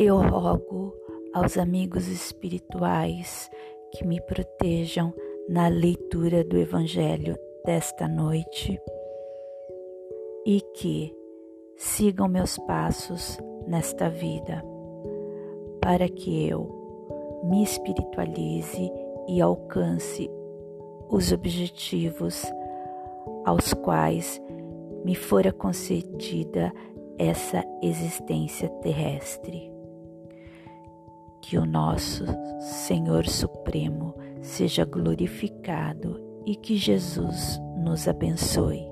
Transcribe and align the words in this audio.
Eu 0.00 0.16
rogo 0.18 0.94
aos 1.34 1.58
amigos 1.58 2.06
espirituais 2.06 3.50
que 3.90 4.06
me 4.06 4.20
protejam 4.20 5.12
na 5.48 5.66
leitura 5.66 6.44
do 6.44 6.56
Evangelho 6.56 7.36
desta 7.64 8.06
noite 8.06 8.80
e 10.46 10.60
que 10.76 11.12
sigam 11.74 12.28
meus 12.28 12.56
passos 12.58 13.38
nesta 13.66 14.08
vida, 14.08 14.62
para 15.80 16.08
que 16.08 16.48
eu 16.48 17.42
me 17.50 17.64
espiritualize 17.64 18.92
e 19.26 19.40
alcance 19.40 20.30
os 21.10 21.32
objetivos 21.32 22.44
aos 23.44 23.74
quais 23.74 24.40
me 25.04 25.16
fora 25.16 25.52
concedida 25.52 26.72
essa 27.18 27.64
existência 27.82 28.68
terrestre. 28.80 29.76
Que 31.48 31.56
o 31.56 31.64
nosso 31.64 32.26
Senhor 32.60 33.26
Supremo 33.26 34.14
seja 34.42 34.84
glorificado 34.84 36.42
e 36.44 36.54
que 36.54 36.76
Jesus 36.76 37.58
nos 37.74 38.06
abençoe. 38.06 38.82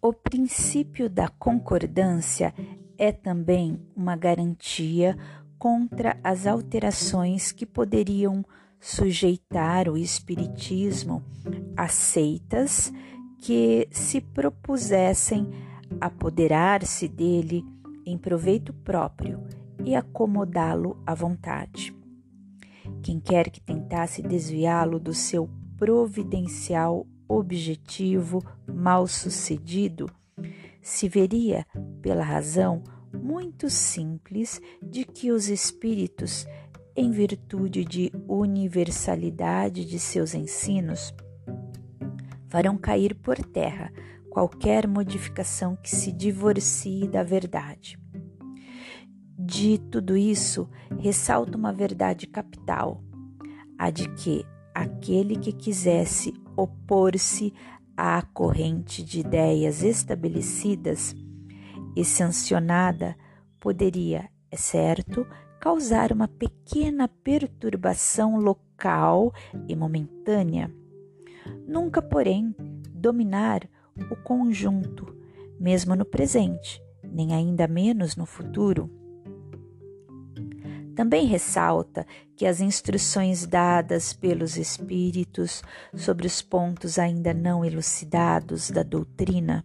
O 0.00 0.12
princípio 0.12 1.10
da 1.10 1.26
concordância 1.26 2.54
é 2.96 3.10
também 3.10 3.80
uma 3.96 4.14
garantia 4.14 5.18
contra 5.58 6.16
as 6.22 6.46
alterações 6.46 7.50
que 7.50 7.66
poderiam 7.66 8.44
sujeitar 8.84 9.88
o 9.88 9.96
Espiritismo 9.96 11.24
a 11.74 11.88
seitas 11.88 12.92
que 13.38 13.88
se 13.90 14.20
propusessem 14.20 15.48
apoderar-se 15.98 17.08
dele 17.08 17.64
em 18.04 18.18
proveito 18.18 18.74
próprio 18.74 19.42
e 19.82 19.94
acomodá-lo 19.94 21.02
à 21.06 21.14
vontade. 21.14 21.96
Quem 23.02 23.18
quer 23.18 23.48
que 23.48 23.58
tentasse 23.58 24.20
desviá-lo 24.20 25.00
do 25.00 25.14
seu 25.14 25.48
providencial 25.78 27.06
objetivo 27.26 28.44
mal 28.66 29.06
sucedido, 29.06 30.10
se 30.82 31.08
veria 31.08 31.66
pela 32.02 32.22
razão 32.22 32.84
muito 33.14 33.70
simples 33.70 34.60
de 34.82 35.06
que 35.06 35.32
os 35.32 35.48
espíritos, 35.48 36.46
em 36.96 37.10
virtude 37.10 37.84
de 37.84 38.12
universalidade 38.28 39.84
de 39.84 39.98
seus 39.98 40.34
ensinos, 40.34 41.12
farão 42.48 42.76
cair 42.76 43.14
por 43.14 43.36
terra 43.36 43.92
qualquer 44.30 44.86
modificação 44.86 45.76
que 45.76 45.90
se 45.90 46.12
divorcie 46.12 47.08
da 47.08 47.22
verdade. 47.22 47.98
De 49.36 49.78
tudo 49.78 50.16
isso, 50.16 50.68
ressalta 50.98 51.56
uma 51.58 51.72
verdade 51.72 52.26
capital, 52.26 53.02
a 53.78 53.90
de 53.90 54.08
que 54.14 54.44
aquele 54.72 55.36
que 55.36 55.52
quisesse 55.52 56.32
opor-se 56.56 57.52
à 57.96 58.22
corrente 58.22 59.02
de 59.02 59.20
ideias 59.20 59.82
estabelecidas 59.82 61.14
e 61.96 62.04
sancionada 62.04 63.16
poderia, 63.60 64.28
é 64.50 64.56
certo, 64.56 65.26
causar 65.64 66.12
uma 66.12 66.28
pequena 66.28 67.08
perturbação 67.08 68.36
local 68.36 69.32
e 69.66 69.74
momentânea, 69.74 70.70
nunca, 71.66 72.02
porém, 72.02 72.54
dominar 72.90 73.66
o 74.10 74.14
conjunto, 74.14 75.16
mesmo 75.58 75.96
no 75.96 76.04
presente, 76.04 76.82
nem 77.02 77.32
ainda 77.32 77.66
menos 77.66 78.14
no 78.14 78.26
futuro. 78.26 78.90
Também 80.94 81.24
ressalta 81.24 82.06
que 82.36 82.44
as 82.44 82.60
instruções 82.60 83.46
dadas 83.46 84.12
pelos 84.12 84.58
Espíritos 84.58 85.62
sobre 85.96 86.26
os 86.26 86.42
pontos 86.42 86.98
ainda 86.98 87.32
não 87.32 87.64
elucidados 87.64 88.70
da 88.70 88.82
doutrina 88.82 89.64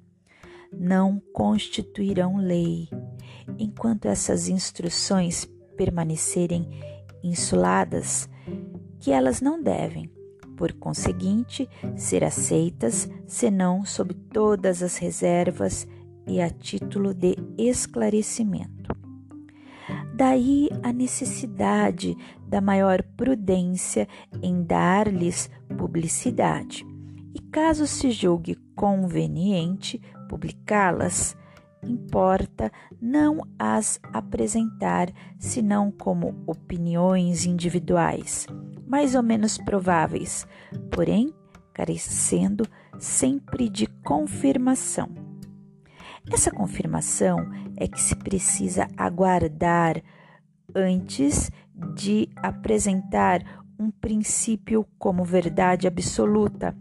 não 0.72 1.22
constituirão 1.34 2.38
lei, 2.38 2.88
enquanto 3.58 4.06
essas 4.06 4.48
instruções 4.48 5.46
permanecerem 5.80 6.68
insuladas, 7.24 8.30
que 9.00 9.12
elas 9.14 9.40
não 9.40 9.64
devem, 9.64 10.12
por 10.58 10.74
conseguinte, 10.74 11.70
ser 11.96 12.22
aceitas 12.22 13.10
senão 13.26 13.86
sob 13.86 14.14
todas 14.14 14.84
as 14.84 14.98
reservas 14.98 15.88
e 16.28 16.42
a 16.42 16.50
título 16.50 17.14
de 17.14 17.38
esclarecimento. 17.58 18.94
Daí 20.14 20.70
a 20.84 20.92
necessidade 20.92 22.14
da 22.46 22.60
maior 22.60 23.02
prudência 23.16 24.06
em 24.44 24.62
dar-lhes 24.62 25.50
publicidade. 25.78 26.86
E 27.34 27.40
caso 27.40 27.88
se 27.88 28.12
julgue 28.12 28.58
conveniente 28.76 30.02
publicá-las, 30.28 31.38
importa 31.84 32.72
não 33.02 33.42
as 33.58 34.00
apresentar 34.14 35.10
senão 35.38 35.92
como 35.92 36.44
opiniões 36.46 37.46
individuais, 37.46 38.46
mais 38.88 39.16
ou 39.16 39.24
menos 39.24 39.58
prováveis, 39.58 40.48
porém 40.92 41.34
carecendo 41.74 42.66
sempre 42.98 43.70
de 43.70 43.88
confirmação. 44.04 45.10
Essa 46.32 46.52
confirmação 46.52 47.38
é 47.78 47.88
que 47.88 48.02
se 48.02 48.16
precisa 48.16 48.88
aguardar 48.98 50.02
antes 50.76 51.50
de 51.96 52.30
apresentar 52.36 53.42
um 53.80 53.90
princípio 53.90 54.86
como 55.00 55.24
verdade 55.24 55.88
absoluta, 55.88 56.76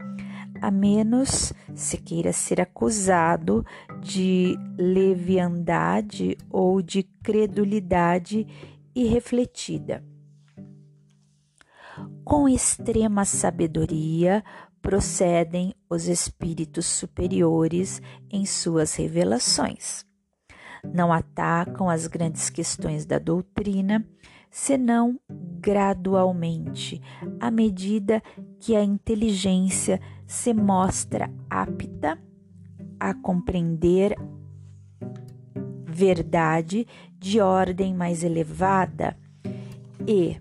a 0.61 0.71
menos 0.71 1.53
se 1.75 1.97
queira 1.97 2.33
ser 2.33 2.61
acusado 2.61 3.65
de 4.01 4.57
leviandade 4.77 6.37
ou 6.51 6.81
de 6.83 7.03
credulidade 7.03 8.47
irrefletida. 8.95 10.05
Com 12.25 12.49
extrema 12.49 13.25
sabedoria, 13.25 14.45
procedem 14.81 15.75
os 15.89 16.07
espíritos 16.07 16.87
superiores 16.87 18.01
em 18.31 18.47
suas 18.47 18.95
revelações. 18.95 20.05
Não 20.93 21.13
atacam 21.13 21.89
as 21.89 22.07
grandes 22.07 22.49
questões 22.49 23.05
da 23.05 23.19
doutrina, 23.19 24.07
senão 24.51 25.19
gradualmente, 25.29 27.03
à 27.41 27.51
medida 27.51 28.23
que 28.61 28.77
a 28.77 28.83
inteligência 28.83 30.01
se 30.29 30.53
mostra 30.53 31.33
apta 31.49 32.19
a 33.01 33.15
compreender 33.15 34.15
verdade 35.87 36.87
de 37.19 37.41
ordem 37.41 37.95
mais 37.95 38.23
elevada 38.23 39.17
e 40.07 40.39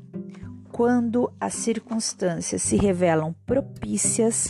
quando 0.73 1.31
as 1.39 1.53
circunstâncias 1.53 2.61
se 2.61 2.75
revelam 2.75 3.33
propícias 3.45 4.49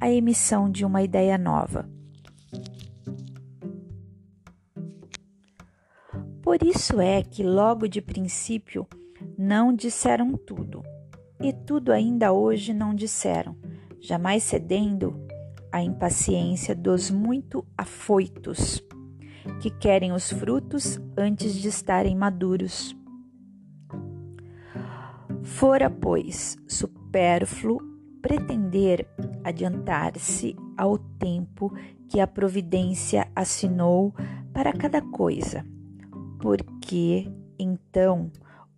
à 0.00 0.08
emissão 0.08 0.70
de 0.70 0.84
uma 0.84 1.02
ideia 1.02 1.36
nova. 1.36 1.90
Por 6.40 6.62
isso 6.62 7.00
é 7.00 7.22
que, 7.22 7.42
logo 7.42 7.88
de 7.88 8.00
princípio, 8.00 8.86
não 9.36 9.74
disseram 9.74 10.32
tudo, 10.34 10.82
e 11.42 11.52
tudo 11.52 11.92
ainda 11.92 12.32
hoje 12.32 12.72
não 12.72 12.94
disseram, 12.94 13.56
jamais 14.00 14.42
cedendo 14.42 15.18
à 15.72 15.82
impaciência 15.82 16.74
dos 16.74 17.10
muito 17.10 17.64
afoitos, 17.76 18.82
que 19.60 19.70
querem 19.70 20.12
os 20.12 20.30
frutos 20.30 21.00
antes 21.16 21.54
de 21.54 21.68
estarem 21.68 22.16
maduros. 22.16 22.96
Fora, 25.42 25.88
pois, 25.88 26.56
supérfluo 26.66 27.80
pretender 28.20 29.06
adiantar-se 29.44 30.56
ao 30.76 30.98
tempo 30.98 31.72
que 32.08 32.18
a 32.18 32.26
providência 32.26 33.28
assinou 33.36 34.12
para 34.52 34.72
cada 34.72 35.00
coisa, 35.00 35.64
porque 36.40 37.30
então 37.58 38.30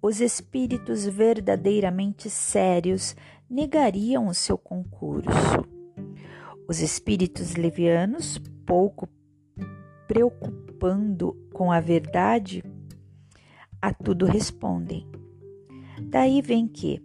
os 0.02 0.20
espíritos 0.20 1.06
verdadeiramente 1.06 2.28
sérios 2.28 3.16
negariam 3.48 4.26
o 4.26 4.34
seu 4.34 4.58
concurso. 4.58 5.64
Os 6.68 6.80
espíritos 6.80 7.54
levianos, 7.54 8.38
pouco 8.66 9.08
preocupando 10.06 11.34
com 11.52 11.70
a 11.70 11.80
verdade, 11.80 12.62
a 13.80 13.92
tudo 13.92 14.24
respondem 14.26 15.06
Daí 16.02 16.40
vem 16.40 16.66
que, 16.66 17.02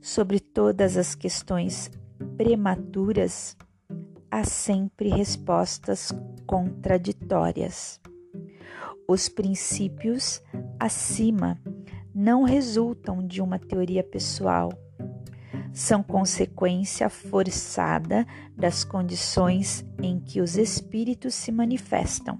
sobre 0.00 0.40
todas 0.40 0.96
as 0.96 1.14
questões 1.14 1.90
prematuras, 2.36 3.56
há 4.30 4.44
sempre 4.44 5.08
respostas 5.08 6.12
contraditórias. 6.46 8.00
Os 9.08 9.28
princípios 9.28 10.42
acima 10.78 11.60
não 12.14 12.42
resultam 12.42 13.26
de 13.26 13.40
uma 13.40 13.58
teoria 13.58 14.02
pessoal, 14.02 14.72
são 15.74 16.04
consequência 16.04 17.10
forçada 17.10 18.24
das 18.56 18.84
condições 18.84 19.84
em 20.00 20.20
que 20.20 20.40
os 20.40 20.56
espíritos 20.56 21.34
se 21.34 21.50
manifestam. 21.50 22.38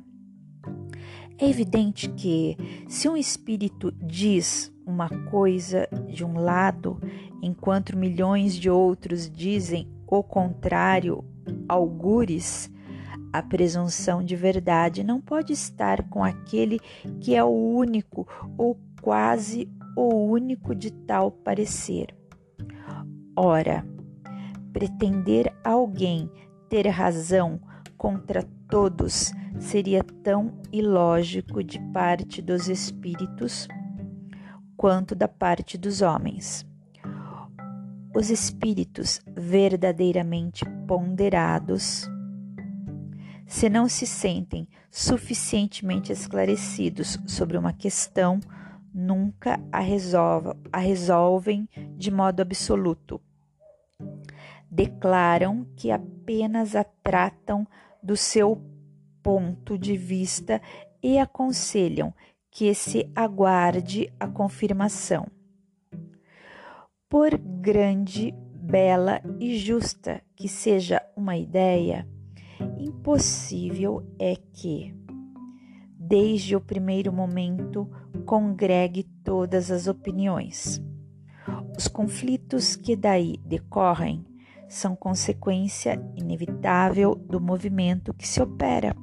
É 1.37 1.51
evidente 1.51 2.09
que, 2.11 2.57
se 2.89 3.09
um 3.09 3.17
espírito 3.17 3.91
diz 4.01 4.73
uma 4.87 5.09
coisa 5.09 5.89
de 6.09 6.25
um 6.25 6.39
lado, 6.39 7.01
enquanto 7.43 7.97
milhões 7.97 8.55
de 8.55 8.71
outros 8.71 9.29
dizem 9.29 9.89
o 10.07 10.23
contrário, 10.23 11.25
algures, 11.69 12.71
a 13.33 13.43
presunção 13.43 14.23
de 14.23 14.37
verdade 14.37 15.03
não 15.03 15.21
pode 15.21 15.53
estar 15.53 16.09
com 16.09 16.23
aquele 16.23 16.79
que 17.21 17.35
é 17.35 17.43
o 17.43 17.49
único 17.49 18.29
ou 18.57 18.79
quase 19.03 19.69
o 19.97 20.15
único 20.15 20.73
de 20.73 20.93
tal 20.93 21.33
parecer. 21.33 22.15
Ora, 23.37 23.85
pretender 24.73 25.53
alguém 25.65 26.31
ter 26.69 26.87
razão 26.89 27.61
contra 27.97 28.43
todos 28.69 29.33
seria 29.59 30.03
tão 30.23 30.53
ilógico 30.73 31.63
de 31.63 31.81
parte 31.93 32.41
dos 32.41 32.69
espíritos 32.69 33.69
quanto 34.77 35.15
da 35.15 35.27
parte 35.27 35.79
dos 35.79 36.03
homens. 36.03 36.67
Os 38.15 38.31
espíritos 38.31 39.21
verdadeiramente 39.37 40.65
ponderados, 40.87 42.09
se 43.47 43.69
não 43.69 43.89
se 43.89 44.07
sentem 44.07 44.69
suficientemente 44.91 46.13
esclarecidos 46.13 47.19
sobre 47.27 47.57
uma 47.57 47.73
questão, 47.73 48.39
nunca 48.94 49.61
a, 49.73 49.81
resolva, 49.81 50.56
a 50.73 50.79
resolvem 50.79 51.69
de 51.96 52.12
modo 52.12 52.41
absoluto. 52.41 53.20
Declaram 54.70 55.67
que 55.76 55.91
apenas 55.91 56.76
a 56.76 56.85
tratam 56.85 57.67
do 58.00 58.17
seu 58.17 58.62
ponto 59.23 59.76
de 59.76 59.96
vista 59.96 60.62
e 61.02 61.19
aconselham 61.19 62.14
que 62.50 62.73
se 62.73 63.11
aguarde 63.17 64.12
a 64.20 64.29
confirmação. 64.29 65.26
Por 67.08 67.37
grande, 67.37 68.32
bela 68.55 69.20
e 69.41 69.58
justa 69.58 70.23
que 70.37 70.49
seja 70.49 71.02
uma 71.17 71.37
ideia, 71.37 72.08
impossível 72.79 74.06
é 74.19 74.37
que, 74.37 74.94
desde 75.91 76.56
o 76.56 76.61
primeiro 76.61 77.12
momento, 77.12 77.91
congregue 78.25 79.05
todas 79.23 79.71
as 79.71 79.87
opiniões. 79.87 80.83
Os 81.77 81.89
conflitos 81.89 82.77
que 82.77 82.95
daí 82.95 83.37
decorrem 83.45 84.25
são 84.69 84.97
consequência 84.97 86.01
inevitável 86.17 87.15
do 87.15 87.41
movimento 87.41 88.15
que 88.15 88.27
se 88.27 88.41
opera. 88.41 88.97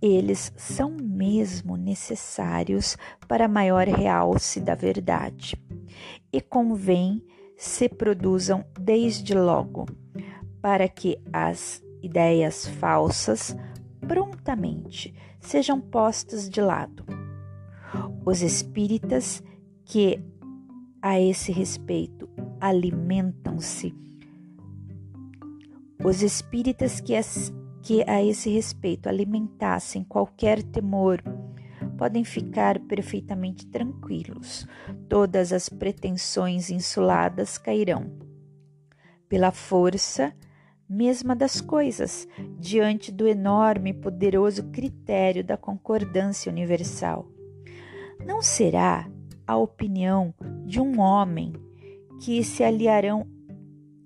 Eles 0.00 0.52
são 0.56 0.96
mesmo 1.00 1.76
necessários 1.76 2.96
para 3.28 3.46
maior 3.46 3.86
realce 3.86 4.60
da 4.60 4.74
verdade 4.74 5.56
e 6.32 6.40
convém 6.40 7.22
se 7.56 7.88
produzam 7.88 8.64
desde 8.78 9.34
logo, 9.34 9.86
para 10.60 10.88
que 10.88 11.16
as 11.32 11.80
ideias 12.02 12.66
falsas 12.66 13.56
prontamente 14.00 15.14
sejam 15.40 15.80
postas 15.80 16.50
de 16.50 16.60
lado. 16.60 17.04
Os 18.24 18.42
espíritas 18.42 19.42
que 19.84 20.22
a 21.00 21.20
esse 21.20 21.50
respeito 21.50 22.28
alimentam-se, 22.60 23.94
os 26.04 26.22
espíritas 26.22 27.00
que, 27.00 27.14
as, 27.14 27.52
que 27.82 28.02
a 28.08 28.22
esse 28.22 28.50
respeito 28.50 29.08
alimentassem 29.08 30.04
qualquer 30.04 30.62
temor, 30.62 31.22
podem 31.96 32.24
ficar 32.24 32.80
perfeitamente 32.80 33.66
tranquilos. 33.66 34.66
Todas 35.08 35.52
as 35.52 35.68
pretensões 35.68 36.70
insuladas 36.70 37.58
cairão. 37.58 38.10
Pela 39.28 39.52
força 39.52 40.34
mesma 40.88 41.34
das 41.34 41.60
coisas, 41.60 42.28
diante 42.58 43.10
do 43.10 43.26
enorme 43.26 43.90
e 43.90 43.94
poderoso 43.94 44.64
critério 44.64 45.42
da 45.42 45.56
concordância 45.56 46.52
universal. 46.52 47.31
Não 48.26 48.42
será 48.42 49.08
a 49.46 49.56
opinião 49.56 50.34
de 50.64 50.80
um 50.80 51.00
homem 51.00 51.52
que 52.20 52.42
se 52.44 52.62
aliarão 52.62 53.26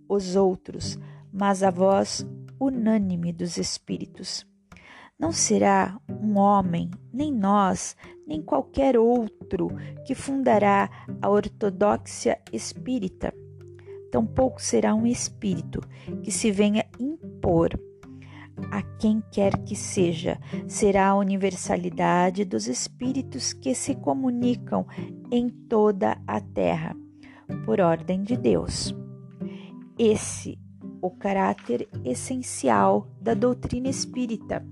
os 0.08 0.36
outros, 0.36 0.98
mas 1.32 1.62
a 1.62 1.70
voz 1.70 2.26
unânime 2.60 3.32
dos 3.32 3.56
espíritos. 3.56 4.46
Não 5.18 5.32
será 5.32 5.98
um 6.08 6.38
homem, 6.38 6.90
nem 7.12 7.32
nós, 7.32 7.96
nem 8.26 8.42
qualquer 8.42 8.98
outro 8.98 9.68
que 10.06 10.14
fundará 10.14 10.90
a 11.22 11.28
ortodoxia 11.28 12.38
espírita 12.52 13.32
tampouco 14.16 14.62
será 14.62 14.94
um 14.94 15.06
espírito 15.06 15.80
que 16.22 16.30
se 16.30 16.50
venha 16.50 16.86
impor 16.98 17.78
a 18.70 18.82
quem 18.98 19.22
quer 19.30 19.56
que 19.64 19.76
seja, 19.76 20.38
será 20.66 21.08
a 21.08 21.16
universalidade 21.16 22.44
dos 22.44 22.66
espíritos 22.66 23.52
que 23.52 23.74
se 23.74 23.94
comunicam 23.94 24.86
em 25.30 25.48
toda 25.48 26.18
a 26.26 26.40
terra, 26.40 26.96
por 27.64 27.80
ordem 27.80 28.22
de 28.22 28.36
Deus. 28.36 28.94
Esse 29.98 30.58
o 31.00 31.10
caráter 31.10 31.88
essencial 32.04 33.08
da 33.20 33.34
doutrina 33.34 33.88
espírita. 33.88 34.66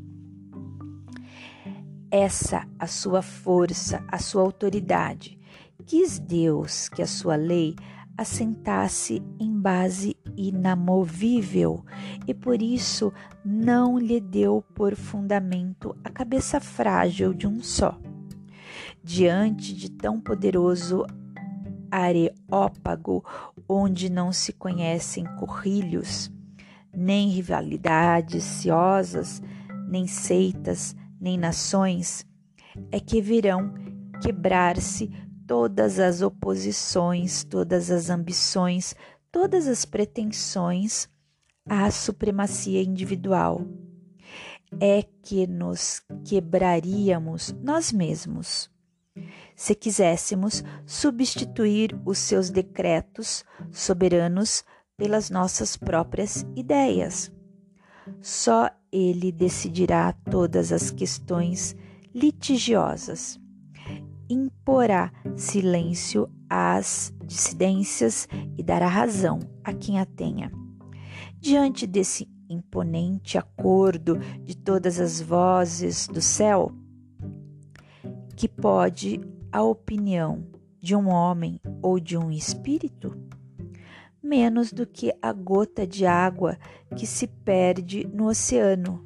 Essa 2.11 2.67
a 2.79 2.87
sua 2.87 3.23
força, 3.23 4.05
a 4.09 4.19
sua 4.19 4.43
autoridade. 4.43 5.39
Quis 5.87 6.19
Deus 6.19 6.89
que 6.89 7.03
a 7.03 7.07
sua 7.07 7.37
lei 7.37 7.75
assentasse 8.17 9.23
em 9.39 9.59
base 9.61 10.17
inamovível 10.37 11.85
e 12.27 12.35
por 12.35 12.63
isso 12.63 13.13
não 13.45 13.99
lhe 13.99 14.21
deu 14.21 14.63
por 14.75 14.95
fundamento 14.95 15.97
a 16.05 16.11
cabeça 16.11 16.61
frágil 16.61 17.35
de 17.35 17.47
um 17.47 17.63
só. 17.63 17.99
Diante 19.03 19.75
de 19.75 19.91
tão 19.91 20.21
poderoso 20.21 21.05
areópago, 21.91 23.25
onde 23.69 24.11
não 24.11 24.33
se 24.33 24.53
conhecem 24.53 25.25
corrilhos, 25.37 26.31
nem 26.93 27.29
rivalidades 27.29 28.43
ciosas, 28.43 29.43
nem 29.89 30.07
seitas, 30.07 30.97
nem 31.21 31.39
nações, 31.39 32.27
é 32.91 32.99
que 32.99 33.21
virão 33.21 33.73
quebrar-se 34.21 35.11
todas 35.47 35.99
as 35.99 36.23
oposições, 36.23 37.45
todas 37.45 37.91
as 37.91 38.11
ambições, 38.11 38.95
todas 39.31 39.67
as 39.69 39.85
pretensões 39.85 41.09
à 41.69 41.91
supremacia 41.91 42.83
individual. 42.83 43.63
É 44.81 45.03
que 45.23 45.47
nos 45.47 46.03
quebraríamos 46.25 47.55
nós 47.63 47.93
mesmos. 47.93 48.71
Se 49.55 49.75
quiséssemos 49.75 50.65
substituir 50.85 51.97
os 52.05 52.19
seus 52.19 52.51
decretos 52.51 53.45
soberanos 53.71 54.65
pelas 54.97 55.31
nossas 55.31 55.77
próprias 55.77 56.45
ideias. 56.57 57.31
Só 58.21 58.69
ele 58.91 59.31
decidirá 59.31 60.13
todas 60.13 60.73
as 60.73 60.91
questões 60.91 61.77
litigiosas 62.13 63.39
imporá 64.29 65.13
silêncio 65.37 66.29
às 66.49 67.13
dissidências 67.25 68.29
e 68.57 68.63
dará 68.63 68.87
razão 68.87 69.41
a 69.63 69.73
quem 69.73 69.99
a 69.99 70.07
tenha. 70.07 70.51
Diante 71.41 71.87
desse 71.87 72.29
imponente 72.49 73.39
acordo 73.39 74.19
de 74.43 74.57
todas 74.57 75.01
as 75.01 75.21
vozes 75.21 76.07
do 76.09 76.21
céu, 76.21 76.71
que 78.37 78.49
pode 78.49 79.21
a 79.53 79.63
opinião 79.63 80.47
de 80.81 80.95
um 80.95 81.09
homem 81.09 81.61
ou 81.81 81.99
de 81.99 82.17
um 82.17 82.31
espírito? 82.31 83.17
Menos 84.23 84.73
do 84.73 84.87
que 84.87 85.13
a 85.21 85.33
gota 85.33 85.87
de 85.87 86.07
água 86.07 86.59
que 86.97 87.07
se 87.07 87.27
perde 87.27 88.07
no 88.13 88.27
oceano, 88.27 89.05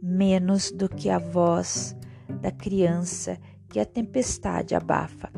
menos 0.00 0.70
do 0.70 0.88
que 0.88 1.10
a 1.10 1.18
voz 1.18 1.96
da 2.40 2.50
criança 2.50 3.36
que 3.36 3.51
a 3.80 3.86
tempestade 3.86 4.74
abafa. 4.74 5.30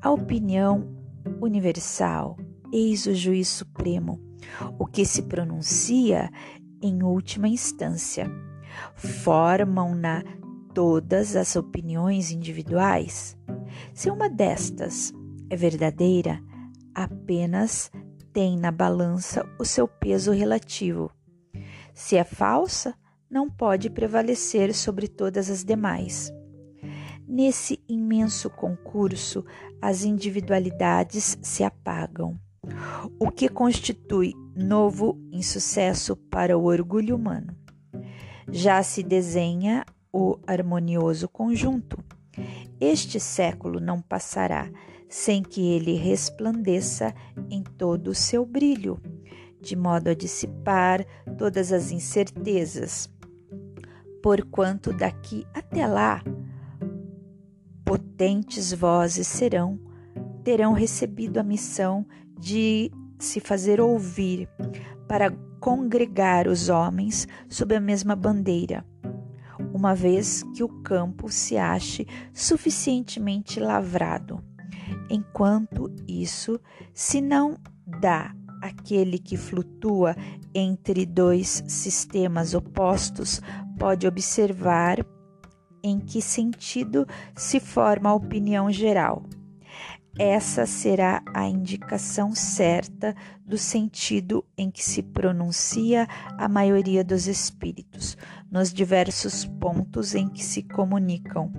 A 0.00 0.10
opinião 0.10 0.96
universal, 1.40 2.36
eis 2.72 3.06
o 3.06 3.14
juiz 3.14 3.48
supremo, 3.48 4.20
o 4.78 4.86
que 4.86 5.04
se 5.04 5.22
pronuncia 5.22 6.30
em 6.82 7.02
última 7.02 7.48
instância. 7.48 8.30
Formam-na 8.94 10.22
todas 10.74 11.34
as 11.34 11.56
opiniões 11.56 12.30
individuais? 12.30 13.36
Se 13.92 14.10
uma 14.10 14.28
destas 14.28 15.12
é 15.50 15.56
verdadeira, 15.56 16.40
apenas 16.94 17.90
tem 18.32 18.56
na 18.56 18.70
balança 18.70 19.44
o 19.58 19.64
seu 19.64 19.88
peso 19.88 20.30
relativo. 20.30 21.10
Se 21.92 22.16
é 22.16 22.24
falsa, 22.24 22.94
não 23.30 23.50
pode 23.50 23.90
prevalecer 23.90 24.72
sobre 24.72 25.08
todas 25.08 25.50
as 25.50 25.64
demais. 25.64 26.32
Nesse 27.28 27.78
imenso 27.86 28.48
concurso, 28.48 29.44
as 29.82 30.02
individualidades 30.02 31.36
se 31.42 31.62
apagam, 31.62 32.40
o 33.20 33.30
que 33.30 33.50
constitui 33.50 34.32
novo 34.56 35.20
insucesso 35.30 36.16
para 36.16 36.56
o 36.56 36.64
orgulho 36.64 37.14
humano. 37.14 37.54
Já 38.50 38.82
se 38.82 39.02
desenha 39.02 39.84
o 40.10 40.38
harmonioso 40.46 41.28
conjunto. 41.28 42.02
Este 42.80 43.20
século 43.20 43.78
não 43.78 44.00
passará 44.00 44.70
sem 45.06 45.42
que 45.42 45.60
ele 45.60 45.96
resplandeça 45.96 47.14
em 47.50 47.62
todo 47.62 48.08
o 48.08 48.14
seu 48.14 48.46
brilho, 48.46 48.98
de 49.60 49.76
modo 49.76 50.08
a 50.08 50.14
dissipar 50.14 51.04
todas 51.36 51.72
as 51.72 51.90
incertezas. 51.90 53.10
Porquanto 54.22 54.92
daqui 54.94 55.46
até 55.54 55.86
lá, 55.86 56.22
potentes 57.88 58.70
vozes 58.70 59.26
serão, 59.26 59.80
terão 60.44 60.74
recebido 60.74 61.38
a 61.38 61.42
missão 61.42 62.04
de 62.38 62.92
se 63.18 63.40
fazer 63.40 63.80
ouvir 63.80 64.46
para 65.08 65.30
congregar 65.58 66.48
os 66.48 66.68
homens 66.68 67.26
sob 67.48 67.74
a 67.74 67.80
mesma 67.80 68.14
bandeira, 68.14 68.84
uma 69.72 69.94
vez 69.94 70.42
que 70.54 70.62
o 70.62 70.68
campo 70.68 71.30
se 71.30 71.56
ache 71.56 72.06
suficientemente 72.30 73.58
lavrado. 73.58 74.44
Enquanto 75.08 75.90
isso, 76.06 76.60
se 76.92 77.22
não 77.22 77.56
dá 78.02 78.34
aquele 78.60 79.18
que 79.18 79.38
flutua 79.38 80.14
entre 80.54 81.06
dois 81.06 81.64
sistemas 81.66 82.52
opostos, 82.52 83.40
pode 83.78 84.06
observar 84.06 85.02
em 85.82 85.98
que 85.98 86.20
sentido 86.20 87.06
se 87.34 87.60
forma 87.60 88.10
a 88.10 88.14
opinião 88.14 88.70
geral. 88.70 89.22
Essa 90.18 90.66
será 90.66 91.22
a 91.32 91.46
indicação 91.46 92.34
certa 92.34 93.14
do 93.46 93.56
sentido 93.56 94.44
em 94.56 94.68
que 94.68 94.84
se 94.84 95.00
pronuncia 95.00 96.08
a 96.36 96.48
maioria 96.48 97.04
dos 97.04 97.28
espíritos, 97.28 98.16
nos 98.50 98.72
diversos 98.72 99.44
pontos 99.44 100.16
em 100.16 100.28
que 100.28 100.44
se 100.44 100.64
comunicam, 100.64 101.52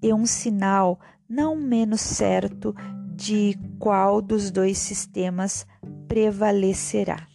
e 0.00 0.12
um 0.14 0.26
sinal 0.26 1.00
não 1.28 1.56
menos 1.56 2.00
certo 2.00 2.72
de 3.16 3.58
qual 3.80 4.22
dos 4.22 4.50
dois 4.50 4.78
sistemas 4.78 5.66
prevalecerá. 6.06 7.31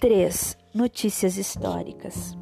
Três 0.00 0.56
notícias 0.72 1.36
históricas. 1.36 2.38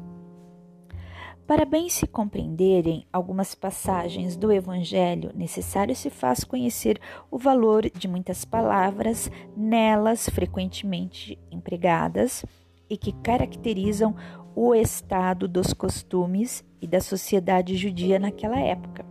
Para 1.47 1.65
bem 1.65 1.89
se 1.89 2.05
compreenderem 2.05 3.07
algumas 3.11 3.55
passagens 3.55 4.37
do 4.37 4.51
Evangelho, 4.51 5.31
necessário 5.33 5.95
se 5.95 6.11
faz 6.11 6.43
conhecer 6.43 7.01
o 7.31 7.37
valor 7.39 7.89
de 7.89 8.07
muitas 8.07 8.45
palavras 8.45 9.31
nelas 9.55 10.29
frequentemente 10.29 11.39
empregadas 11.49 12.45
e 12.87 12.95
que 12.95 13.11
caracterizam 13.23 14.15
o 14.55 14.75
estado 14.75 15.47
dos 15.47 15.73
costumes 15.73 16.63
e 16.79 16.85
da 16.85 17.01
sociedade 17.01 17.75
judia 17.75 18.19
naquela 18.19 18.59
época. 18.59 19.03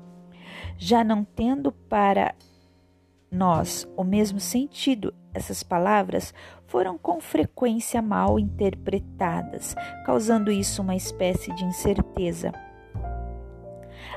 Já 0.79 1.03
não 1.03 1.25
tendo 1.25 1.73
para 1.73 2.33
nós 3.31 3.87
o 3.97 4.05
mesmo 4.05 4.41
sentido, 4.41 5.13
essas 5.35 5.63
palavras 5.63 6.33
foram 6.67 6.97
com 6.97 7.21
frequência 7.21 8.01
mal 8.01 8.39
interpretadas, 8.39 9.75
causando 10.05 10.51
isso 10.51 10.83
uma 10.83 10.97
espécie 10.97 11.53
de 11.55 11.65
incerteza. 11.65 12.53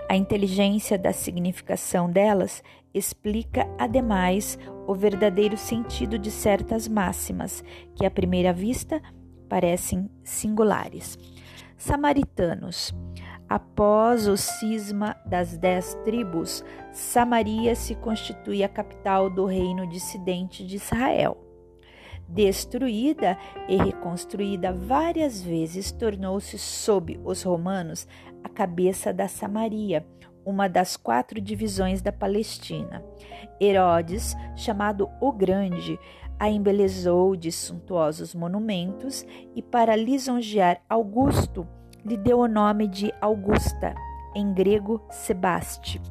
A 0.09 0.15
inteligência 0.15 0.97
da 0.97 1.13
significação 1.13 2.09
delas 2.09 2.63
explica, 2.93 3.67
ademais, 3.77 4.57
o 4.87 4.95
verdadeiro 4.95 5.55
sentido 5.55 6.17
de 6.17 6.31
certas 6.31 6.87
máximas, 6.87 7.63
que 7.95 8.05
à 8.05 8.09
primeira 8.09 8.51
vista 8.51 9.01
parecem 9.47 10.09
singulares. 10.23 11.17
Samaritanos. 11.77 12.93
Após 13.49 14.27
o 14.27 14.37
cisma 14.37 15.15
das 15.25 15.57
dez 15.57 15.95
tribos, 16.05 16.63
Samaria 16.91 17.73
se 17.73 17.95
constitui 17.95 18.63
a 18.63 18.69
capital 18.69 19.27
do 19.27 19.45
reino 19.45 19.87
dissidente 19.87 20.63
de 20.63 20.75
Israel. 20.75 21.35
Destruída 22.27 23.39
e 23.67 23.75
reconstruída 23.75 24.71
várias 24.71 25.41
vezes, 25.41 25.91
tornou-se, 25.91 26.59
sob 26.59 27.19
os 27.23 27.41
romanos, 27.41 28.07
a 28.43 28.49
cabeça 28.49 29.11
da 29.11 29.27
Samaria, 29.27 30.05
uma 30.45 30.69
das 30.69 30.95
quatro 30.95 31.41
divisões 31.41 32.03
da 32.03 32.11
Palestina. 32.11 33.03
Herodes, 33.59 34.35
chamado 34.55 35.09
o 35.19 35.31
Grande, 35.31 35.99
a 36.37 36.47
embelezou 36.51 37.35
de 37.35 37.51
suntuosos 37.51 38.35
monumentos 38.35 39.25
e, 39.55 39.63
para 39.63 39.95
lisonjear 39.95 40.83
Augusto, 40.87 41.67
lhe 42.05 42.17
deu 42.17 42.39
o 42.39 42.47
nome 42.47 42.87
de 42.87 43.13
Augusta, 43.21 43.95
em 44.35 44.53
grego 44.53 45.01
Sebaste. 45.09 46.01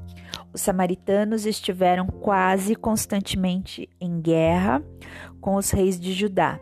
Os 0.52 0.62
samaritanos 0.62 1.46
estiveram 1.46 2.06
quase 2.06 2.74
constantemente 2.74 3.88
em 4.00 4.20
guerra 4.20 4.82
com 5.40 5.56
os 5.56 5.70
reis 5.70 5.98
de 6.00 6.12
Judá. 6.12 6.58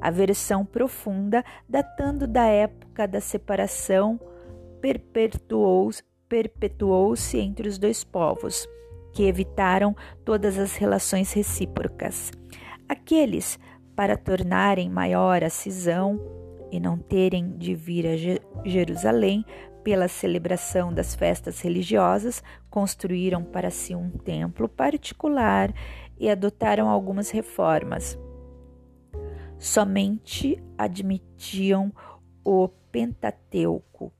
A 0.00 0.10
versão 0.10 0.64
profunda, 0.64 1.44
datando 1.68 2.26
da 2.26 2.46
época 2.46 3.06
da 3.06 3.20
separação, 3.20 4.20
perpetuou-se 4.80 6.02
perpetuou 6.30 7.12
entre 7.34 7.68
os 7.68 7.76
dois 7.76 8.04
povos, 8.04 8.68
que 9.12 9.24
evitaram 9.24 9.96
todas 10.24 10.56
as 10.56 10.76
relações 10.76 11.32
recíprocas. 11.32 12.30
Aqueles, 12.88 13.58
para 13.96 14.16
tornarem 14.16 14.88
maior 14.88 15.42
a 15.42 15.50
cisão, 15.50 16.20
e 16.70 16.78
não 16.78 16.96
terem 16.98 17.56
de 17.56 17.74
vir 17.74 18.06
a 18.06 18.16
Jerusalém 18.68 19.44
pela 19.82 20.08
celebração 20.08 20.92
das 20.92 21.14
festas 21.14 21.60
religiosas, 21.60 22.42
construíram 22.68 23.42
para 23.42 23.70
si 23.70 23.94
um 23.94 24.10
templo 24.10 24.68
particular 24.68 25.72
e 26.18 26.28
adotaram 26.28 26.88
algumas 26.88 27.30
reformas. 27.30 28.18
Somente 29.58 30.62
admitiam 30.76 31.92
o 32.44 32.68
Pentateuco, 32.92 34.12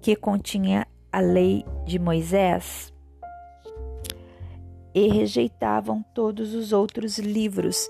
que 0.00 0.14
continha 0.16 0.86
a 1.12 1.20
lei 1.20 1.64
de 1.84 1.98
Moisés, 1.98 2.92
e 4.94 5.08
rejeitavam 5.08 6.02
todos 6.14 6.54
os 6.54 6.72
outros 6.72 7.18
livros 7.18 7.86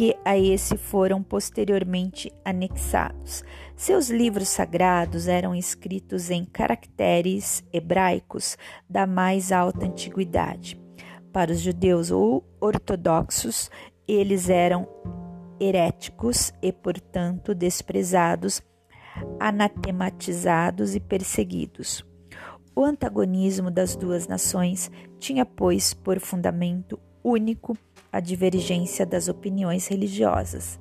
que 0.00 0.16
a 0.24 0.34
esse 0.34 0.78
foram 0.78 1.22
posteriormente 1.22 2.32
anexados. 2.42 3.44
Seus 3.76 4.08
livros 4.08 4.48
sagrados 4.48 5.28
eram 5.28 5.54
escritos 5.54 6.30
em 6.30 6.42
caracteres 6.46 7.62
hebraicos 7.70 8.56
da 8.88 9.06
mais 9.06 9.52
alta 9.52 9.84
antiguidade. 9.84 10.80
Para 11.30 11.52
os 11.52 11.60
judeus 11.60 12.10
ou 12.10 12.42
ortodoxos, 12.58 13.70
eles 14.08 14.48
eram 14.48 14.88
heréticos 15.60 16.50
e, 16.62 16.72
portanto, 16.72 17.54
desprezados, 17.54 18.62
anatematizados 19.38 20.94
e 20.94 21.00
perseguidos. 21.00 22.06
O 22.74 22.82
antagonismo 22.82 23.70
das 23.70 23.94
duas 23.96 24.26
nações 24.26 24.90
tinha, 25.18 25.44
pois, 25.44 25.92
por 25.92 26.18
fundamento 26.18 26.98
único 27.22 27.76
a 28.12 28.20
divergência 28.20 29.06
das 29.06 29.28
opiniões 29.28 29.86
religiosas, 29.86 30.78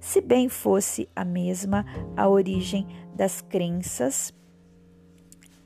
se 0.00 0.20
bem 0.20 0.48
fosse 0.48 1.08
a 1.14 1.24
mesma 1.24 1.84
a 2.16 2.28
origem 2.28 2.86
das 3.14 3.40
crenças 3.40 4.32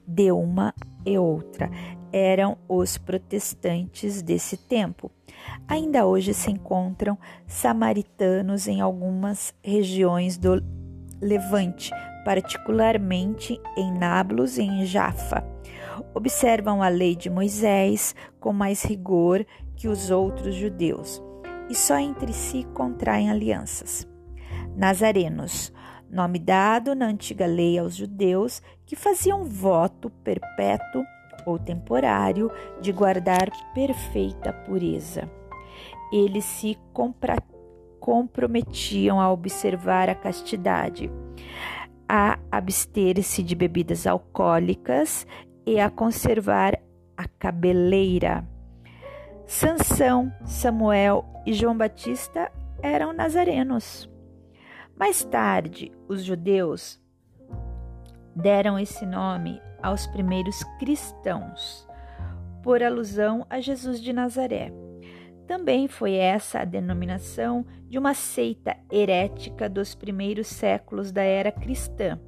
de 0.06 0.32
uma 0.32 0.74
e 1.04 1.18
outra. 1.18 1.70
Eram 2.12 2.58
os 2.68 2.98
protestantes 2.98 4.20
desse 4.20 4.56
tempo. 4.56 5.10
Ainda 5.66 6.06
hoje 6.06 6.34
se 6.34 6.50
encontram 6.50 7.18
samaritanos 7.46 8.68
em 8.68 8.80
algumas 8.80 9.54
regiões 9.62 10.36
do 10.36 10.62
Levante, 11.20 11.90
particularmente 12.24 13.60
em 13.76 13.92
Nablus 13.92 14.58
e 14.58 14.62
em 14.62 14.84
Jaffa. 14.84 15.44
Observam 16.14 16.82
a 16.82 16.88
lei 16.88 17.16
de 17.16 17.30
Moisés 17.30 18.14
com 18.40 18.52
mais 18.52 18.82
rigor 18.82 19.46
que 19.82 19.88
os 19.88 20.12
outros 20.12 20.54
judeus 20.54 21.20
e 21.68 21.74
só 21.74 21.98
entre 21.98 22.32
si 22.32 22.62
contraem 22.72 23.28
alianças. 23.28 24.08
Nazarenos, 24.76 25.72
nome 26.08 26.38
dado 26.38 26.94
na 26.94 27.06
antiga 27.06 27.46
lei 27.46 27.76
aos 27.76 27.96
judeus 27.96 28.62
que 28.86 28.94
faziam 28.94 29.42
voto 29.42 30.08
perpétuo 30.08 31.02
ou 31.44 31.58
temporário 31.58 32.48
de 32.80 32.92
guardar 32.92 33.50
perfeita 33.74 34.52
pureza. 34.52 35.28
Eles 36.12 36.44
se 36.44 36.78
comprometiam 37.98 39.20
a 39.20 39.32
observar 39.32 40.08
a 40.08 40.14
castidade, 40.14 41.10
a 42.08 42.38
abster-se 42.52 43.42
de 43.42 43.56
bebidas 43.56 44.06
alcoólicas 44.06 45.26
e 45.66 45.80
a 45.80 45.90
conservar 45.90 46.80
a 47.16 47.26
cabeleira. 47.26 48.51
Sansão, 49.52 50.32
Samuel 50.46 51.26
e 51.44 51.52
João 51.52 51.76
Batista 51.76 52.50
eram 52.82 53.12
nazarenos. 53.12 54.10
Mais 54.98 55.22
tarde, 55.24 55.92
os 56.08 56.24
judeus 56.24 56.98
deram 58.34 58.78
esse 58.78 59.04
nome 59.04 59.60
aos 59.82 60.06
primeiros 60.06 60.64
cristãos, 60.78 61.86
por 62.62 62.82
alusão 62.82 63.46
a 63.50 63.60
Jesus 63.60 64.00
de 64.00 64.10
Nazaré. 64.10 64.72
Também 65.46 65.86
foi 65.86 66.14
essa 66.14 66.60
a 66.60 66.64
denominação 66.64 67.66
de 67.90 67.98
uma 67.98 68.14
seita 68.14 68.74
herética 68.90 69.68
dos 69.68 69.94
primeiros 69.94 70.46
séculos 70.46 71.12
da 71.12 71.22
era 71.22 71.52
cristã, 71.52 72.18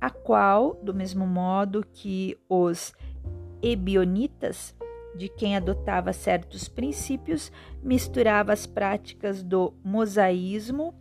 a 0.00 0.10
qual, 0.10 0.76
do 0.76 0.94
mesmo 0.94 1.26
modo 1.26 1.84
que 1.92 2.38
os 2.48 2.94
ebionitas, 3.60 4.75
de 5.16 5.28
quem 5.28 5.56
adotava 5.56 6.12
certos 6.12 6.68
princípios, 6.68 7.50
misturava 7.82 8.52
as 8.52 8.66
práticas 8.66 9.42
do 9.42 9.72
mosaísmo 9.82 10.94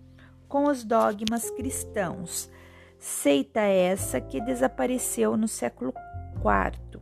com 0.48 0.66
os 0.66 0.84
dogmas 0.84 1.50
cristãos. 1.52 2.50
Seita 2.98 3.62
essa 3.62 4.22
que 4.22 4.42
desapareceu 4.42 5.36
no 5.38 5.48
século 5.48 5.94
IV. 6.38 7.02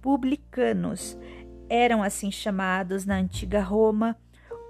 Publicanos 0.00 1.16
eram 1.68 2.02
assim 2.02 2.30
chamados 2.30 3.06
na 3.06 3.16
antiga 3.16 3.62
Roma 3.62 4.16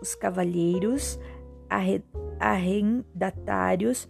os 0.00 0.14
cavalheiros 0.14 1.18
arrendatários 2.38 4.08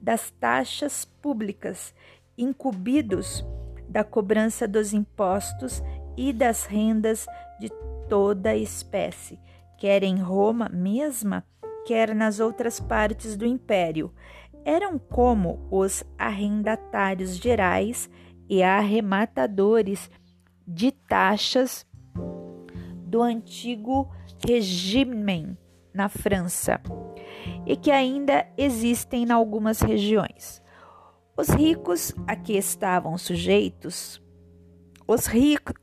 das 0.00 0.30
taxas 0.30 1.04
públicas, 1.04 1.94
incumbidos 2.36 3.44
da 3.88 4.02
cobrança 4.04 4.66
dos 4.66 4.92
impostos 4.92 5.82
e 6.16 6.32
das 6.32 6.64
rendas 6.64 7.26
de 7.58 7.70
toda 8.08 8.56
espécie, 8.56 9.38
quer 9.78 10.02
em 10.02 10.16
Roma 10.16 10.68
mesma, 10.68 11.44
quer 11.86 12.14
nas 12.14 12.40
outras 12.40 12.78
partes 12.78 13.36
do 13.36 13.46
império. 13.46 14.12
Eram 14.64 14.98
como 14.98 15.66
os 15.70 16.04
arrendatários 16.16 17.36
gerais 17.36 18.08
e 18.48 18.62
arrematadores 18.62 20.10
de 20.66 20.92
taxas 20.92 21.86
do 23.06 23.20
antigo 23.20 24.08
regime 24.46 25.56
na 25.92 26.08
França 26.08 26.80
e 27.66 27.76
que 27.76 27.90
ainda 27.90 28.46
existem 28.56 29.24
em 29.24 29.32
algumas 29.32 29.80
regiões. 29.80 30.62
Os 31.36 31.48
ricos 31.48 32.14
a 32.26 32.36
que 32.36 32.52
estavam 32.52 33.16
sujeitos 33.18 34.21
os, 35.06 35.28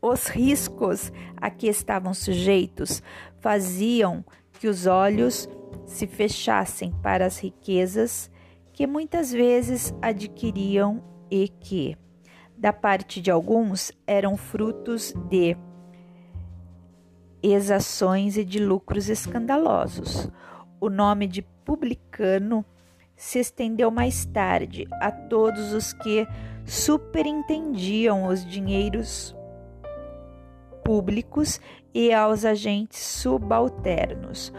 os 0.02 0.28
riscos 0.28 1.12
a 1.38 1.50
que 1.50 1.68
estavam 1.68 2.14
sujeitos 2.14 3.02
faziam 3.40 4.24
que 4.60 4.68
os 4.68 4.86
olhos 4.86 5.48
se 5.86 6.06
fechassem 6.06 6.94
para 7.02 7.26
as 7.26 7.40
riquezas 7.40 8.30
que 8.74 8.88
muitas 8.88 9.32
vezes 9.32 9.94
adquiriam 10.02 11.04
e 11.30 11.48
que, 11.48 11.98
da 12.58 12.72
parte 12.72 13.22
de 13.22 13.30
alguns, 13.30 13.92
eram 14.08 14.38
frutos 14.38 15.14
de 15.30 15.58
exações 17.42 18.38
e 18.38 18.44
de 18.44 18.60
lucros 18.60 19.10
escandalosos. 19.10 20.30
O 20.80 20.90
nome 20.90 21.28
de 21.28 21.42
publicano 21.42 22.66
se 23.16 23.40
estendeu 23.40 23.92
mais 23.92 24.26
tarde 24.26 24.88
a 25.02 25.12
todos 25.12 25.74
os 25.74 25.92
que 25.92 26.26
superintendiam 26.70 28.28
os 28.28 28.46
dinheiros 28.46 29.36
públicos 30.86 31.60
e 31.92 32.14
aos 32.14 32.46
agentes 32.46 33.00
subalternos. 33.00 34.54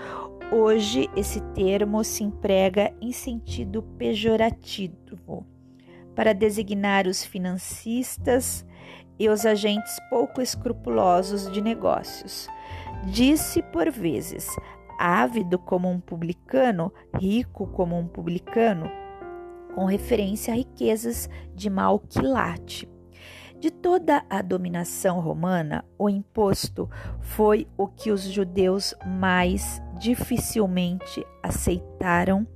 Hoje, 0.52 1.08
esse 1.16 1.40
termo 1.54 2.02
se 2.02 2.24
emprega 2.24 2.92
em 3.00 3.12
sentido 3.12 3.84
pejorativo 3.96 5.46
para 6.16 6.34
designar 6.34 7.06
os 7.06 7.24
financistas 7.24 8.66
e 9.16 9.28
os 9.28 9.46
agentes 9.46 9.96
pouco 10.10 10.42
escrupulosos 10.42 11.50
de 11.52 11.60
negócios. 11.60 12.48
Disse 13.04 13.62
por 13.62 13.88
vezes, 13.88 14.48
ávido 14.98 15.60
como 15.60 15.88
um 15.88 16.00
publicano, 16.00 16.92
rico 17.14 17.68
como 17.68 17.96
um 17.96 18.08
publicano, 18.08 18.90
com 19.74 19.84
referência 19.84 20.52
a 20.52 20.56
riquezas 20.56 21.28
de 21.54 21.68
mau 21.70 21.98
quilate. 21.98 22.88
De 23.58 23.70
toda 23.70 24.24
a 24.30 24.40
dominação 24.40 25.20
romana, 25.20 25.84
o 25.98 26.08
imposto 26.08 26.88
foi 27.20 27.68
o 27.76 27.86
que 27.86 28.10
os 28.10 28.22
judeus 28.22 28.94
mais 29.04 29.82
dificilmente 29.98 31.22
aceitaram 31.42 32.46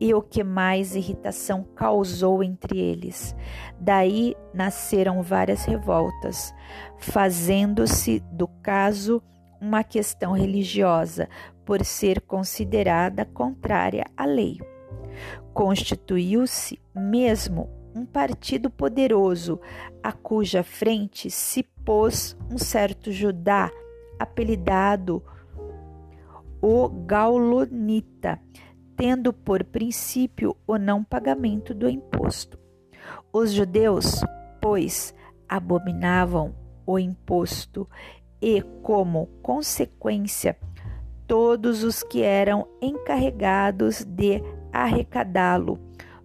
e 0.00 0.12
o 0.12 0.20
que 0.20 0.42
mais 0.42 0.96
irritação 0.96 1.64
causou 1.76 2.42
entre 2.42 2.78
eles. 2.78 3.34
Daí 3.78 4.34
nasceram 4.52 5.22
várias 5.22 5.64
revoltas, 5.64 6.52
fazendo-se 6.98 8.20
do 8.32 8.48
caso 8.48 9.22
uma 9.60 9.84
questão 9.84 10.32
religiosa, 10.32 11.28
por 11.64 11.84
ser 11.84 12.20
considerada 12.20 13.24
contrária 13.24 14.04
à 14.16 14.26
lei. 14.26 14.58
Constituiu-se 15.54 16.80
mesmo 16.94 17.70
um 17.94 18.04
partido 18.04 18.68
poderoso, 18.68 19.60
a 20.02 20.12
cuja 20.12 20.64
frente 20.64 21.30
se 21.30 21.62
pôs 21.62 22.36
um 22.50 22.58
certo 22.58 23.12
Judá, 23.12 23.70
apelidado 24.18 25.22
o 26.60 26.88
Gaulonita, 26.88 28.40
tendo 28.96 29.32
por 29.32 29.62
princípio 29.62 30.56
o 30.66 30.76
não 30.76 31.04
pagamento 31.04 31.72
do 31.72 31.88
imposto. 31.88 32.58
Os 33.32 33.52
judeus, 33.52 34.24
pois, 34.60 35.14
abominavam 35.48 36.54
o 36.86 36.98
imposto 36.98 37.88
e, 38.40 38.62
como 38.82 39.26
consequência, 39.42 40.58
todos 41.26 41.82
os 41.82 42.02
que 42.02 42.22
eram 42.22 42.66
encarregados 42.80 44.04
de 44.04 44.42
arrecadá-lo, 44.74 45.78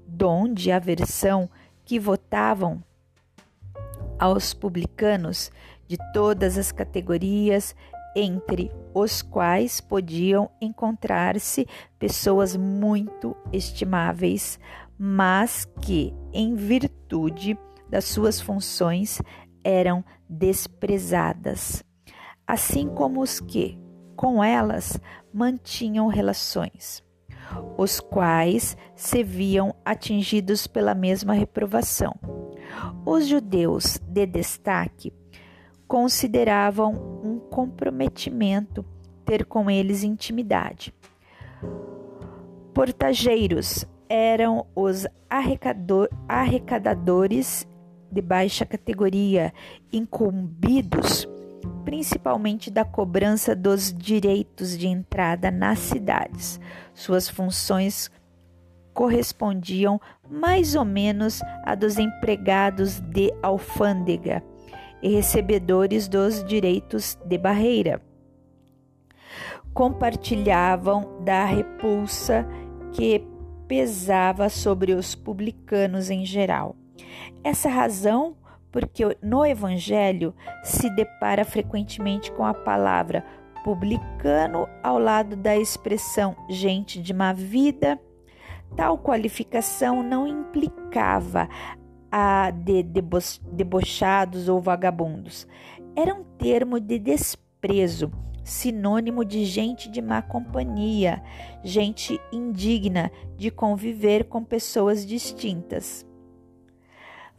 dom 0.06 0.52
de 0.52 0.72
aversão 0.72 1.50
que 1.86 2.00
votavam 2.00 2.84
aos 4.18 4.54
publicanos 4.54 5.52
de 5.88 5.98
todas 6.14 6.58
as 6.58 6.72
categorias, 6.72 7.76
entre 8.16 8.72
os 8.94 9.22
quais 9.22 9.80
podiam 9.80 10.50
encontrar-se 10.60 11.68
pessoas 11.98 12.56
muito 12.56 13.36
estimáveis, 13.54 14.60
mas 14.98 15.66
que, 15.82 16.14
em 16.34 16.56
virtude 16.56 17.58
das 17.90 18.06
suas 18.06 18.42
funções, 18.42 19.22
eram 19.64 20.04
desprezadas, 20.28 21.84
assim 22.46 22.88
como 22.90 23.22
os 23.22 23.40
que, 23.40 23.80
com 24.16 24.44
elas 24.44 25.00
mantinham 25.34 26.08
relações, 26.08 27.04
os 27.78 28.00
quais 28.00 28.78
se 28.96 29.24
viam 29.24 29.74
atingidos 29.84 30.68
pela 30.68 30.94
mesma 30.94 31.34
reprovação. 31.34 32.16
Os 33.06 33.28
judeus 33.28 34.00
de 34.08 34.26
destaque 34.26 35.14
consideravam 35.88 37.22
um 37.24 37.40
comprometimento 37.40 38.86
ter 39.26 39.46
com 39.46 39.70
eles 39.70 40.04
intimidade. 40.04 40.94
Portageiros 42.74 43.86
eram 44.08 44.66
os 44.76 45.08
arrecadadores 46.28 47.68
de 48.12 48.22
baixa 48.22 48.66
categoria, 48.66 49.54
incumbidos 49.92 51.28
principalmente 51.89 52.69
da 52.69 52.86
cobrança 52.86 53.56
dos 53.56 53.91
direitos 53.91 54.78
de 54.78 54.88
entrada 54.88 55.49
nas 55.49 55.80
cidades. 55.80 56.60
Suas 56.93 57.28
funções 57.28 58.12
correspondiam 58.93 59.99
mais 60.30 60.75
ou 60.75 60.86
menos 60.86 61.41
a 61.65 61.73
dos 61.73 61.97
empregados 61.97 62.99
de 62.99 63.34
alfândega 63.41 64.43
e 65.02 65.10
recebedores 65.15 66.08
dos 66.08 66.43
direitos 66.43 67.17
de 67.25 67.39
barreira. 67.39 67.99
Compartilhavam 69.73 71.23
da 71.25 71.43
repulsa 71.43 72.45
que 72.93 73.28
pesava 73.67 74.47
sobre 74.47 74.93
os 74.93 75.15
publicanos 75.15 76.12
em 76.12 76.23
geral. 76.23 76.75
Essa 77.43 77.67
razão 77.67 78.36
porque 78.72 79.18
no 79.22 79.46
Evangelho 79.46 80.34
se 80.64 80.90
depara 80.90 81.44
frequentemente 81.44 82.32
com 82.32 82.46
a 82.46 82.54
palavra 82.54 83.26
publicano 83.64 84.68
ao 84.82 84.98
lado 84.98 85.36
da 85.36 85.56
expressão 85.58 86.36
gente 86.50 87.02
de 87.02 87.14
má 87.14 87.34
vida. 87.34 88.00
Tal 88.76 88.98
qualificação 88.98 90.04
não 90.04 90.28
implicava 90.28 91.50
a 92.12 92.52
de 92.52 92.84
debo 92.84 93.20
debochados 93.52 94.48
ou 94.48 94.62
vagabundos. 94.62 95.48
Era 95.96 96.14
um 96.14 96.24
termo 96.24 96.80
de 96.80 96.98
desprezo, 96.98 98.12
sinônimo 98.44 99.26
de 99.26 99.44
gente 99.46 99.90
de 99.90 100.02
má 100.02 100.22
companhia, 100.22 101.22
gente 101.64 102.20
indigna 102.32 103.12
de 103.36 103.52
conviver 103.52 104.26
com 104.26 104.44
pessoas 104.44 105.06
distintas. 105.06 106.09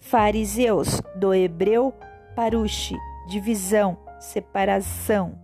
Fariseus, 0.01 1.01
do 1.15 1.33
hebreu 1.33 1.95
parushi, 2.35 2.97
divisão, 3.29 3.99
separação. 4.19 5.39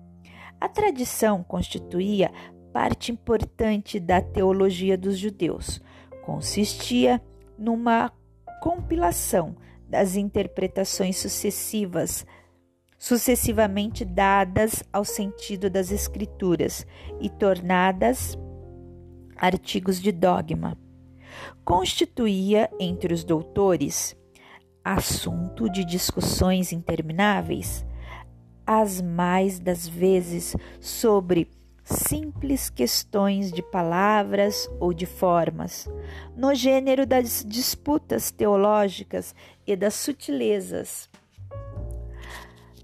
A 0.61 0.69
tradição 0.69 1.45
constituía 1.45 2.33
parte 2.73 3.13
importante 3.13 4.01
da 4.01 4.21
teologia 4.21 4.97
dos 4.97 5.19
judeus. 5.19 5.81
Consistia 6.25 7.23
numa 7.57 8.11
compilação 8.61 9.55
das 9.89 10.17
interpretações 10.17 11.17
sucessivas, 11.19 12.27
sucessivamente 12.99 14.05
dadas 14.05 14.83
ao 14.93 15.05
sentido 15.05 15.71
das 15.71 15.93
Escrituras 15.93 16.85
e 17.21 17.29
tornadas 17.29 18.37
artigos 19.37 20.01
de 20.01 20.11
dogma. 20.11 20.77
Constituía 21.63 22.71
entre 22.81 23.13
os 23.13 23.23
doutores 23.23 24.17
assunto 24.87 25.69
de 25.69 25.85
discussões 25.85 26.73
intermináveis, 26.73 27.85
as 28.65 29.01
mais 29.01 29.59
das 29.59 29.89
vezes 29.89 30.55
sobre 30.79 31.51
simples 31.83 32.71
questões 32.71 33.51
de 33.51 33.63
palavras 33.63 34.71
ou 34.79 34.95
de 34.95 35.05
formas, 35.05 35.89
no 36.37 36.55
gênero 36.55 37.05
das 37.05 37.45
disputas 37.45 38.31
teológicas 38.31 39.35
e 39.67 39.75
das 39.75 39.95
sutilezas 39.95 41.11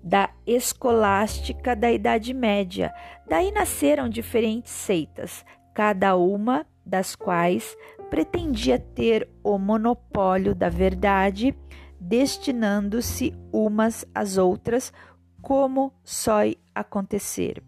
da 0.03 0.31
escolástica 0.45 1.77
da 1.77 1.93
Idade 1.93 2.35
Média. 2.35 2.93
Daí 3.29 3.53
nasceram 3.53 4.09
diferentes 4.09 4.73
seitas, 4.73 5.45
cada 5.73 6.17
uma 6.17 6.67
das 6.85 7.15
quais 7.15 7.77
pretendia 8.11 8.81
ter 8.81 9.29
o 9.45 9.57
monopólio 9.57 10.53
da 10.53 10.69
verdade 10.69 11.57
destinando-se 12.03 13.33
umas 13.53 14.05
às 14.15 14.37
outras, 14.37 14.93
como 15.41 15.93
só 16.05 16.41
acontecer. 16.75 17.63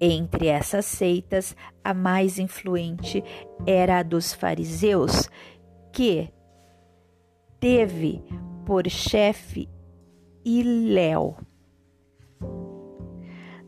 Entre 0.00 0.46
essas 0.46 0.84
seitas, 0.84 1.56
a 1.82 1.94
mais 1.94 2.38
influente 2.38 3.22
era 3.66 3.98
a 3.98 4.02
dos 4.02 4.32
fariseus, 4.32 5.28
que 5.92 6.32
teve 7.58 8.22
por 8.64 8.88
chefe 8.88 9.68
Iléu. 10.44 11.36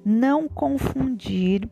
Não 0.05 0.48
confundir 0.48 1.68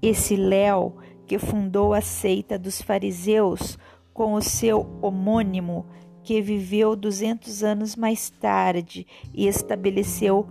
esse 0.00 0.36
Léo 0.36 0.96
que 1.26 1.38
fundou 1.38 1.94
a 1.94 2.00
seita 2.00 2.58
dos 2.58 2.82
fariseus 2.82 3.78
com 4.12 4.34
o 4.34 4.42
seu 4.42 4.98
homônimo, 5.00 5.86
que 6.22 6.40
viveu 6.40 6.94
200 6.94 7.62
anos 7.64 7.96
mais 7.96 8.30
tarde 8.30 9.06
e 9.34 9.46
estabeleceu 9.46 10.46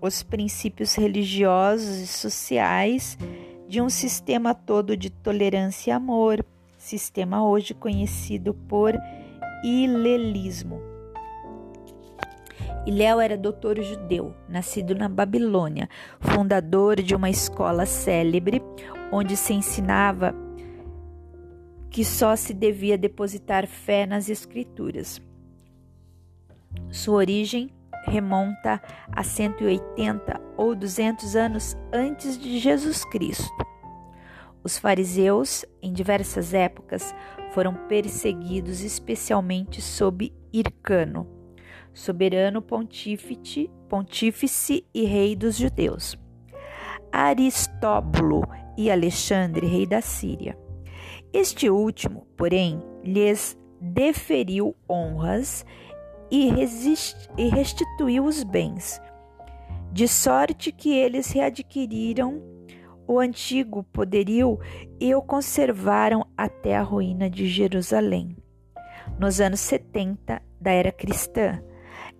os 0.00 0.22
princípios 0.22 0.94
religiosos 0.94 1.98
e 1.98 2.06
sociais 2.06 3.18
de 3.68 3.80
um 3.80 3.88
sistema 3.88 4.54
todo 4.54 4.96
de 4.96 5.10
tolerância 5.10 5.90
e 5.90 5.92
amor, 5.92 6.44
sistema 6.78 7.44
hoje 7.44 7.74
conhecido 7.74 8.54
por 8.54 8.94
ilelismo. 9.64 10.80
Iléu 12.86 13.20
era 13.20 13.36
doutor 13.36 13.82
judeu, 13.82 14.32
nascido 14.48 14.94
na 14.94 15.08
Babilônia, 15.08 15.88
fundador 16.20 17.02
de 17.02 17.16
uma 17.16 17.28
escola 17.28 17.84
célebre 17.84 18.62
onde 19.10 19.36
se 19.36 19.52
ensinava 19.52 20.32
que 21.90 22.04
só 22.04 22.36
se 22.36 22.52
devia 22.52 22.98
depositar 22.98 23.66
fé 23.66 24.06
nas 24.06 24.28
Escrituras. 24.28 25.20
Sua 26.90 27.16
origem 27.16 27.70
remonta 28.06 28.80
a 29.10 29.22
180 29.22 30.40
ou 30.56 30.74
200 30.74 31.34
anos 31.36 31.76
antes 31.92 32.38
de 32.38 32.58
Jesus 32.58 33.04
Cristo. 33.04 33.66
Os 34.62 34.78
fariseus, 34.78 35.64
em 35.80 35.92
diversas 35.92 36.52
épocas, 36.52 37.14
foram 37.52 37.74
perseguidos 37.88 38.82
especialmente 38.82 39.80
sob 39.80 40.32
Hircano, 40.52 41.26
soberano 41.92 42.60
pontífice, 42.60 43.70
pontífice 43.88 44.84
e 44.92 45.04
rei 45.04 45.36
dos 45.36 45.56
judeus. 45.56 46.18
Aristóbulo 47.12 48.42
e 48.76 48.90
Alexandre, 48.90 49.66
rei 49.66 49.86
da 49.86 50.00
Síria. 50.00 50.65
Este 51.38 51.68
último, 51.68 52.26
porém, 52.34 52.82
lhes 53.04 53.58
deferiu 53.78 54.74
honras 54.88 55.66
e, 56.30 56.48
e 57.36 57.48
restituiu 57.50 58.24
os 58.24 58.42
bens, 58.42 58.98
de 59.92 60.08
sorte 60.08 60.72
que 60.72 60.90
eles 60.94 61.30
readquiriram 61.30 62.42
o 63.06 63.20
antigo 63.20 63.82
poderio 63.82 64.58
e 64.98 65.14
o 65.14 65.20
conservaram 65.20 66.26
até 66.34 66.74
a 66.74 66.82
ruína 66.82 67.28
de 67.28 67.46
Jerusalém. 67.46 68.34
Nos 69.18 69.38
anos 69.38 69.60
70 69.60 70.40
da 70.58 70.70
era 70.70 70.90
cristã, 70.90 71.62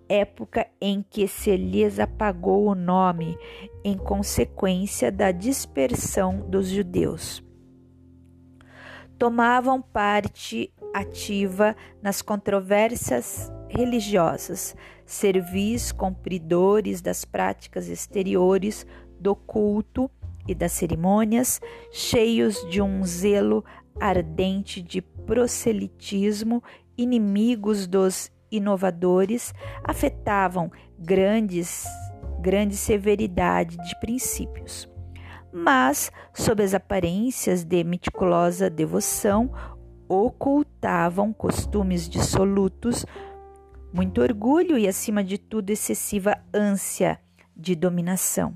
época 0.07 0.67
em 0.79 1.01
que 1.01 1.27
se 1.27 1.57
lhes 1.57 1.99
apagou 1.99 2.67
o 2.67 2.75
nome 2.75 3.35
em 3.83 3.97
consequência 3.97 5.11
da 5.11 5.31
dispersão 5.31 6.47
dos 6.47 6.67
judeus 6.67 7.46
tomavam 9.17 9.81
parte 9.81 10.71
ativa 10.93 11.75
nas 12.01 12.21
controvérsias 12.21 13.51
religiosas, 13.69 14.75
servis 15.05 15.91
cumpridores 15.91 17.01
das 17.01 17.25
práticas 17.25 17.89
exteriores 17.89 18.85
do 19.19 19.35
culto 19.35 20.09
e 20.47 20.55
das 20.55 20.71
cerimônias, 20.71 21.59
cheios 21.91 22.65
de 22.69 22.81
um 22.81 23.03
zelo 23.03 23.63
ardente 23.99 24.81
de 24.81 25.01
proselitismo, 25.01 26.63
inimigos 26.97 27.87
dos 27.87 28.31
inovadores, 28.49 29.53
afetavam 29.83 30.71
grandes, 30.97 31.85
grande 32.39 32.77
severidade 32.77 33.75
de 33.77 33.99
princípios 33.99 34.87
mas, 35.57 36.11
sob 36.33 36.63
as 36.63 36.73
aparências 36.73 37.63
de 37.63 37.83
meticulosa 37.83 38.69
devoção, 38.69 39.51
ocultavam 40.07 41.33
costumes 41.33 42.07
dissolutos, 42.07 43.05
muito 43.91 44.21
orgulho 44.21 44.77
e, 44.77 44.87
acima 44.87 45.23
de 45.23 45.37
tudo, 45.37 45.71
excessiva 45.71 46.37
ânsia 46.53 47.19
de 47.55 47.75
dominação. 47.75 48.53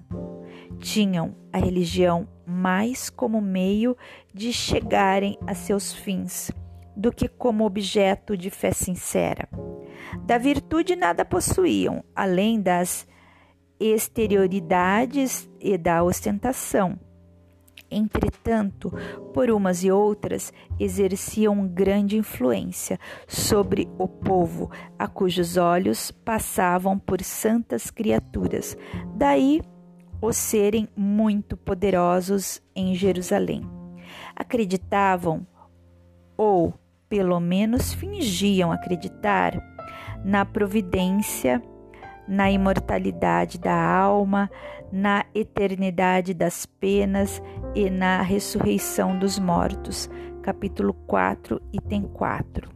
Tinham 0.79 1.35
a 1.51 1.57
religião 1.57 2.27
mais 2.45 3.09
como 3.09 3.41
meio 3.41 3.97
de 4.33 4.53
chegarem 4.53 5.37
a 5.47 5.53
seus 5.53 5.91
fins 5.91 6.51
do 6.95 7.11
que 7.11 7.27
como 7.27 7.65
objeto 7.65 8.37
de 8.37 8.49
fé 8.49 8.71
sincera. 8.71 9.49
Da 10.23 10.37
virtude 10.37 10.95
nada 10.95 11.25
possuíam, 11.25 12.03
além 12.15 12.61
das 12.61 13.07
exterioridades 13.89 15.49
e 15.59 15.77
da 15.77 16.03
ostentação. 16.03 16.99
entretanto, 17.93 18.89
por 19.33 19.51
umas 19.51 19.83
e 19.83 19.91
outras, 19.91 20.53
exerciam 20.79 21.67
grande 21.67 22.15
influência 22.15 22.97
sobre 23.27 23.89
o 23.97 24.07
povo, 24.07 24.71
a 24.97 25.07
cujos 25.09 25.57
olhos 25.57 26.09
passavam 26.09 26.97
por 26.97 27.21
santas 27.21 27.91
criaturas. 27.91 28.77
Daí 29.13 29.61
os 30.21 30.37
serem 30.37 30.87
muito 30.95 31.57
poderosos 31.57 32.61
em 32.73 32.95
Jerusalém. 32.95 33.69
Acreditavam, 34.35 35.45
ou 36.37 36.73
pelo 37.09 37.39
menos 37.41 37.93
fingiam 37.93 38.71
acreditar, 38.71 39.59
na 40.23 40.45
providência, 40.45 41.61
na 42.31 42.49
imortalidade 42.49 43.59
da 43.59 43.75
alma, 43.75 44.49
na 44.89 45.25
eternidade 45.35 46.33
das 46.33 46.65
penas 46.65 47.43
e 47.75 47.89
na 47.89 48.21
ressurreição 48.21 49.19
dos 49.19 49.37
mortos. 49.37 50.09
Capítulo 50.41 50.93
4, 50.93 51.61
item 51.73 52.03
4. 52.03 52.69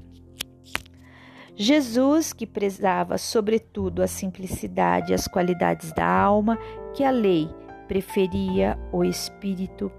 Jesus, 1.55 2.33
que 2.33 2.45
prezava 2.45 3.17
sobretudo 3.17 4.03
a 4.03 4.07
simplicidade 4.07 5.13
e 5.13 5.15
as 5.15 5.25
qualidades 5.25 5.93
da 5.93 6.05
alma, 6.05 6.59
que 6.93 7.01
a 7.01 7.09
lei 7.09 7.49
preferia 7.87 8.77
o 8.91 9.05
espírito, 9.05 9.89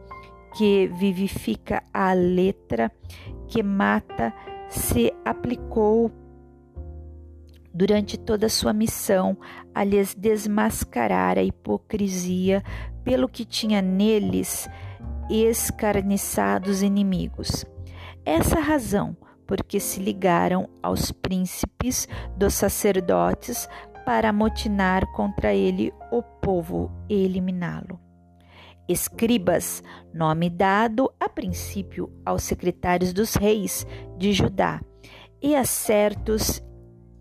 que 0.59 0.87
vivifica 0.88 1.83
a 1.95 2.12
letra, 2.12 2.92
que 3.49 3.62
mata, 3.62 4.35
se 4.69 5.14
aplicou 5.25 6.12
durante 7.76 8.18
toda 8.18 8.46
a 8.46 8.50
sua 8.50 8.72
missão 8.72 9.36
a 9.74 9.84
lhes 9.84 10.14
desmascarar 10.14 11.36
a 11.36 11.42
hipocrisia 11.42 12.62
pelo 13.04 13.28
que 13.28 13.44
tinha 13.44 13.82
neles 13.82 14.66
escarniçados 15.28 16.80
inimigos. 16.80 17.66
Essa 18.24 18.60
razão 18.60 19.14
porque 19.46 19.78
se 19.78 20.00
ligaram 20.00 20.68
aos 20.82 21.12
príncipes 21.12 22.08
dos 22.36 22.54
sacerdotes 22.54 23.68
para 24.06 24.30
amotinar 24.30 25.06
contra 25.12 25.54
ele 25.54 25.92
o 26.10 26.22
povo 26.22 26.90
e 27.08 27.24
eliminá-lo. 27.24 28.00
Escribas, 28.88 29.82
nome 30.14 30.48
dado 30.48 31.12
a 31.20 31.28
princípio 31.28 32.10
aos 32.24 32.42
secretários 32.42 33.12
dos 33.12 33.34
reis 33.34 33.86
de 34.16 34.32
Judá 34.32 34.80
e 35.42 35.54
a 35.54 35.64
certos 35.64 36.62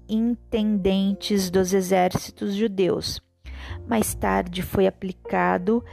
intendentes 0.07 1.49
dos 1.49 1.73
exércitos 1.73 2.55
judeus. 2.55 3.21
Mais 3.87 4.13
tarde 4.13 4.61
foi 4.61 4.87
aplicado 4.87 5.83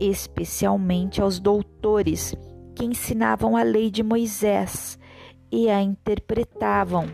especialmente 0.00 1.20
aos 1.20 1.38
doutores 1.38 2.34
que 2.74 2.84
ensinavam 2.84 3.56
a 3.56 3.62
lei 3.62 3.90
de 3.90 4.02
Moisés 4.02 4.98
e 5.50 5.68
a 5.68 5.80
interpretavam 5.80 7.06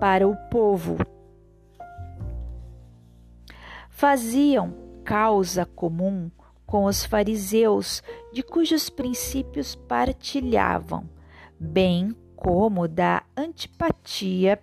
para 0.00 0.26
o 0.26 0.34
povo. 0.50 0.96
Faziam 3.90 4.74
causa 5.04 5.64
comum 5.66 6.30
com 6.66 6.86
os 6.86 7.04
fariseus, 7.04 8.02
de 8.32 8.42
cujos 8.42 8.88
princípios 8.88 9.74
partilhavam, 9.74 11.08
bem 11.60 12.16
como 12.44 12.86
da 12.86 13.22
antipatia 13.34 14.60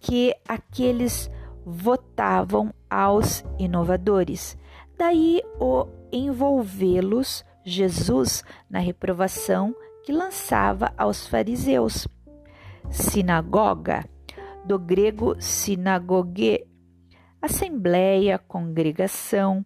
que 0.00 0.34
aqueles 0.48 1.30
votavam 1.66 2.72
aos 2.88 3.44
inovadores. 3.58 4.56
Daí 4.96 5.42
o 5.60 5.86
envolvê-los 6.10 7.44
Jesus 7.62 8.42
na 8.70 8.78
reprovação 8.78 9.76
que 10.02 10.12
lançava 10.12 10.94
aos 10.96 11.26
fariseus. 11.26 12.08
Sinagoga, 12.88 14.08
do 14.64 14.78
grego 14.78 15.36
sinagogue, 15.38 16.66
assembleia, 17.42 18.38
congregação, 18.38 19.62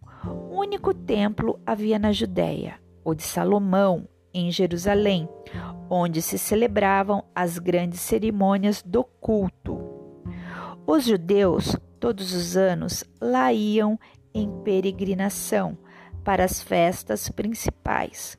único 0.51 0.93
templo 0.93 1.57
havia 1.65 1.97
na 1.97 2.11
Judéia, 2.11 2.81
o 3.01 3.15
de 3.15 3.23
Salomão, 3.23 4.09
em 4.33 4.51
Jerusalém, 4.51 5.29
onde 5.89 6.21
se 6.21 6.37
celebravam 6.37 7.23
as 7.33 7.57
grandes 7.59 8.01
cerimônias 8.01 8.81
do 8.81 9.03
culto. 9.03 9.79
Os 10.85 11.03
judeus, 11.03 11.75
todos 11.99 12.33
os 12.33 12.55
anos, 12.55 13.03
lá 13.19 13.51
iam 13.51 13.99
em 14.33 14.49
peregrinação 14.63 15.77
para 16.23 16.43
as 16.43 16.61
festas 16.61 17.29
principais, 17.29 18.37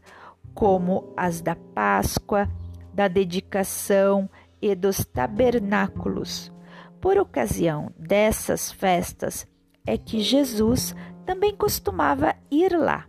como 0.54 1.12
as 1.16 1.40
da 1.40 1.54
Páscoa, 1.54 2.48
da 2.92 3.08
dedicação 3.08 4.28
e 4.60 4.74
dos 4.74 5.04
tabernáculos. 5.04 6.52
Por 7.00 7.18
ocasião 7.18 7.90
dessas 7.96 8.72
festas 8.72 9.46
é 9.86 9.96
que 9.96 10.20
Jesus 10.20 10.94
também 11.24 11.54
costumava 11.54 12.34
ir 12.50 12.76
lá. 12.76 13.06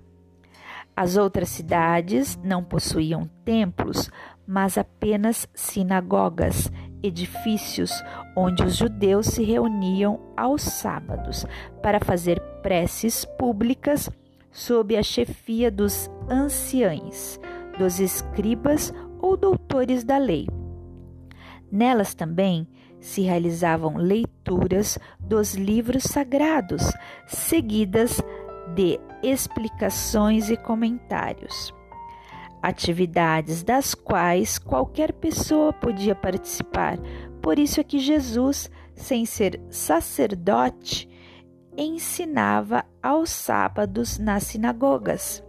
As 0.98 1.16
outras 1.16 1.50
cidades 1.50 2.40
não 2.44 2.64
possuíam 2.64 3.30
templos, 3.46 4.10
mas 4.48 4.80
apenas 4.80 5.48
sinagogas, 5.54 6.72
edifícios 7.04 7.92
onde 8.36 8.64
os 8.64 8.78
judeus 8.78 9.28
se 9.28 9.44
reuniam 9.44 10.20
aos 10.36 10.64
sábados 10.64 11.46
para 11.84 12.00
fazer 12.00 12.42
preces 12.64 13.26
públicas 13.26 14.10
sob 14.52 14.98
a 14.98 15.04
chefia 15.04 15.70
dos 15.70 16.10
anciães, 16.28 17.40
dos 17.78 18.00
escribas 18.00 18.92
ou 19.20 19.38
doutores 19.38 20.04
da 20.04 20.18
lei. 20.18 20.48
Nelas 21.72 22.16
também 22.16 22.68
se 23.00 23.22
realizavam 23.22 23.98
leituras 23.98 24.98
dos 25.20 25.54
livros 25.54 26.06
sagrados, 26.06 26.92
seguidas 27.28 28.20
de 28.74 29.00
explicações 29.24 30.50
e 30.50 30.58
comentários. 30.58 31.74
Atividades 32.62 33.64
das 33.64 33.94
quais 33.94 34.58
qualquer 34.58 35.14
pessoa 35.14 35.72
podia 35.72 36.16
participar. 36.16 36.98
Por 37.42 37.60
isso 37.60 37.80
é 37.80 37.84
que 37.84 38.00
Jesus, 38.00 38.70
sem 38.96 39.26
ser 39.26 39.62
sacerdote, 39.70 41.08
ensinava 41.78 42.84
aos 43.02 43.30
sábados 43.30 44.18
nas 44.18 44.44
sinagogas. 44.44 45.44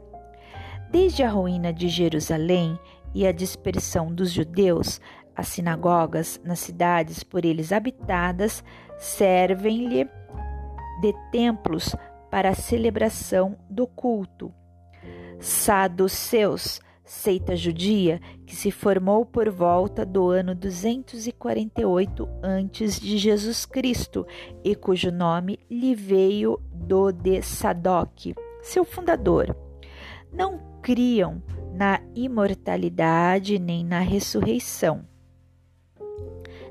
Desde 0.90 1.22
a 1.22 1.31
ruína 1.31 1.72
de 1.72 1.88
Jerusalém 1.88 2.78
e 3.14 3.26
a 3.26 3.33
dispersão 3.33 4.12
dos 4.12 4.31
judeus, 4.31 5.00
as 5.35 5.48
sinagogas 5.48 6.40
nas 6.44 6.59
cidades 6.59 7.22
por 7.22 7.44
eles 7.44 7.72
habitadas 7.72 8.62
servem-lhe 8.98 10.04
de 11.00 11.14
templos 11.31 11.94
para 12.30 12.50
a 12.50 12.54
celebração 12.54 13.56
do 13.68 13.86
culto. 13.86 14.52
Saduceus, 15.40 16.80
seita 17.04 17.56
judia 17.56 18.20
que 18.46 18.54
se 18.54 18.70
formou 18.70 19.24
por 19.24 19.48
volta 19.50 20.04
do 20.04 20.28
ano 20.28 20.54
248 20.54 22.28
antes 22.42 23.00
de 23.00 23.16
Jesus 23.16 23.64
Cristo 23.64 24.26
e 24.62 24.74
cujo 24.74 25.10
nome 25.10 25.58
lhe 25.70 25.94
veio 25.94 26.60
do 26.72 27.10
de 27.12 27.40
Sadoc, 27.40 28.34
seu 28.60 28.84
fundador. 28.84 29.56
Não 30.32 30.60
criam 30.82 31.42
na 31.72 32.00
imortalidade 32.14 33.58
nem 33.58 33.84
na 33.84 34.00
ressurreição, 34.00 35.06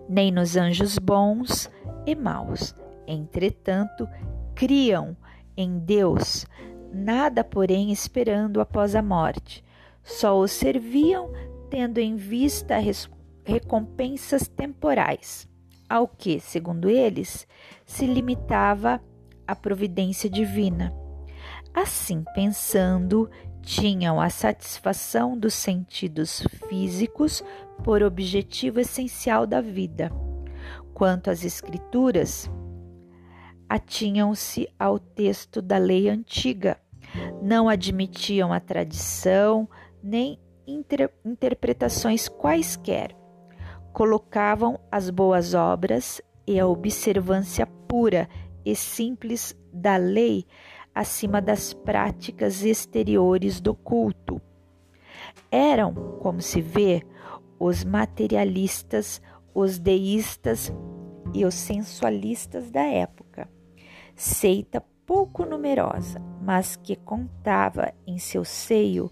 nem 0.08 0.32
nos 0.32 0.56
anjos 0.56 1.00
bons 1.00 1.70
e 2.06 2.16
maus. 2.16 2.76
Entretanto, 3.08 4.08
criam 4.54 5.16
em 5.58 5.80
Deus, 5.80 6.46
nada, 6.94 7.44
porém, 7.44 7.92
esperando 7.92 8.62
após 8.62 8.96
a 8.96 9.02
morte 9.02 9.66
só 10.08 10.40
os 10.40 10.52
serviam 10.52 11.30
tendo 11.70 11.98
em 11.98 12.16
vista 12.16 12.76
recompensas 13.44 14.48
temporais, 14.48 15.48
ao 15.90 16.08
que, 16.08 16.40
segundo 16.40 16.90
eles, 16.90 17.46
se 17.86 18.06
limitava 18.06 19.02
a 19.46 19.54
providência 19.54 20.30
divina. 20.30 20.94
Assim 21.74 22.24
pensando, 22.34 23.30
tinham 23.62 24.20
a 24.20 24.30
satisfação 24.30 25.38
dos 25.38 25.54
sentidos 25.54 26.42
físicos 26.70 27.44
por 27.84 28.02
objetivo 28.02 28.80
essencial 28.80 29.46
da 29.46 29.60
vida. 29.60 30.10
Quanto 30.94 31.30
às 31.30 31.44
Escrituras, 31.44 32.50
atinham-se 33.70 34.68
ao 34.80 35.00
texto 35.00 35.62
da 35.62 35.78
lei 35.78 36.10
antiga, 36.10 36.80
não 37.42 37.70
admitiam 37.70 38.52
a 38.52 38.60
tradição, 38.60 39.68
nem 40.02 40.40
inter 40.66 41.12
interpretações 41.26 42.28
quaisquer. 42.28 43.16
Colocavam 43.94 44.80
as 44.92 45.10
boas 45.10 45.54
obras 45.54 46.22
e 46.46 46.60
a 46.60 46.68
observância 46.68 47.66
pura 47.66 48.30
e 48.66 48.76
simples 48.76 49.56
da 49.74 49.98
lei 49.98 50.46
acima 50.94 51.42
das 51.42 51.74
práticas 51.74 52.64
exteriores 52.64 53.62
do 53.62 53.74
culto. 53.74 54.42
Eram, 55.52 55.94
como 56.22 56.42
se 56.42 56.62
vê, 56.62 57.04
os 57.60 57.84
materialistas, 57.84 59.22
os 59.54 59.80
deístas 59.80 60.72
e 61.34 61.46
os 61.46 61.54
sensualistas 61.54 62.70
da 62.70 62.84
época. 62.84 63.50
Seita 64.18 64.84
pouco 65.06 65.46
numerosa, 65.46 66.20
mas 66.42 66.76
que 66.76 66.96
contava 66.96 67.94
em 68.08 68.18
seu 68.18 68.44
seio 68.44 69.12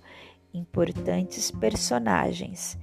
importantes 0.52 1.52
personagens 1.52 2.76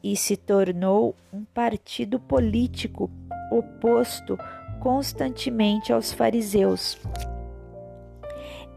e 0.00 0.16
se 0.16 0.36
tornou 0.36 1.16
um 1.32 1.44
partido 1.44 2.20
político 2.20 3.10
oposto 3.50 4.38
constantemente 4.80 5.92
aos 5.92 6.12
fariseus. 6.12 6.96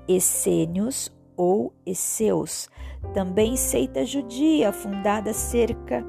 Essênios 0.08 1.16
ou 1.36 1.72
Esseus, 1.86 2.68
também 3.14 3.56
seita 3.56 4.04
judia 4.04 4.72
fundada 4.72 5.34
cerca 5.34 6.04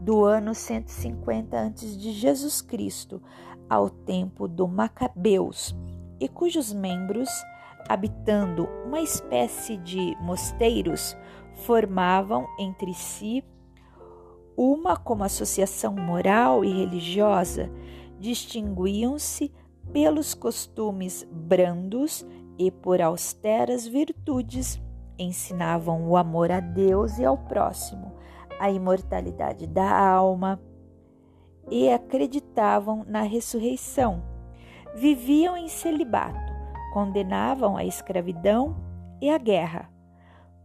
do 0.00 0.24
ano 0.24 0.56
150 0.56 1.56
a.C. 1.56 1.86
de 1.96 2.10
Jesus 2.10 2.60
Cristo, 2.60 3.22
ao 3.70 3.88
tempo 3.88 4.48
do 4.48 4.66
Macabeus, 4.66 5.76
e 6.20 6.28
cujos 6.28 6.72
membros, 6.72 7.28
habitando 7.88 8.68
uma 8.84 9.00
espécie 9.00 9.76
de 9.76 10.16
mosteiros, 10.20 11.16
formavam 11.54 12.46
entre 12.58 12.92
si 12.94 13.44
uma 14.56 14.96
como 14.96 15.22
associação 15.22 15.94
moral 15.94 16.64
e 16.64 16.72
religiosa, 16.72 17.70
distinguiam-se 18.18 19.52
pelos 19.92 20.34
costumes 20.34 21.26
brandos 21.30 22.26
e 22.58 22.70
por 22.70 23.02
austeras 23.02 23.86
virtudes, 23.86 24.80
ensinavam 25.18 26.08
o 26.08 26.16
amor 26.16 26.50
a 26.50 26.60
Deus 26.60 27.18
e 27.18 27.24
ao 27.24 27.36
próximo, 27.36 28.14
a 28.58 28.70
imortalidade 28.70 29.66
da 29.66 29.98
alma 29.98 30.60
e 31.70 31.90
acreditavam 31.90 33.04
na 33.06 33.22
ressurreição. 33.22 34.35
Viviam 34.96 35.58
em 35.58 35.68
celibato, 35.68 36.54
condenavam 36.90 37.76
a 37.76 37.84
escravidão 37.84 38.74
e 39.20 39.28
a 39.28 39.36
guerra, 39.36 39.90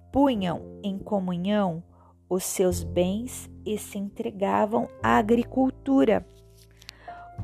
punham 0.09 0.79
em 0.81 0.97
comunhão 0.97 1.83
os 2.29 2.45
seus 2.45 2.81
bens 2.81 3.49
e 3.65 3.77
se 3.77 3.97
entregavam 3.97 4.87
à 5.03 5.17
agricultura. 5.17 6.25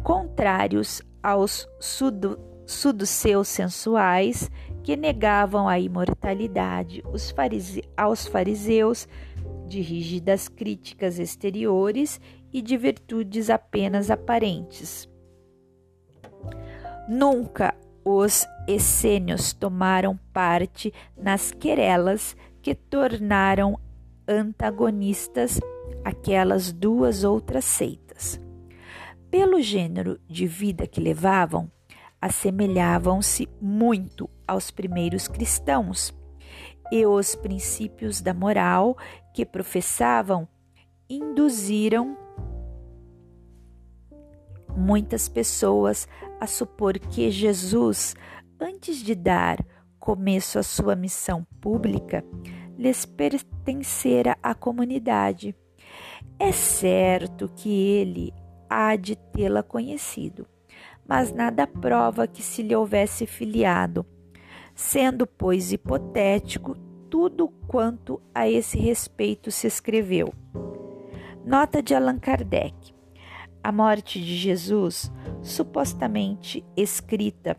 Contrários 0.02 1.02
aos 1.22 1.68
suduceus 2.66 3.50
sensuais 3.50 4.50
que 4.82 4.96
negavam 4.96 5.68
a 5.68 5.78
imortalidade, 5.78 7.04
farise 7.36 7.84
aos 7.98 8.26
fariseus 8.26 9.10
de 9.68 9.82
rígidas 9.82 10.48
críticas 10.48 11.20
exteriores 11.20 12.22
e 12.54 12.62
de 12.62 12.78
virtudes 12.78 13.50
apenas 13.50 14.10
aparentes. 14.10 15.10
Nunca 17.08 17.74
os 18.04 18.46
essênios 18.68 19.54
tomaram 19.54 20.20
parte 20.34 20.94
nas 21.16 21.52
querelas 21.52 22.36
que 22.62 22.76
tornaram 22.76 23.80
antagonistas 24.28 25.60
aquelas 26.04 26.72
duas 26.72 27.24
outras 27.24 27.64
seitas. 27.66 28.40
Pelo 29.30 29.62
gênero 29.62 30.20
de 30.28 30.46
vida 30.46 30.88
que 30.88 31.00
levavam, 31.00 31.72
assemelhavam-se 32.22 33.48
muito 33.62 34.30
aos 34.48 34.72
primeiros 34.72 35.28
cristãos, 35.28 36.14
e 36.92 37.06
os 37.06 37.36
princípios 37.36 38.22
da 38.22 38.34
moral 38.34 38.98
que 39.34 39.46
professavam 39.46 40.48
induziram 41.10 42.18
muitas 44.76 45.28
pessoas 45.28 46.08
a 46.40 46.48
supor 46.48 46.98
que 47.00 47.30
Jesus, 47.32 48.16
antes 48.60 48.98
de 48.98 49.16
dar 49.16 49.58
começo 50.00 50.58
à 50.60 50.64
sua 50.64 50.96
missão 50.96 51.46
pública, 51.60 52.24
lhes 52.78 53.06
pertencera 53.06 54.38
à 54.42 54.54
comunidade. 54.54 55.56
É 56.40 56.52
certo 56.52 57.50
que 57.56 57.70
ele 57.70 58.34
há 58.70 58.96
de 58.96 59.16
tê-la 59.16 59.64
conhecido, 59.64 60.48
mas 61.08 61.32
nada 61.32 61.66
prova 61.66 62.28
que 62.28 62.42
se 62.42 62.62
lhe 62.62 62.76
houvesse 62.76 63.26
filiado, 63.26 64.06
sendo, 64.76 65.26
pois, 65.26 65.72
hipotético 65.72 66.76
tudo 67.10 67.48
quanto 67.68 68.22
a 68.36 68.50
esse 68.50 68.78
respeito 68.78 69.50
se 69.50 69.66
escreveu. 69.66 70.34
Nota 71.46 71.82
de 71.82 71.96
Allan 71.96 72.20
Kardec. 72.20 72.97
A 73.64 73.72
morte 73.72 74.20
de 74.20 74.36
Jesus, 74.36 75.12
supostamente 75.42 76.64
escrita 76.76 77.58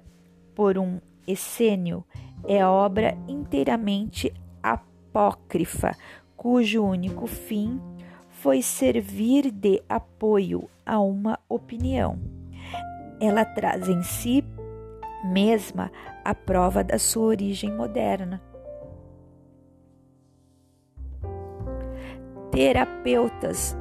por 0.55 0.79
um 0.79 1.01
essênio, 1.27 2.05
é 2.47 2.65
obra 2.65 3.17
inteiramente 3.29 4.33
apócrifa, 4.63 5.97
cujo 6.37 6.85
único 6.85 7.27
fim 7.27 7.81
foi 8.29 8.63
servir 8.63 9.51
de 9.51 9.83
apoio 9.89 10.69
a 10.87 10.99
uma 11.01 11.39
opinião. 11.49 12.19
Ela 13.21 13.45
traz 13.45 13.89
em 13.89 14.03
si 14.03 14.45
mesma 15.25 15.91
a 16.25 16.35
prova 16.35 16.85
da 16.85 16.99
sua 16.99 17.27
origem 17.27 17.73
moderna. 17.73 18.41
Terapeutas, 22.53 23.77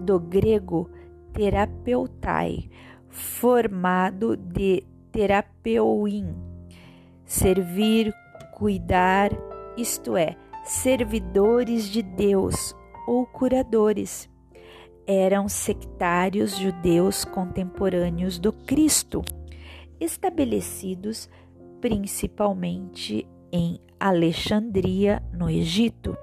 do 0.00 0.18
grego 0.18 0.90
terapeutai, 1.32 2.68
formado 3.08 4.36
de 4.36 4.84
terapeuin, 5.10 6.34
servir, 7.24 8.12
cuidar, 8.52 9.30
isto 9.76 10.16
é, 10.16 10.36
servidores 10.64 11.88
de 11.88 12.02
Deus 12.02 12.74
ou 13.06 13.26
curadores. 13.26 14.28
Eram 15.06 15.48
sectários 15.48 16.56
judeus 16.56 17.24
contemporâneos 17.24 18.38
do 18.38 18.52
Cristo, 18.52 19.22
estabelecidos 19.98 21.28
principalmente 21.80 23.26
em 23.50 23.80
Alexandria, 23.98 25.22
no 25.32 25.50
Egito. 25.50 26.16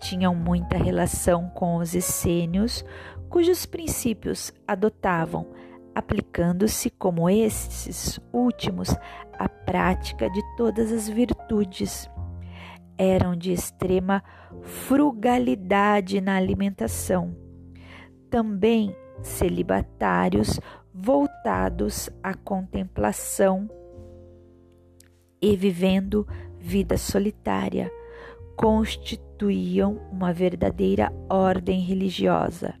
Tinham 0.00 0.34
muita 0.34 0.78
relação 0.78 1.50
com 1.50 1.76
os 1.76 1.94
essênios, 1.94 2.84
cujos 3.28 3.66
princípios 3.66 4.52
adotavam, 4.66 5.46
aplicando-se 5.94 6.90
como 6.90 7.28
estes 7.28 8.20
últimos 8.32 8.94
à 9.38 9.48
prática 9.48 10.30
de 10.30 10.42
todas 10.56 10.92
as 10.92 11.08
virtudes 11.08 12.08
eram 12.98 13.36
de 13.36 13.52
extrema 13.52 14.22
frugalidade 14.62 16.20
na 16.20 16.36
alimentação. 16.36 17.34
Também 18.28 18.94
celibatários 19.22 20.60
voltados 20.92 22.10
à 22.22 22.34
contemplação 22.34 23.70
e 25.40 25.56
vivendo 25.56 26.26
vida 26.58 26.98
solitária, 26.98 27.90
constituíam 28.56 30.00
uma 30.10 30.32
verdadeira 30.32 31.12
ordem 31.30 31.80
religiosa. 31.80 32.74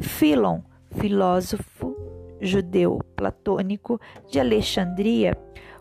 Filon, 0.00 0.60
filósofo 0.92 1.96
judeu 2.40 2.98
platônico 3.14 4.00
de 4.28 4.40
Alexandria, 4.40 5.36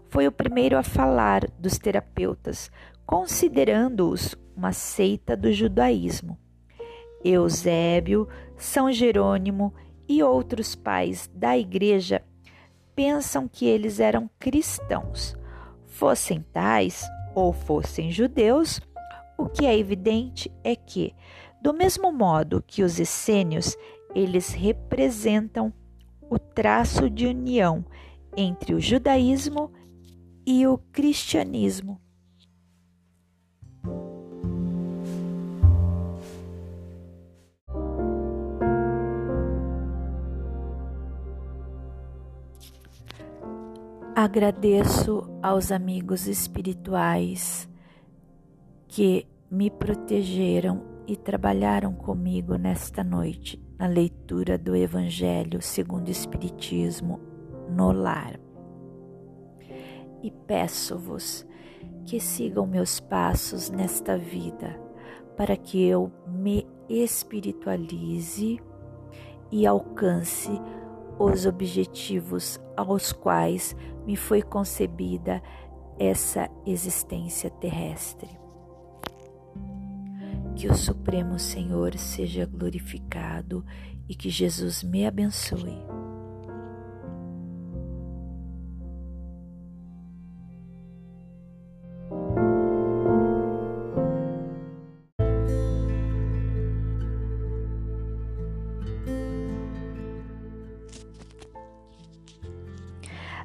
foi 0.09 0.27
o 0.27 0.31
primeiro 0.31 0.77
a 0.77 0.83
falar 0.83 1.49
dos 1.59 1.77
terapeutas 1.77 2.69
considerando-os 3.09 4.35
uma 4.55 4.71
seita 4.71 5.35
do 5.35 5.51
judaísmo. 5.51 6.37
Eusébio, 7.23 8.27
São 8.55 8.91
Jerônimo 8.91 9.73
e 10.07 10.21
outros 10.21 10.75
pais 10.75 11.27
da 11.33 11.57
igreja 11.57 12.21
pensam 12.95 13.47
que 13.47 13.65
eles 13.65 13.99
eram 13.99 14.29
cristãos. 14.37 15.35
Fossem 15.87 16.45
tais 16.53 17.03
ou 17.33 17.51
fossem 17.51 18.11
judeus, 18.11 18.79
o 19.35 19.49
que 19.49 19.65
é 19.65 19.75
evidente 19.75 20.51
é 20.63 20.75
que, 20.75 21.15
do 21.59 21.73
mesmo 21.73 22.11
modo 22.11 22.63
que 22.65 22.83
os 22.83 22.99
essênios, 22.99 23.75
eles 24.13 24.51
representam 24.51 25.73
o 26.29 26.37
traço 26.37 27.09
de 27.09 27.27
união 27.27 27.85
entre 28.35 28.73
o 28.73 28.79
judaísmo 28.79 29.71
e 30.45 30.65
o 30.67 30.77
cristianismo. 30.77 31.99
Agradeço 44.15 45.21
aos 45.41 45.71
amigos 45.71 46.27
espirituais 46.27 47.69
que 48.87 49.25
me 49.49 49.71
protegeram 49.71 50.83
e 51.07 51.15
trabalharam 51.15 51.93
comigo 51.93 52.55
nesta 52.57 53.01
noite 53.01 53.68
na 53.79 53.87
leitura 53.87 54.57
do 54.57 54.75
Evangelho 54.75 55.61
segundo 55.61 56.09
o 56.09 56.11
Espiritismo 56.11 57.21
no 57.69 57.93
lar. 57.93 58.37
E 60.21 60.29
peço-vos 60.29 61.47
que 62.05 62.19
sigam 62.19 62.67
meus 62.67 62.99
passos 62.99 63.69
nesta 63.69 64.17
vida, 64.17 64.77
para 65.37 65.55
que 65.55 65.81
eu 65.81 66.11
me 66.27 66.67
espiritualize 66.89 68.59
e 69.49 69.65
alcance 69.65 70.51
os 71.17 71.45
objetivos 71.45 72.59
aos 72.75 73.13
quais 73.13 73.75
me 74.05 74.17
foi 74.17 74.41
concebida 74.41 75.41
essa 75.97 76.49
existência 76.65 77.49
terrestre. 77.49 78.29
Que 80.59 80.67
o 80.67 80.75
Supremo 80.75 81.39
Senhor 81.39 81.97
seja 81.97 82.45
glorificado 82.45 83.65
e 84.09 84.13
que 84.13 84.29
Jesus 84.29 84.83
me 84.83 85.07
abençoe. 85.07 85.81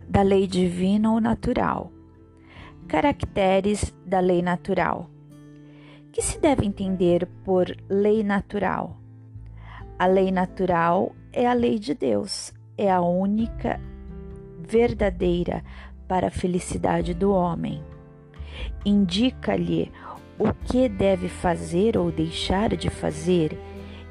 da 0.09 0.23
lei 0.23 0.49
divina 0.49 1.12
ou 1.12 1.21
natural. 1.21 1.93
Caracteres 2.89 3.95
da 4.05 4.19
lei 4.19 4.43
natural. 4.43 5.14
Que 6.15 6.23
se 6.23 6.39
deve 6.39 6.65
entender 6.65 7.27
por 7.45 7.77
lei 7.91 8.23
natural? 8.23 8.97
A 9.99 10.07
lei 10.07 10.31
natural 10.31 11.12
é 11.33 11.45
a 11.45 11.53
lei 11.53 11.77
de 11.77 11.93
Deus, 11.93 12.55
é 12.79 12.89
a 12.89 13.01
única 13.01 13.81
verdadeira 14.61 15.65
para 16.07 16.29
a 16.29 16.31
felicidade 16.31 17.15
do 17.15 17.33
homem. 17.33 17.83
Indica-lhe 18.87 19.91
o 20.39 20.53
que 20.53 20.89
deve 20.89 21.29
fazer 21.29 21.99
ou 21.99 22.12
deixar 22.12 22.77
de 22.77 22.91
fazer. 22.91 23.59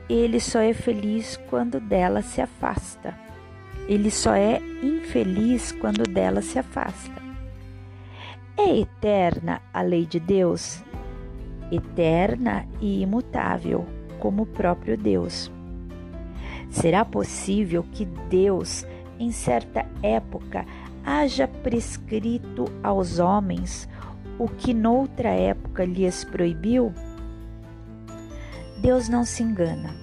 Ele 0.09 0.41
só 0.41 0.59
é 0.59 0.73
feliz 0.73 1.37
quando 1.49 1.79
dela 1.79 2.21
se 2.21 2.41
afasta. 2.41 3.17
Ele 3.87 4.11
só 4.11 4.35
é 4.35 4.61
infeliz 4.83 5.71
quando 5.71 6.03
dela 6.03 6.41
se 6.41 6.59
afasta. 6.59 7.23
É 8.57 8.77
eterna 8.77 9.61
a 9.73 9.81
lei 9.81 10.05
de 10.05 10.19
Deus? 10.19 10.83
Eterna 11.75 12.67
e 12.79 13.01
imutável, 13.01 13.85
como 14.19 14.43
o 14.43 14.45
próprio 14.45 14.95
Deus. 14.95 15.51
Será 16.69 17.03
possível 17.03 17.83
que 17.91 18.05
Deus, 18.29 18.85
em 19.19 19.31
certa 19.31 19.85
época, 20.01 20.65
haja 21.03 21.47
prescrito 21.47 22.65
aos 22.83 23.19
homens 23.19 23.89
o 24.37 24.47
que 24.47 24.73
noutra 24.73 25.29
época 25.29 25.85
lhes 25.85 26.23
proibiu? 26.23 26.93
Deus 28.79 29.09
não 29.09 29.23
se 29.23 29.41
engana. 29.41 29.95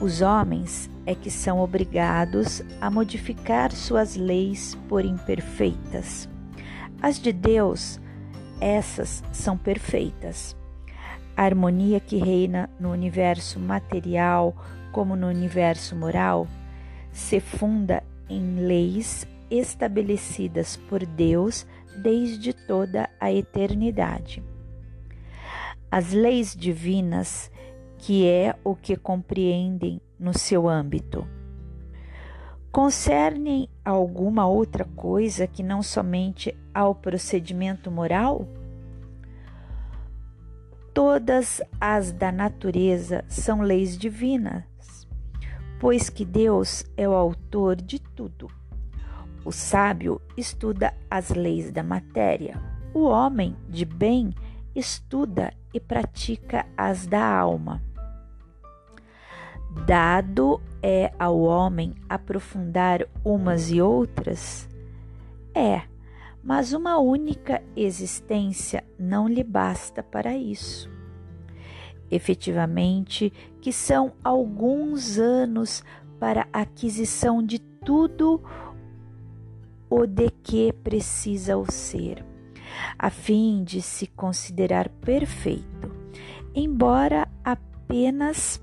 Os 0.00 0.20
homens 0.20 0.90
é 1.06 1.14
que 1.14 1.30
são 1.30 1.60
obrigados 1.60 2.62
a 2.80 2.90
modificar 2.90 3.72
suas 3.72 4.16
leis 4.16 4.76
por 4.88 5.04
imperfeitas. 5.04 6.28
As 7.00 7.18
de 7.18 7.32
Deus, 7.32 8.00
essas 8.60 9.22
são 9.32 9.56
perfeitas. 9.56 10.56
A 11.36 11.42
harmonia 11.42 12.00
que 12.00 12.16
reina 12.16 12.70
no 12.80 12.90
universo 12.90 13.60
material 13.60 14.56
como 14.90 15.14
no 15.14 15.26
universo 15.26 15.94
moral 15.94 16.48
se 17.12 17.40
funda 17.40 18.02
em 18.28 18.60
leis 18.60 19.26
estabelecidas 19.50 20.76
por 20.76 21.04
Deus 21.04 21.66
desde 22.02 22.54
toda 22.54 23.10
a 23.20 23.30
eternidade. 23.30 24.42
As 25.90 26.12
leis 26.12 26.56
divinas, 26.56 27.50
que 27.98 28.26
é 28.26 28.54
o 28.64 28.74
que 28.74 28.96
compreendem 28.96 30.00
no 30.18 30.36
seu 30.36 30.66
âmbito. 30.66 31.26
Concernem 32.72 33.68
alguma 33.84 34.46
outra 34.46 34.84
coisa 34.84 35.46
que 35.46 35.62
não 35.62 35.82
somente 35.82 36.56
ao 36.74 36.94
procedimento 36.94 37.90
moral? 37.90 38.48
Todas 40.96 41.60
as 41.78 42.10
da 42.10 42.32
natureza 42.32 43.22
são 43.28 43.60
leis 43.60 43.98
divinas, 43.98 44.64
pois 45.78 46.08
que 46.08 46.24
Deus 46.24 46.86
é 46.96 47.06
o 47.06 47.12
autor 47.12 47.76
de 47.76 47.98
tudo. 47.98 48.50
O 49.44 49.52
sábio 49.52 50.18
estuda 50.38 50.94
as 51.10 51.28
leis 51.28 51.70
da 51.70 51.82
matéria, 51.82 52.58
o 52.94 53.02
homem 53.02 53.54
de 53.68 53.84
bem 53.84 54.34
estuda 54.74 55.52
e 55.74 55.78
pratica 55.78 56.64
as 56.74 57.06
da 57.06 57.22
alma. 57.22 57.82
Dado 59.84 60.62
é 60.82 61.12
ao 61.18 61.38
homem 61.40 61.94
aprofundar 62.08 63.06
umas 63.22 63.70
e 63.70 63.82
outras? 63.82 64.66
É, 65.54 65.82
mas 66.46 66.72
uma 66.72 66.96
única 66.96 67.60
existência 67.74 68.84
não 68.96 69.26
lhe 69.26 69.42
basta 69.42 70.00
para 70.00 70.36
isso. 70.36 70.88
Efetivamente, 72.08 73.32
que 73.60 73.72
são 73.72 74.12
alguns 74.22 75.18
anos 75.18 75.82
para 76.20 76.46
a 76.52 76.60
aquisição 76.60 77.42
de 77.42 77.58
tudo 77.58 78.40
o 79.90 80.06
de 80.06 80.30
que 80.30 80.72
precisa 80.72 81.56
o 81.56 81.68
ser, 81.68 82.24
a 82.96 83.10
fim 83.10 83.64
de 83.64 83.82
se 83.82 84.06
considerar 84.06 84.88
perfeito, 84.88 85.90
embora 86.54 87.28
apenas 87.42 88.62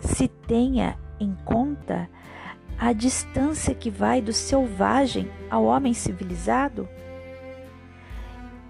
se 0.00 0.26
tenha 0.26 0.98
em 1.20 1.36
conta 1.44 2.10
a 2.80 2.94
distância 2.94 3.74
que 3.74 3.90
vai 3.90 4.22
do 4.22 4.32
selvagem 4.32 5.30
ao 5.50 5.64
homem 5.64 5.92
civilizado? 5.92 6.88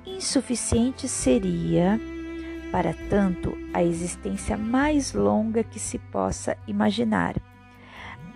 Insuficiente 0.04 1.06
seria, 1.06 1.98
para 2.72 2.92
tanto, 3.08 3.56
a 3.72 3.84
existência 3.84 4.56
mais 4.56 5.14
longa 5.14 5.62
que 5.62 5.78
se 5.78 5.96
possa 5.96 6.56
imaginar. 6.66 7.36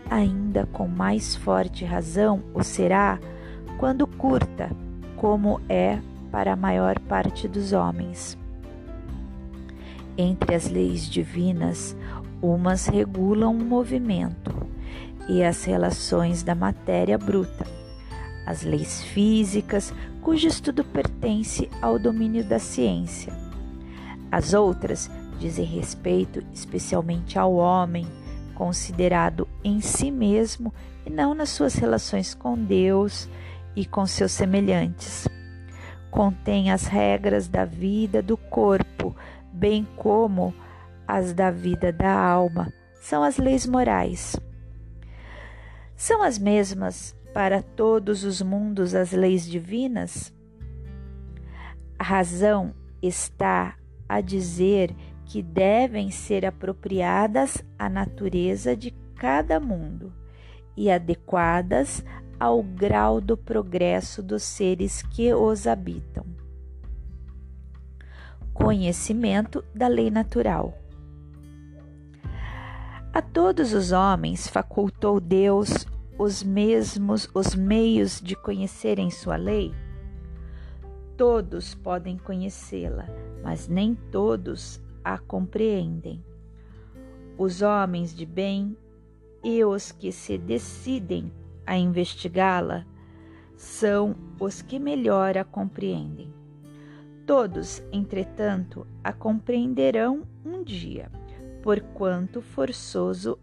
Ainda 0.09 0.65
com 0.67 0.87
mais 0.87 1.35
forte 1.35 1.85
razão 1.85 2.45
o 2.55 2.63
será 2.63 3.19
quando 3.77 4.07
curta, 4.07 4.71
como 5.17 5.61
é 5.69 5.99
para 6.31 6.53
a 6.53 6.57
maior 6.57 7.01
parte 7.01 7.49
dos 7.49 7.73
homens. 7.73 8.39
Entre 10.17 10.55
as 10.55 10.69
leis 10.69 11.11
divinas, 11.11 11.97
Umas 12.41 12.87
regulam 12.87 13.57
o 13.57 13.65
movimento 13.65 14.74
e 15.29 15.43
as 15.43 15.65
relações 15.65 16.43
da 16.43 16.55
matéria 16.55 17.19
bruta, 17.19 17.67
as 18.47 18.63
leis 18.63 19.03
físicas, 19.03 19.93
cujo 20.21 20.47
estudo 20.47 20.85
pertence 20.85 21.69
ao 21.81 21.99
domínio 21.99 22.45
da 22.45 22.59
ciência. 22.59 23.33
As 24.31 24.53
outras 24.53 25.11
dizem 25.39 25.65
respeito 25.65 26.43
especialmente 26.53 27.39
ao 27.39 27.55
homem, 27.55 28.07
considerado 28.55 29.49
em 29.63 29.81
si 29.81 30.11
mesmo 30.11 30.73
e 31.05 31.11
não 31.11 31.35
nas 31.35 31.51
suas 31.51 31.75
relações 31.75 32.35
com 32.35 32.57
Deus 32.57 33.29
e 33.77 33.85
com 33.85 34.07
seus 34.07 34.33
semelhantes. 34.33 35.29
Contém 36.11 36.71
as 36.71 36.87
regras 36.87 37.49
da 37.49 37.65
vida 37.65 38.23
do 38.23 38.37
corpo, 38.37 39.17
bem 39.53 39.87
como 39.97 40.55
as 41.07 41.33
da 41.33 41.51
vida 41.51 41.93
da 41.93 42.13
alma, 42.13 42.73
são 43.01 43.23
as 43.23 43.37
leis 43.37 43.67
morais. 43.67 44.37
São 45.97 46.23
as 46.23 46.39
mesmas 46.39 47.17
para 47.33 47.63
todos 47.63 48.25
os 48.25 48.43
mundos 48.43 48.95
as 48.95 49.13
leis 49.13 49.47
divinas? 49.47 50.33
A 51.99 52.05
razão 52.05 52.75
está 53.03 53.77
a 54.09 54.21
dizer 54.21 54.95
que 55.25 55.43
devem 55.43 56.11
ser 56.11 56.45
apropriadas 56.45 57.65
à 57.79 57.89
natureza 57.89 58.77
de 58.77 58.91
cada 59.17 59.59
mundo 59.59 60.13
e 60.77 60.91
adequadas 60.91 62.05
ao 62.39 62.63
grau 62.63 63.21
do 63.21 63.37
progresso 63.37 64.23
dos 64.23 64.43
seres 64.43 65.03
que 65.03 65.33
os 65.33 65.67
habitam. 65.67 66.27
Conhecimento 68.53 69.65
da 69.75 69.89
lei 69.89 70.11
natural. 70.11 70.84
A 73.15 73.23
todos 73.23 73.73
os 73.73 73.93
homens 73.93 74.49
facultou 74.49 75.21
Deus 75.21 75.87
os 76.19 76.43
mesmos 76.43 77.31
os 77.33 77.55
meios 77.55 78.21
de 78.21 78.35
conhecerem 78.35 79.09
sua 79.09 79.37
lei? 79.37 79.73
Todos 81.17 81.77
podem 81.77 82.19
conhecê-la, 82.19 83.07
mas 83.41 83.69
nem 83.69 83.95
todos 83.95 84.81
a 85.05 85.17
compreendem. 85.17 86.25
Os 87.39 87.63
homens 87.63 88.13
de 88.13 88.27
bem 88.27 88.77
e 89.45 89.65
os 89.65 89.93
que 89.93 90.11
se 90.11 90.37
decidem 90.37 91.33
a 91.65 91.79
investigá-la 91.79 92.85
são 93.57 94.17
os 94.41 94.61
que 94.61 94.81
melhor 94.81 95.39
a 95.39 95.45
compreendem. 95.45 96.35
Todos, 97.25 97.81
entretanto, 97.93 98.85
a 99.05 99.13
compreenderão 99.13 100.27
um 100.45 100.65
dia, 100.65 101.13
porquanto 101.65 102.43
forçoso 102.43 103.39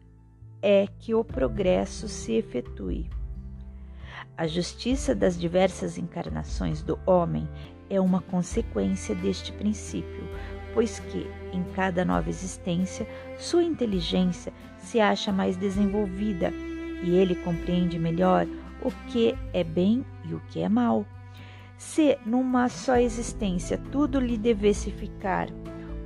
é 0.62 0.86
que 1.00 1.16
o 1.16 1.24
progresso 1.24 2.08
se 2.08 2.34
efetue. 2.34 3.10
A 4.38 4.46
justiça 4.46 5.16
das 5.16 5.40
diversas 5.40 5.98
encarnações 5.98 6.84
do 6.84 7.00
homem 7.04 7.50
é 7.90 8.00
uma 8.00 8.22
consequência 8.22 9.16
deste 9.16 9.52
princípio, 9.52 10.24
pois 10.72 11.00
que, 11.00 11.26
em 11.52 11.64
cada 11.74 12.06
nova 12.06 12.30
existência, 12.30 13.08
sua 13.40 13.64
inteligência 13.64 14.54
se 14.78 15.00
acha 15.00 15.32
mais 15.32 15.58
desenvolvida 15.58 16.54
e 17.04 17.16
ele 17.16 17.34
compreende 17.34 17.98
melhor 17.98 18.46
o 18.84 18.92
que 19.08 19.36
é 19.52 19.64
bem 19.64 20.06
e 20.30 20.36
o 20.36 20.40
que 20.42 20.62
é 20.62 20.70
mal. 20.70 21.08
Se 21.76 22.20
numa 22.24 22.70
só 22.70 22.98
existência 22.98 23.80
tudo 23.92 24.20
lhe 24.20 24.38
devesse 24.38 24.92
ficar 24.92 25.50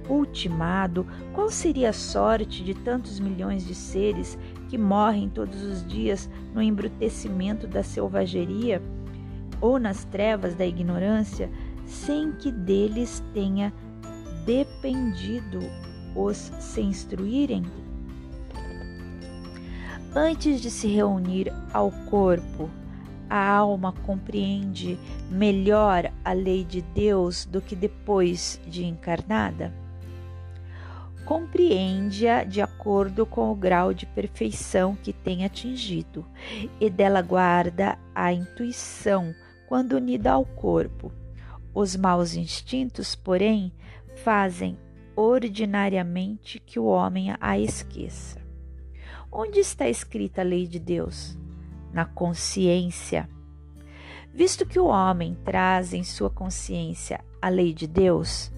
ultimado, 0.10 1.06
qual 1.34 1.50
seria 1.50 1.90
a 1.90 1.94
sorte 1.94 2.64
de 2.64 2.74
tantos 2.74 3.20
milhões 3.20 3.66
de 3.66 3.74
seres 3.74 4.38
que 4.70 4.78
morrem 4.78 5.30
todos 5.30 5.62
os 5.62 5.86
dias 5.86 6.30
no 6.54 6.62
embrutecimento 6.62 7.68
da 7.68 7.84
selvageria 7.84 8.82
ou 9.62 9.80
nas 9.80 10.04
trevas 10.06 10.56
da 10.56 10.66
ignorância, 10.66 11.50
sem 11.86 12.32
que 12.34 12.52
deles 12.52 13.24
tenha 13.34 13.74
dependido 14.46 15.60
os 16.16 16.38
se 16.60 16.82
instruírem? 16.82 17.64
Antes 20.16 20.62
de 20.62 20.72
se 20.72 20.88
reunir 20.88 21.52
ao 21.74 21.92
corpo, 22.10 22.70
a 23.30 23.50
alma 23.50 23.92
compreende 24.06 24.98
melhor 25.30 26.12
a 26.24 26.32
lei 26.32 26.64
de 26.64 26.82
Deus 26.82 27.44
do 27.46 27.60
que 27.60 27.76
depois 27.76 28.62
de 28.66 28.86
encarnada? 28.86 29.85
Compreende-a 31.26 32.44
de 32.44 32.62
acordo 32.62 33.26
com 33.26 33.52
o 33.52 33.56
grau 33.56 33.94
de 33.94 34.06
perfeição 34.06 34.96
que 34.96 35.12
tem 35.12 35.44
atingido, 35.44 36.24
e 36.80 36.88
dela 36.88 37.22
guarda 37.22 37.98
a 38.14 38.32
intuição 38.32 39.34
quando 39.68 39.94
unida 39.94 40.32
ao 40.32 40.46
corpo. 40.46 41.12
Os 41.74 41.96
maus 41.96 42.36
instintos, 42.36 43.16
porém, 43.16 43.74
fazem 44.24 44.78
ordinariamente 45.16 46.60
que 46.60 46.80
o 46.80 46.86
homem 46.86 47.34
a 47.40 47.58
esqueça. 47.58 48.40
Onde 49.32 49.60
está 49.60 49.90
escrita 49.90 50.42
a 50.42 50.44
lei 50.46 50.68
de 50.68 50.80
Deus? 50.80 51.36
Na 51.92 52.06
consciência. 52.06 53.28
Visto 54.34 54.66
que 54.66 54.80
o 54.80 54.86
homem 54.86 55.36
traz 55.44 55.94
em 55.94 56.04
sua 56.04 56.30
consciência 56.30 57.24
a 57.42 57.50
lei 57.50 57.74
de 57.74 57.88
Deus, 57.88 58.52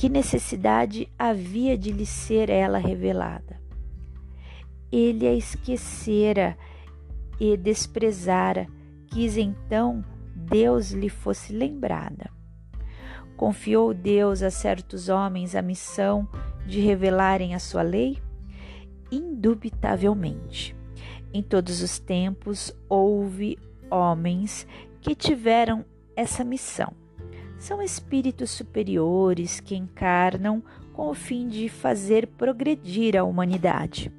que 0.00 0.08
necessidade 0.08 1.12
havia 1.18 1.76
de 1.76 1.92
lhe 1.92 2.06
ser 2.06 2.48
ela 2.48 2.78
revelada? 2.78 3.60
Ele 4.90 5.28
a 5.28 5.34
esquecera 5.34 6.56
e 7.38 7.54
desprezara, 7.54 8.66
quis 9.08 9.36
então 9.36 10.02
Deus 10.34 10.92
lhe 10.92 11.10
fosse 11.10 11.52
lembrada. 11.52 12.30
Confiou 13.36 13.92
Deus 13.92 14.42
a 14.42 14.50
certos 14.50 15.10
homens 15.10 15.54
a 15.54 15.60
missão 15.60 16.26
de 16.66 16.80
revelarem 16.80 17.54
a 17.54 17.58
sua 17.58 17.82
lei? 17.82 18.22
Indubitavelmente. 19.12 20.74
Em 21.30 21.42
todos 21.42 21.82
os 21.82 21.98
tempos 21.98 22.74
houve 22.88 23.58
homens 23.90 24.66
que 25.02 25.14
tiveram 25.14 25.84
essa 26.16 26.42
missão. 26.42 26.99
São 27.60 27.82
espíritos 27.82 28.50
superiores 28.50 29.60
que 29.60 29.76
encarnam 29.76 30.62
com 30.94 31.10
o 31.10 31.14
fim 31.14 31.46
de 31.46 31.68
fazer 31.68 32.26
progredir 32.26 33.14
a 33.16 33.22
humanidade. 33.22 34.10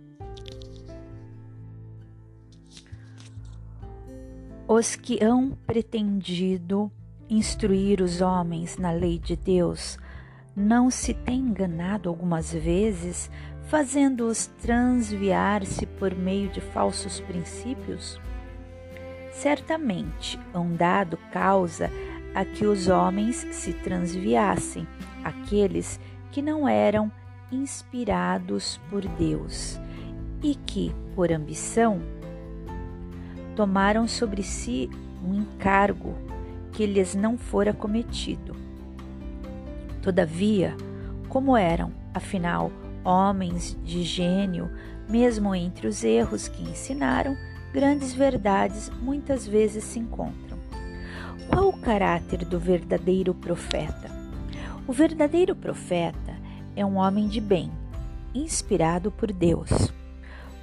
Os 4.68 4.96
que 4.96 5.22
hão 5.24 5.58
pretendido 5.66 6.89
instruir 7.28 8.00
os 8.00 8.22
homens 8.22 8.78
na 8.78 8.92
lei 8.92 9.18
de 9.18 9.36
Deus, 9.36 9.98
não 10.56 10.92
se 10.92 11.12
tem 11.12 11.39
enganado 11.39 12.10
algumas 12.10 12.54
vezes, 12.54 13.32
fazendo-os 13.64 14.46
transviar-se 14.62 15.88
por 15.88 16.14
meio 16.14 16.48
de 16.50 16.62
falsos 16.62 17.20
princípios? 17.22 18.22
Certamente 19.32 20.39
hão 20.54 20.72
dado 20.76 21.18
causa 21.32 21.89
a 22.34 22.46
que 22.46 22.66
os 22.66 22.88
homens 22.88 23.48
se 23.52 23.74
transviassem, 23.74 24.88
aqueles 25.24 26.00
que 26.32 26.42
não 26.42 26.68
eram 26.68 27.12
inspirados 27.52 28.80
por 28.90 29.06
Deus 29.06 29.80
e 30.42 30.56
que, 30.56 30.96
por 31.14 31.32
ambição, 31.32 32.02
tomaram 33.56 34.08
sobre 34.08 34.42
si 34.42 34.90
um 35.24 35.36
encargo 35.36 36.16
que 36.72 36.86
lhes 36.86 37.14
não 37.14 37.38
fora 37.38 37.74
cometido. 37.74 38.56
Todavia, 40.02 40.76
como 41.28 41.56
eram, 41.56 41.92
afinal, 42.14 42.72
homens 43.04 43.78
de 43.84 44.04
gênio, 44.04 44.70
mesmo 45.08 45.54
entre 45.54 45.88
os 45.88 46.04
erros 46.04 46.48
que 46.48 46.64
ensinaram, 46.64 47.36
grandes 47.74 48.14
verdades 48.14 48.90
muitas 49.02 49.46
vezes 49.46 49.84
se 49.84 50.00
encontram. 50.00 50.51
Qual 51.50 51.70
o 51.70 51.78
caráter 51.78 52.46
do 52.46 52.60
verdadeiro 52.60 53.34
profeta? 53.34 54.10
O 54.88 54.94
verdadeiro 54.94 55.56
profeta 55.56 56.36
é 56.76 56.86
um 56.86 56.98
homem 56.98 57.28
de 57.28 57.39
bem, 57.42 57.72
inspirado 58.34 59.12
por 59.12 59.32
Deus. 59.32 59.94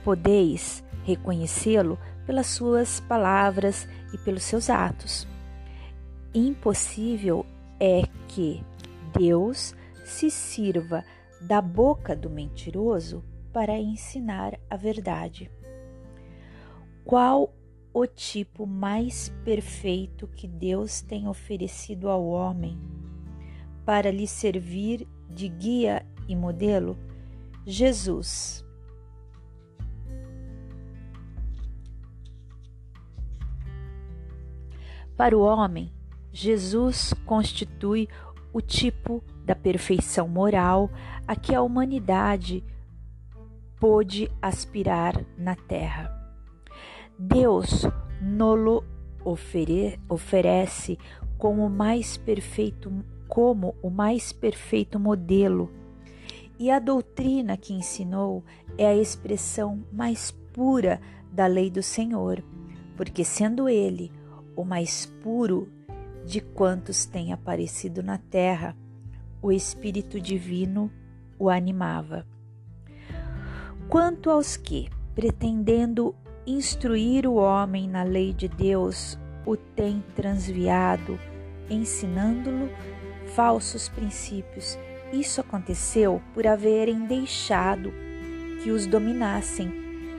Podeis 0.04 0.82
reconhecê-lo 1.04 1.98
pelas 2.26 2.46
suas 2.46 3.00
palavras 3.00 3.88
e 4.12 4.18
pelos 4.18 4.42
seus 4.42 4.68
atos 4.68 5.26
impossível 6.34 7.44
é 7.80 8.02
que 8.28 8.62
Deus 9.18 9.74
se 10.04 10.30
sirva 10.30 11.04
da 11.40 11.60
boca 11.60 12.14
do 12.14 12.28
mentiroso 12.28 13.24
para 13.52 13.78
ensinar 13.78 14.58
a 14.68 14.76
verdade. 14.76 15.50
Qual 17.04 17.52
o 17.92 18.06
tipo 18.06 18.66
mais 18.66 19.28
perfeito 19.44 20.26
que 20.28 20.46
Deus 20.46 21.00
tem 21.00 21.28
oferecido 21.28 22.08
ao 22.08 22.26
homem 22.26 22.78
para 23.84 24.10
lhe 24.10 24.26
servir 24.26 25.06
de 25.28 25.48
guia 25.48 26.06
e 26.28 26.36
modelo? 26.36 26.96
Jesus. 27.64 28.64
Para 35.16 35.36
o 35.36 35.40
homem, 35.40 35.92
Jesus 36.32 37.12
constitui 37.26 38.08
o 38.52 38.60
tipo 38.60 39.22
da 39.44 39.54
perfeição 39.54 40.28
moral 40.28 40.90
a 41.26 41.34
que 41.34 41.54
a 41.54 41.60
humanidade 41.60 42.64
pôde 43.80 44.30
aspirar 44.40 45.24
na 45.36 45.54
terra. 45.56 46.17
Deus 47.18 47.84
nolo 48.22 48.84
ofere 49.24 49.98
oferece 50.08 50.96
como 51.36 51.66
o 51.66 51.70
mais 51.70 52.16
perfeito 52.16 52.92
como 53.26 53.74
o 53.82 53.90
mais 53.90 54.32
perfeito 54.32 55.00
modelo 55.00 55.68
e 56.60 56.70
a 56.70 56.78
doutrina 56.78 57.56
que 57.56 57.72
ensinou 57.72 58.44
é 58.76 58.86
a 58.86 58.94
expressão 58.94 59.84
mais 59.92 60.30
pura 60.52 61.00
da 61.32 61.46
lei 61.46 61.70
do 61.70 61.82
Senhor, 61.82 62.42
porque 62.96 63.24
sendo 63.24 63.68
ele 63.68 64.12
o 64.54 64.64
mais 64.64 65.06
puro 65.06 65.68
de 66.24 66.40
quantos 66.40 67.04
têm 67.04 67.32
aparecido 67.32 68.00
na 68.00 68.18
terra, 68.18 68.76
o 69.42 69.50
Espírito 69.50 70.20
Divino 70.20 70.90
o 71.38 71.48
animava. 71.48 72.24
Quanto 73.88 74.30
aos 74.30 74.56
que, 74.56 74.88
pretendendo 75.14 76.14
instruir 76.52 77.26
o 77.26 77.34
homem 77.34 77.88
na 77.88 78.02
lei 78.02 78.32
de 78.32 78.48
Deus, 78.48 79.18
o 79.44 79.56
têm 79.56 80.02
transviado, 80.14 81.18
ensinando-lo 81.68 82.70
falsos 83.34 83.88
princípios, 83.88 84.78
isso 85.12 85.40
aconteceu 85.40 86.20
por 86.34 86.46
haverem 86.46 87.06
deixado 87.06 87.92
que 88.62 88.70
os 88.70 88.86
dominassem, 88.86 89.72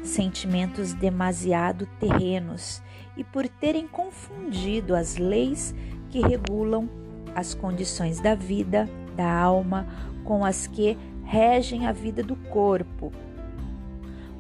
sentimentos 0.04 0.94
demasiado 0.94 1.88
terrenos 2.00 2.82
e 3.18 3.24
por 3.24 3.48
terem 3.48 3.88
confundido 3.88 4.96
as 4.96 5.18
leis 5.18 5.76
que 6.10 6.22
regulam 6.22 6.90
as 7.36 7.54
condições 7.54 8.20
da 8.20 8.34
vida, 8.34 8.90
da 9.16 9.32
alma, 9.32 9.86
com 10.24 10.46
as 10.46 10.68
que 10.68 10.98
regem 11.24 11.86
a 11.86 11.92
vida 11.92 12.24
do 12.24 12.36
corpo. 12.36 13.12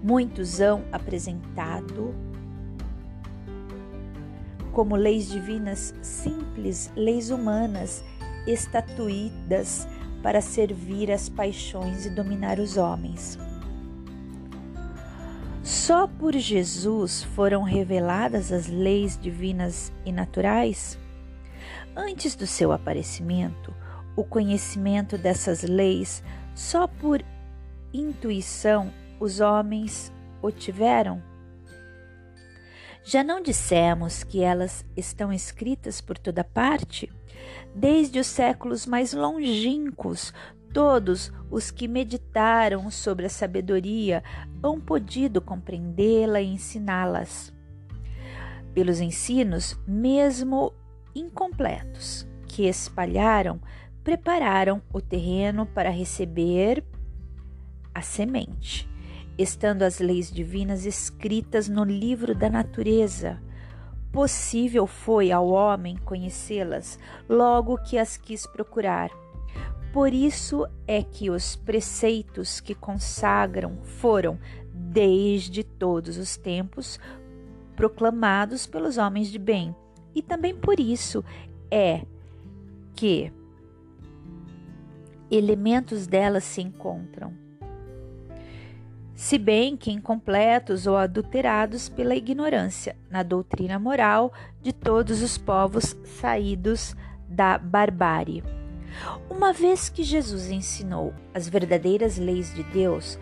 Muitos 0.01 0.61
hão 0.61 0.83
apresentado 0.91 2.13
como 4.71 4.95
leis 4.95 5.29
divinas 5.29 5.93
simples, 6.01 6.91
leis 6.95 7.31
humanas, 7.31 8.03
estatuídas 8.47 9.87
para 10.23 10.41
servir 10.41 11.11
as 11.11 11.27
paixões 11.27 12.05
e 12.05 12.09
dominar 12.09 12.59
os 12.59 12.77
homens. 12.77 13.37
Só 15.63 16.07
por 16.07 16.33
Jesus 16.33 17.23
foram 17.23 17.63
reveladas 17.63 18.51
as 18.51 18.67
leis 18.67 19.19
divinas 19.19 19.91
e 20.05 20.11
naturais? 20.11 20.97
Antes 21.95 22.35
do 22.35 22.47
seu 22.47 22.71
aparecimento, 22.71 23.73
o 24.15 24.23
conhecimento 24.23 25.17
dessas 25.17 25.63
leis, 25.63 26.23
só 26.55 26.87
por 26.87 27.23
intuição, 27.93 28.91
os 29.19 29.39
homens 29.39 30.11
o 30.41 30.51
tiveram? 30.51 31.21
Já 33.03 33.23
não 33.23 33.41
dissemos 33.41 34.23
que 34.23 34.41
elas 34.41 34.85
estão 34.95 35.31
escritas 35.31 36.01
por 36.01 36.17
toda 36.17 36.43
parte? 36.43 37.11
Desde 37.73 38.19
os 38.19 38.27
séculos 38.27 38.85
mais 38.85 39.13
longínquos, 39.13 40.33
todos 40.73 41.31
os 41.49 41.71
que 41.71 41.87
meditaram 41.87 42.91
sobre 42.91 43.25
a 43.25 43.29
sabedoria 43.29 44.23
hão 44.61 44.79
podido 44.79 45.41
compreendê-la 45.41 46.41
e 46.41 46.53
ensiná-las. 46.53 47.53
Pelos 48.73 48.99
ensinos, 48.99 49.79
mesmo 49.87 50.73
incompletos, 51.15 52.27
que 52.47 52.67
espalharam, 52.67 53.59
prepararam 54.03 54.81
o 54.93 55.01
terreno 55.01 55.65
para 55.65 55.89
receber 55.89 56.83
a 57.93 58.01
semente 58.01 58.88
estando 59.39 59.83
as 59.83 59.99
leis 59.99 60.29
divinas 60.29 60.85
escritas 60.85 61.69
no 61.69 61.85
livro 61.85 62.35
da 62.35 62.49
natureza. 62.49 63.41
Possível 64.11 64.85
foi 64.85 65.31
ao 65.31 65.47
homem 65.47 65.95
conhecê-las 65.95 66.99
logo 67.27 67.77
que 67.77 67.97
as 67.97 68.17
quis 68.17 68.45
procurar. 68.45 69.09
Por 69.93 70.13
isso 70.13 70.67
é 70.85 71.01
que 71.01 71.29
os 71.29 71.55
preceitos 71.55 72.59
que 72.59 72.75
consagram 72.75 73.77
foram, 73.81 74.37
desde 74.73 75.63
todos 75.63 76.17
os 76.17 76.35
tempos, 76.35 76.99
proclamados 77.77 78.67
pelos 78.67 78.97
homens 78.97 79.29
de 79.29 79.39
bem. 79.39 79.73
E 80.13 80.21
também 80.21 80.53
por 80.53 80.81
isso 80.81 81.23
é 81.71 82.01
que 82.93 83.31
elementos 85.31 86.07
delas 86.07 86.43
se 86.43 86.61
encontram 86.61 87.48
se 89.19 89.37
bem 89.37 89.75
que 89.75 89.91
incompletos 89.91 90.87
ou 90.87 90.95
adulterados 90.95 91.89
pela 91.89 92.15
ignorância 92.15 92.95
na 93.11 93.21
doutrina 93.21 93.77
moral 93.77 94.31
de 94.61 94.71
todos 94.71 95.21
os 95.21 95.37
povos 95.37 95.93
saídos 96.05 96.95
da 97.27 97.57
barbárie. 97.57 98.41
Uma 99.29 99.51
vez 99.51 99.89
que 99.89 100.03
Jesus 100.03 100.49
ensinou 100.49 101.13
as 101.33 101.49
verdadeiras 101.49 102.17
leis 102.17 102.55
de 102.55 102.63
Deus, 102.63 103.19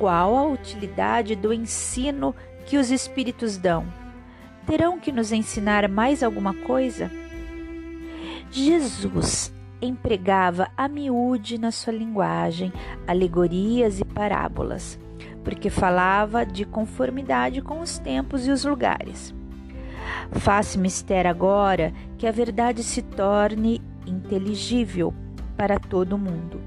qual 0.00 0.34
a 0.36 0.48
utilidade 0.48 1.36
do 1.36 1.52
ensino 1.52 2.34
que 2.66 2.76
os 2.76 2.90
Espíritos 2.90 3.56
dão? 3.56 3.86
Terão 4.66 4.98
que 4.98 5.12
nos 5.12 5.30
ensinar 5.30 5.88
mais 5.88 6.24
alguma 6.24 6.54
coisa? 6.54 7.08
Jesus 8.50 9.54
empregava 9.80 10.68
a 10.76 10.88
miúde 10.88 11.56
na 11.56 11.70
sua 11.70 11.92
linguagem, 11.92 12.72
alegorias 13.06 14.00
e 14.00 14.04
parábolas 14.04 14.98
porque 15.46 15.70
falava 15.70 16.44
de 16.44 16.64
conformidade 16.64 17.62
com 17.62 17.78
os 17.78 17.98
tempos 17.98 18.48
e 18.48 18.50
os 18.50 18.64
lugares. 18.64 19.32
Faz-se 20.32 20.76
mistério 20.76 21.30
agora 21.30 21.92
que 22.18 22.26
a 22.26 22.32
verdade 22.32 22.82
se 22.82 23.00
torne 23.00 23.80
inteligível 24.04 25.14
para 25.56 25.78
todo 25.78 26.18
mundo. 26.18 26.60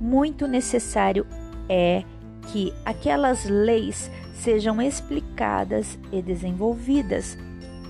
Muito 0.00 0.48
necessário 0.48 1.26
é 1.68 2.02
que 2.50 2.72
aquelas 2.86 3.44
leis 3.44 4.10
sejam 4.32 4.80
explicadas 4.80 5.98
e 6.10 6.22
desenvolvidas. 6.22 7.36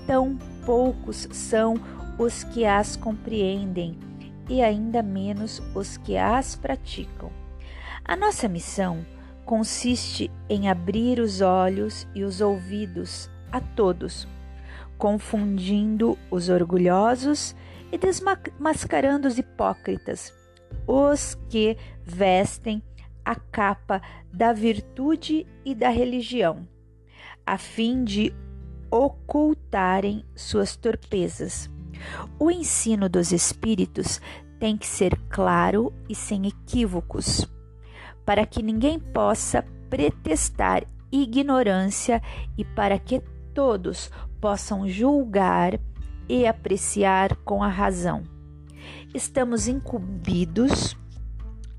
Tão 0.05 0.37
poucos 0.65 1.29
são 1.31 1.75
os 2.19 2.43
que 2.43 2.65
as 2.65 2.97
compreendem 2.97 3.97
e 4.49 4.61
ainda 4.61 5.01
menos 5.01 5.63
os 5.73 5.95
que 5.95 6.17
as 6.17 6.53
praticam. 6.53 7.31
A 8.03 8.17
nossa 8.17 8.49
missão 8.49 9.05
consiste 9.45 10.31
em 10.49 10.69
abrir 10.69 11.19
os 11.19 11.41
olhos 11.41 12.07
e 12.15 12.23
os 12.23 12.41
ouvidos 12.41 13.29
a 13.51 13.59
todos, 13.59 14.27
confundindo 14.97 16.17
os 16.29 16.49
orgulhosos 16.49 17.55
e 17.91 17.97
desmascarando 17.97 19.27
os 19.27 19.37
hipócritas, 19.37 20.33
os 20.87 21.35
que 21.49 21.77
vestem 22.03 22.81
a 23.25 23.35
capa 23.35 24.01
da 24.31 24.53
virtude 24.53 25.45
e 25.65 25.75
da 25.75 25.89
religião, 25.89 26.67
a 27.45 27.57
fim 27.57 28.03
de 28.03 28.33
ocultarem 28.89 30.25
suas 30.35 30.75
torpezas. 30.75 31.69
O 32.39 32.49
ensino 32.49 33.07
dos 33.07 33.31
espíritos 33.31 34.19
tem 34.59 34.77
que 34.77 34.87
ser 34.87 35.17
claro 35.29 35.93
e 36.09 36.15
sem 36.15 36.47
equívocos 36.47 37.47
para 38.25 38.45
que 38.45 38.61
ninguém 38.61 38.99
possa 38.99 39.63
pretestar 39.89 40.83
ignorância 41.11 42.21
e 42.57 42.63
para 42.63 42.97
que 42.97 43.21
todos 43.53 44.09
possam 44.39 44.87
julgar 44.87 45.79
e 46.27 46.47
apreciar 46.47 47.35
com 47.37 47.61
a 47.61 47.67
razão. 47.67 48.23
Estamos 49.13 49.67
incumbidos 49.67 50.95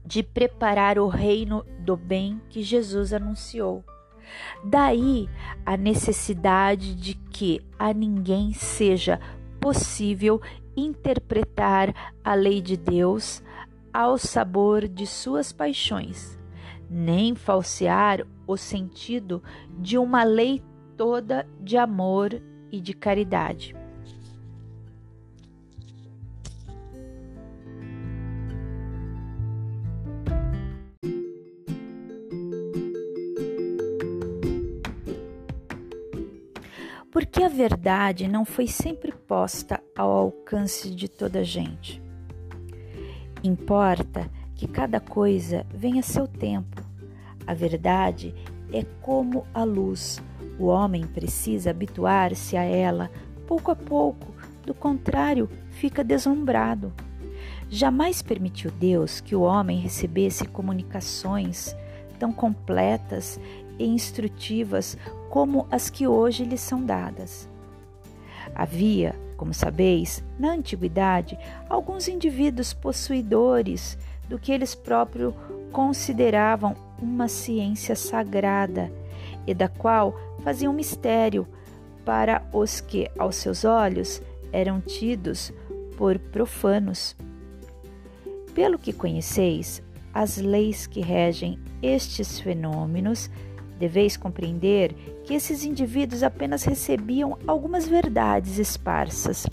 de 0.04 0.22
preparar 0.22 0.98
o 0.98 1.08
reino 1.08 1.64
do 1.80 1.96
bem 1.96 2.40
que 2.50 2.62
Jesus 2.62 3.12
anunciou. 3.12 3.82
Daí 4.64 5.28
a 5.64 5.76
necessidade 5.76 6.94
de 6.94 7.14
que 7.14 7.60
a 7.78 7.92
ninguém 7.92 8.52
seja 8.52 9.18
possível 9.60 10.40
interpretar 10.76 11.94
a 12.22 12.34
lei 12.34 12.60
de 12.60 12.76
Deus 12.76 13.42
ao 13.92 14.16
sabor 14.16 14.88
de 14.88 15.06
suas 15.06 15.52
paixões, 15.52 16.38
nem 16.88 17.34
falsear 17.34 18.26
o 18.46 18.56
sentido 18.56 19.42
de 19.78 19.98
uma 19.98 20.24
lei 20.24 20.62
toda 20.96 21.46
de 21.60 21.76
amor 21.76 22.40
e 22.70 22.80
de 22.80 22.94
caridade. 22.94 23.76
Porque 37.10 37.42
a 37.42 37.48
verdade 37.48 38.26
não 38.26 38.44
foi 38.44 38.66
sempre 38.66 39.12
posta 39.12 39.82
ao 39.94 40.10
alcance 40.10 40.90
de 40.94 41.08
toda 41.08 41.40
a 41.40 41.44
gente. 41.44 42.02
Importa 43.42 44.30
que 44.54 44.68
cada 44.68 45.00
coisa 45.00 45.66
venha 45.74 46.00
a 46.00 46.04
seu 46.04 46.28
tempo. 46.28 46.82
A 47.46 47.54
verdade 47.54 48.34
é 48.72 48.84
como 49.00 49.44
a 49.52 49.64
luz. 49.64 50.22
O 50.58 50.66
homem 50.66 51.06
precisa 51.06 51.70
habituar-se 51.70 52.56
a 52.56 52.62
ela 52.62 53.10
pouco 53.46 53.70
a 53.70 53.76
pouco, 53.76 54.32
do 54.64 54.72
contrário, 54.72 55.50
fica 55.70 56.04
deslumbrado. 56.04 56.92
Jamais 57.68 58.22
permitiu 58.22 58.70
Deus 58.70 59.20
que 59.20 59.34
o 59.34 59.42
homem 59.42 59.78
recebesse 59.78 60.46
comunicações 60.46 61.74
tão 62.18 62.32
completas 62.32 63.40
e 63.78 63.84
instrutivas 63.84 64.96
como 65.28 65.66
as 65.70 65.90
que 65.90 66.06
hoje 66.06 66.44
lhe 66.44 66.56
são 66.56 66.84
dadas. 66.84 67.48
Havia 68.54 69.14
como 69.42 69.52
sabeis, 69.52 70.22
na 70.38 70.52
antiguidade, 70.52 71.36
alguns 71.68 72.06
indivíduos 72.06 72.72
possuidores 72.72 73.98
do 74.28 74.38
que 74.38 74.52
eles 74.52 74.72
próprios 74.72 75.34
consideravam 75.72 76.76
uma 77.00 77.26
ciência 77.26 77.96
sagrada 77.96 78.92
e 79.44 79.52
da 79.52 79.68
qual 79.68 80.16
faziam 80.44 80.72
mistério 80.72 81.44
para 82.04 82.42
os 82.52 82.80
que, 82.80 83.10
aos 83.18 83.34
seus 83.34 83.64
olhos, 83.64 84.22
eram 84.52 84.80
tidos 84.80 85.52
por 85.96 86.18
profanos. 86.20 87.16
Pelo 88.54 88.78
que 88.78 88.92
conheceis, 88.92 89.82
as 90.14 90.36
leis 90.36 90.86
que 90.86 91.00
regem 91.00 91.58
estes 91.82 92.38
fenômenos 92.38 93.28
Deveis 93.82 94.16
compreender 94.16 94.94
que 95.24 95.34
esses 95.34 95.64
indivíduos 95.64 96.22
apenas 96.22 96.62
recebiam 96.62 97.36
algumas 97.48 97.88
verdades 97.88 98.56
esparsas 98.56 99.44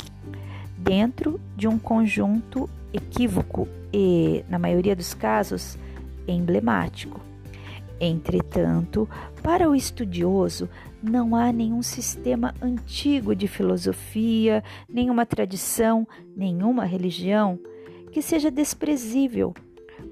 dentro 0.78 1.42
de 1.58 1.68
um 1.68 1.80
conjunto 1.80 2.70
equívoco 2.94 3.68
e, 3.92 4.46
na 4.48 4.60
maioria 4.60 4.96
dos 4.96 5.16
casos, 5.16 5.80
emblemático. 6.28 7.20
Entretanto, 8.00 9.10
para 9.42 9.68
o 9.68 9.74
estudioso, 9.74 10.70
não 11.02 11.36
há 11.36 11.52
nenhum 11.52 11.82
sistema 11.82 12.54
antigo 12.62 13.36
de 13.36 13.48
filosofia, 13.48 14.64
nenhuma 14.88 15.26
tradição, 15.26 16.08
nenhuma 16.38 16.86
religião 16.86 17.60
que 18.12 18.22
seja 18.22 18.52
desprezível, 18.52 19.56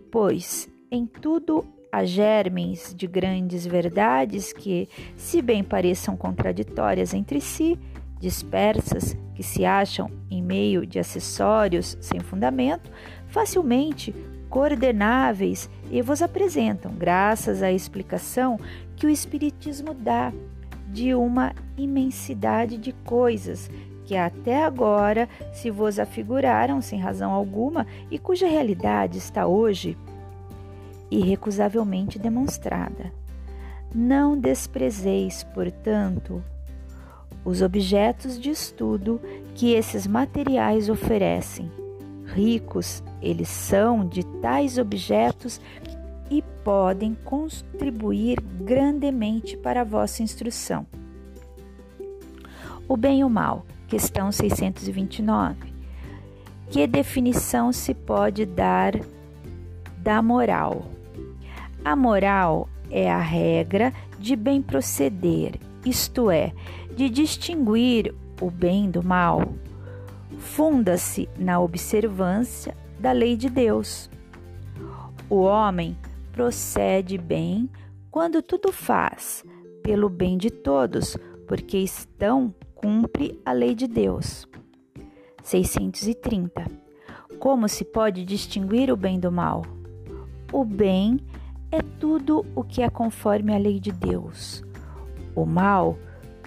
pois 0.10 0.68
em 0.90 1.06
tudo 1.06 1.64
há 1.92 2.04
germes 2.06 2.94
de 2.96 3.08
grandes 3.08 3.66
verdades 3.66 4.54
que, 4.54 4.88
se 5.16 5.42
bem 5.42 5.64
pareçam 5.64 6.16
contraditórias 6.16 7.14
entre 7.14 7.42
si, 7.42 7.80
dispersas, 8.20 9.16
que 9.36 9.44
se 9.44 9.66
acham 9.66 10.10
em 10.30 10.42
meio 10.42 10.86
de 10.86 11.00
acessórios 11.00 11.98
sem 12.02 12.20
fundamento, 12.20 12.92
facilmente 13.28 14.14
coordenáveis 14.50 15.70
e 15.92 16.02
vos 16.02 16.22
apresentam, 16.22 16.92
graças 16.94 17.62
à 17.62 17.72
explicação 17.72 18.60
que 18.96 19.06
o 19.06 19.10
Espiritismo 19.10 19.94
dá 19.94 20.34
de 20.88 21.14
uma 21.14 21.54
imensidade 21.78 22.78
de 22.78 22.92
coisas 22.92 23.70
que 24.06 24.16
até 24.16 24.64
agora 24.64 25.28
se 25.52 25.70
vos 25.70 26.00
afiguraram 26.00 26.82
sem 26.82 26.98
razão 26.98 27.32
alguma 27.34 27.86
e 28.10 28.18
cuja 28.18 28.48
realidade 28.48 29.18
está 29.18 29.46
hoje 29.46 29.98
irrecusavelmente 31.10 32.20
demonstrada. 32.20 33.12
Não 33.94 34.38
desprezeis, 34.38 35.44
portanto, 35.44 36.44
os 37.46 37.62
objetos 37.62 38.40
de 38.40 38.50
estudo 38.50 39.22
que 39.56 39.74
esses 39.74 40.06
materiais 40.06 40.90
oferecem. 40.90 41.72
Ricos 42.26 43.02
eles 43.22 43.48
são 43.48 44.06
de 44.06 44.26
tais 44.42 44.78
objetos 44.78 45.62
e 46.30 46.42
podem 46.64 47.16
contribuir 47.24 48.42
grandemente 48.42 49.58
para 49.58 49.82
a 49.82 49.86
vossa 49.86 50.22
instrução. 50.22 50.86
O 52.88 52.96
bem 52.96 53.22
e 53.22 53.24
o 53.24 53.30
mal, 53.30 53.66
questão 53.88 54.32
629. 54.32 55.74
Que 56.70 56.86
definição 56.86 57.72
se 57.72 57.94
pode 57.94 58.46
dar 58.46 58.94
da 59.98 60.22
moral? 60.22 60.97
A 61.88 61.96
moral 61.96 62.68
é 62.92 63.10
a 63.10 63.18
regra 63.18 63.94
de 64.20 64.36
bem 64.36 64.62
proceder, 64.62 65.58
isto 65.86 66.30
é, 66.30 66.52
de 66.94 67.10
distinguir 67.10 68.14
o 68.42 68.52
bem 68.52 68.92
do 68.92 69.02
mal. 69.02 69.42
Funda-se 70.38 71.30
na 71.40 71.62
observância 71.62 72.76
da 73.00 73.14
lei 73.14 73.38
de 73.38 73.50
Deus. 73.50 74.10
O 75.30 75.38
homem 75.44 75.98
procede 76.34 77.18
bem 77.18 77.70
quando 78.12 78.42
tudo 78.42 78.74
faz 78.74 79.46
pelo 79.82 80.10
bem 80.10 80.38
de 80.38 80.50
todos, 80.50 81.16
porque 81.48 81.78
estão 81.78 82.54
cumpre 82.76 83.40
a 83.46 83.54
lei 83.54 83.74
de 83.74 83.88
Deus. 83.88 84.46
630. 85.42 86.66
Como 87.40 87.70
se 87.70 87.86
pode 87.86 88.26
distinguir 88.26 88.92
o 88.92 88.98
bem 88.98 89.18
do 89.18 89.32
mal? 89.32 89.62
O 90.52 90.66
bem 90.66 91.22
é 91.72 91.82
tudo 91.82 92.46
o 92.56 92.64
que 92.64 92.82
é 92.82 92.90
conforme 92.90 93.54
a 93.54 93.58
lei 93.58 93.80
de 93.80 93.92
Deus. 93.92 94.64
O 95.36 95.46
mal, 95.46 95.98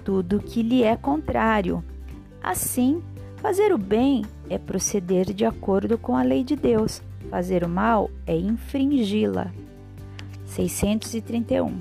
tudo 0.04 0.36
o 0.36 0.42
que 0.42 0.62
lhe 0.62 0.82
é 0.82 0.96
contrário. 0.96 1.84
Assim, 2.42 3.02
fazer 3.36 3.72
o 3.72 3.78
bem 3.78 4.24
é 4.48 4.58
proceder 4.58 5.32
de 5.32 5.44
acordo 5.44 5.98
com 5.98 6.16
a 6.16 6.22
lei 6.22 6.42
de 6.42 6.56
Deus. 6.56 7.02
Fazer 7.30 7.64
o 7.64 7.68
mal 7.68 8.10
é 8.26 8.36
infringi-la. 8.36 9.52
631. 10.46 11.80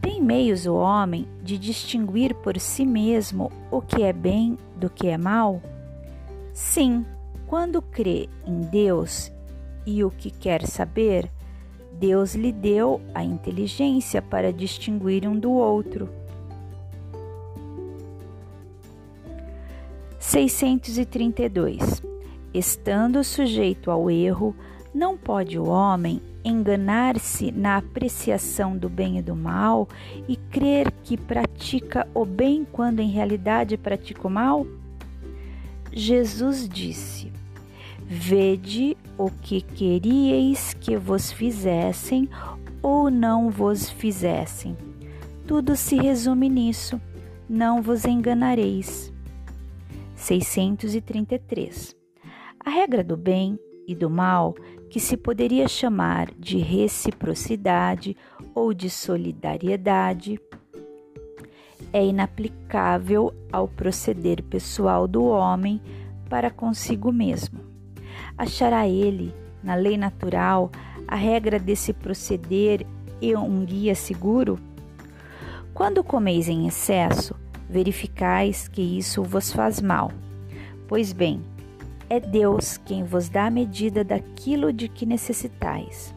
Tem 0.00 0.20
meios 0.20 0.66
o 0.66 0.74
homem 0.74 1.26
de 1.42 1.58
distinguir 1.58 2.34
por 2.34 2.58
si 2.58 2.84
mesmo 2.84 3.50
o 3.70 3.80
que 3.80 4.02
é 4.02 4.12
bem 4.12 4.58
do 4.76 4.90
que 4.90 5.08
é 5.08 5.16
mal? 5.16 5.60
Sim, 6.52 7.04
quando 7.46 7.80
crê 7.80 8.28
em 8.46 8.60
Deus 8.60 9.32
e 9.86 10.04
o 10.04 10.10
que 10.10 10.30
quer 10.30 10.66
saber, 10.66 11.30
Deus 11.98 12.34
lhe 12.34 12.52
deu 12.52 13.00
a 13.14 13.22
inteligência 13.22 14.20
para 14.20 14.52
distinguir 14.52 15.26
um 15.26 15.38
do 15.38 15.52
outro. 15.52 16.08
632. 20.18 22.02
Estando 22.54 23.22
sujeito 23.22 23.90
ao 23.90 24.10
erro, 24.10 24.54
não 24.94 25.16
pode 25.16 25.58
o 25.58 25.66
homem 25.66 26.20
enganar-se 26.44 27.50
na 27.52 27.76
apreciação 27.76 28.76
do 28.76 28.88
bem 28.88 29.18
e 29.18 29.22
do 29.22 29.34
mal 29.34 29.88
e 30.28 30.36
crer 30.36 30.90
que 31.02 31.16
pratica 31.16 32.06
o 32.14 32.24
bem 32.24 32.66
quando 32.70 33.00
em 33.00 33.10
realidade 33.10 33.76
pratica 33.76 34.26
o 34.26 34.30
mal? 34.30 34.66
Jesus 35.92 36.68
disse: 36.68 37.32
Vede 38.14 38.94
o 39.16 39.30
que 39.30 39.62
queríeis 39.62 40.74
que 40.74 40.98
vos 40.98 41.32
fizessem 41.32 42.28
ou 42.82 43.10
não 43.10 43.48
vos 43.48 43.88
fizessem. 43.88 44.76
Tudo 45.46 45.74
se 45.74 45.96
resume 45.96 46.50
nisso: 46.50 47.00
não 47.48 47.80
vos 47.80 48.04
enganareis. 48.04 49.10
633. 50.14 51.96
A 52.60 52.68
regra 52.68 53.02
do 53.02 53.16
bem 53.16 53.58
e 53.88 53.94
do 53.94 54.10
mal, 54.10 54.54
que 54.90 55.00
se 55.00 55.16
poderia 55.16 55.66
chamar 55.66 56.30
de 56.38 56.58
reciprocidade 56.58 58.14
ou 58.54 58.74
de 58.74 58.90
solidariedade, 58.90 60.38
é 61.90 62.04
inaplicável 62.04 63.32
ao 63.50 63.66
proceder 63.66 64.42
pessoal 64.42 65.08
do 65.08 65.24
homem 65.24 65.80
para 66.28 66.50
consigo 66.50 67.10
mesmo. 67.10 67.71
Achará 68.36 68.88
ele, 68.88 69.34
na 69.62 69.74
lei 69.74 69.96
natural, 69.96 70.70
a 71.06 71.16
regra 71.16 71.58
desse 71.58 71.92
proceder 71.92 72.86
e 73.20 73.34
um 73.36 73.64
guia 73.64 73.94
seguro? 73.94 74.58
Quando 75.74 76.04
comeis 76.04 76.48
em 76.48 76.66
excesso, 76.66 77.34
verificais 77.68 78.68
que 78.68 78.82
isso 78.82 79.22
vos 79.22 79.52
faz 79.52 79.80
mal. 79.80 80.12
Pois 80.86 81.12
bem, 81.12 81.42
é 82.10 82.20
Deus 82.20 82.76
quem 82.76 83.04
vos 83.04 83.28
dá 83.30 83.46
a 83.46 83.50
medida 83.50 84.04
daquilo 84.04 84.72
de 84.72 84.88
que 84.88 85.06
necessitais. 85.06 86.14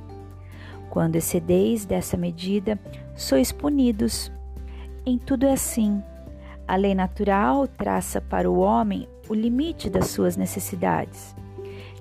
Quando 0.89 1.15
excedeis 1.15 1.85
dessa 1.85 2.17
medida, 2.17 2.77
sois 3.15 3.51
punidos. 3.51 4.31
Em 5.05 5.17
tudo 5.17 5.45
é 5.45 5.53
assim. 5.53 6.03
A 6.67 6.75
lei 6.75 6.95
natural 6.95 7.67
traça 7.67 8.19
para 8.19 8.49
o 8.49 8.59
homem 8.59 9.07
o 9.29 9.33
limite 9.33 9.89
das 9.89 10.07
suas 10.07 10.35
necessidades. 10.35 11.35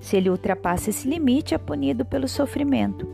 Se 0.05 0.17
ele 0.17 0.29
ultrapassa 0.29 0.91
esse 0.91 1.07
limite, 1.07 1.55
é 1.55 1.57
punido 1.57 2.05
pelo 2.05 2.27
sofrimento. 2.27 3.07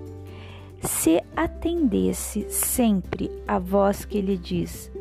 Se 0.81 1.23
atendesse 1.37 2.45
sempre 2.49 3.31
a 3.47 3.57
voz 3.57 4.03
que 4.03 4.19
lhe 4.19 4.35
diz: 4.35 4.91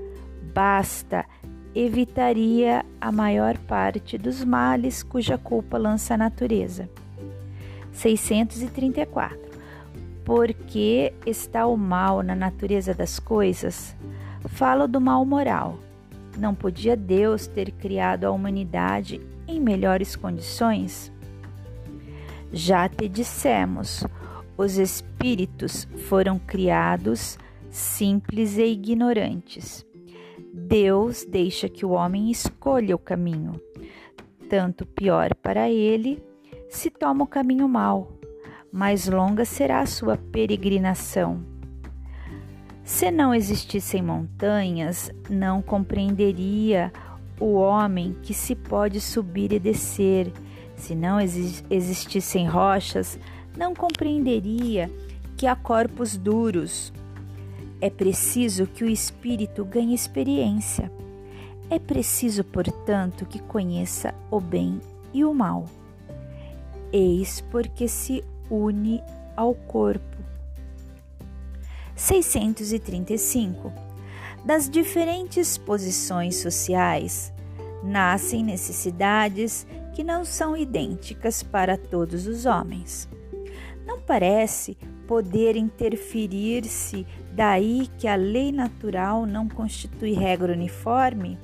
basta, 0.54 1.26
evitaria 1.74 2.86
a 3.00 3.10
maior 3.10 3.58
parte 3.58 4.16
dos 4.16 4.44
males 4.44 5.02
cuja 5.02 5.36
culpa 5.36 5.76
lança 5.78 6.14
a 6.14 6.16
natureza. 6.16 6.88
634. 7.92 9.36
Porque 10.24 11.12
está 11.26 11.66
o 11.66 11.76
mal 11.76 12.22
na 12.22 12.36
natureza 12.36 12.94
das 12.94 13.18
coisas? 13.18 13.96
Falo 14.46 14.86
do 14.86 15.00
mal 15.00 15.24
moral. 15.24 15.76
Não 16.38 16.54
podia 16.54 16.96
Deus 16.96 17.48
ter 17.48 17.72
criado 17.72 18.26
a 18.26 18.30
humanidade 18.30 19.20
em 19.48 19.58
melhores 19.58 20.14
condições? 20.14 21.10
Já 22.52 22.88
te 22.88 23.08
dissemos, 23.08 24.04
os 24.56 24.76
espíritos 24.76 25.86
foram 26.08 26.38
criados 26.38 27.38
simples 27.70 28.58
e 28.58 28.64
ignorantes 28.64 29.86
Deus 30.52 31.24
deixa 31.24 31.68
que 31.68 31.86
o 31.86 31.90
homem 31.90 32.30
escolha 32.30 32.94
o 32.94 32.98
caminho, 32.98 33.60
tanto 34.48 34.84
pior 34.84 35.34
para 35.34 35.70
ele 35.70 36.22
se 36.68 36.90
toma 36.90 37.24
o 37.24 37.26
caminho 37.26 37.68
mau, 37.68 38.12
mais 38.72 39.08
longa 39.08 39.44
será 39.44 39.80
a 39.80 39.86
sua 39.86 40.16
peregrinação. 40.16 41.44
Se 42.84 43.10
não 43.10 43.34
existissem 43.34 44.02
montanhas, 44.02 45.10
não 45.28 45.62
compreenderia 45.62 46.92
o 47.38 47.54
homem 47.54 48.16
que 48.22 48.34
se 48.34 48.54
pode 48.54 49.00
subir 49.00 49.52
e 49.52 49.58
descer. 49.58 50.32
Se 50.80 50.94
não 50.94 51.18
existissem 51.20 52.48
rochas, 52.48 53.18
não 53.54 53.74
compreenderia 53.74 54.90
que 55.36 55.46
há 55.46 55.54
corpos 55.54 56.16
duros 56.16 56.90
É 57.82 57.90
preciso 57.90 58.66
que 58.66 58.82
o 58.82 58.88
espírito 58.88 59.64
ganhe 59.64 59.94
experiência. 59.94 60.90
É 61.68 61.78
preciso, 61.78 62.42
portanto, 62.42 63.24
que 63.26 63.38
conheça 63.38 64.14
o 64.30 64.40
bem 64.40 64.80
e 65.12 65.24
o 65.24 65.32
mal. 65.32 65.66
Eis 66.92 67.40
porque 67.50 67.86
se 67.86 68.24
une 68.50 69.02
ao 69.36 69.54
corpo. 69.54 70.16
635. 71.94 73.72
Das 74.44 74.68
diferentes 74.68 75.56
posições 75.58 76.36
sociais 76.36 77.32
nascem 77.82 78.42
necessidades 78.42 79.66
que 80.00 80.04
não 80.04 80.24
são 80.24 80.56
idênticas 80.56 81.42
para 81.42 81.76
todos 81.76 82.26
os 82.26 82.46
homens. 82.46 83.06
Não 83.84 84.00
parece 84.00 84.74
poder 85.06 85.56
interferir-se 85.56 87.06
daí 87.34 87.86
que 87.98 88.08
a 88.08 88.14
lei 88.14 88.50
natural 88.50 89.26
não 89.26 89.46
constitui 89.46 90.12
regra 90.12 90.54
uniforme? 90.54 91.38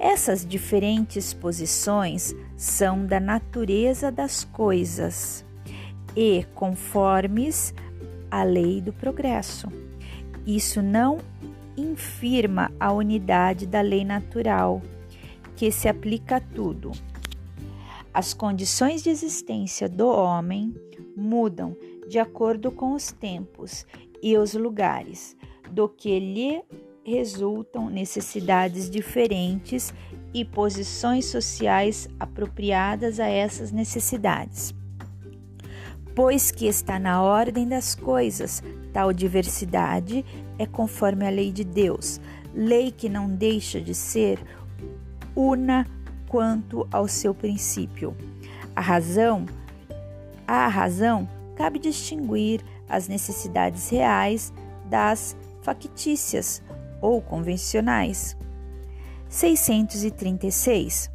Essas 0.00 0.44
diferentes 0.44 1.32
posições 1.32 2.34
são 2.56 3.06
da 3.06 3.20
natureza 3.20 4.10
das 4.10 4.42
coisas 4.42 5.44
e 6.16 6.44
conformes 6.56 7.72
à 8.32 8.42
lei 8.42 8.80
do 8.80 8.92
progresso. 8.92 9.68
Isso 10.44 10.82
não 10.82 11.18
infirma 11.76 12.72
a 12.80 12.92
unidade 12.92 13.64
da 13.64 13.80
lei 13.80 14.04
natural, 14.04 14.82
que 15.54 15.70
se 15.70 15.88
aplica 15.88 16.38
a 16.38 16.40
tudo. 16.40 16.90
As 18.14 18.34
condições 18.34 19.02
de 19.02 19.08
existência 19.08 19.88
do 19.88 20.06
homem 20.06 20.74
mudam 21.16 21.74
de 22.06 22.18
acordo 22.18 22.70
com 22.70 22.92
os 22.92 23.10
tempos 23.10 23.86
e 24.22 24.36
os 24.36 24.52
lugares, 24.52 25.34
do 25.70 25.88
que 25.88 26.20
lhe 26.20 26.62
resultam 27.04 27.88
necessidades 27.88 28.90
diferentes 28.90 29.94
e 30.34 30.44
posições 30.44 31.24
sociais 31.24 32.06
apropriadas 32.20 33.18
a 33.18 33.26
essas 33.26 33.72
necessidades. 33.72 34.74
Pois 36.14 36.50
que 36.50 36.66
está 36.66 36.98
na 36.98 37.22
ordem 37.22 37.66
das 37.66 37.94
coisas, 37.94 38.62
tal 38.92 39.10
diversidade 39.10 40.22
é 40.58 40.66
conforme 40.66 41.26
a 41.26 41.30
lei 41.30 41.50
de 41.50 41.64
Deus, 41.64 42.20
lei 42.54 42.92
que 42.92 43.08
não 43.08 43.34
deixa 43.34 43.80
de 43.80 43.94
ser 43.94 44.38
una 45.34 45.86
quanto 46.32 46.88
ao 46.90 47.06
seu 47.06 47.34
princípio. 47.34 48.16
A 48.74 48.80
razão, 48.80 49.44
a 50.48 50.66
razão 50.66 51.28
cabe 51.54 51.78
distinguir 51.78 52.64
as 52.88 53.06
necessidades 53.06 53.90
reais 53.90 54.50
das 54.86 55.36
factícias 55.60 56.62
ou 57.02 57.20
convencionais. 57.20 58.34
636. 59.28 61.10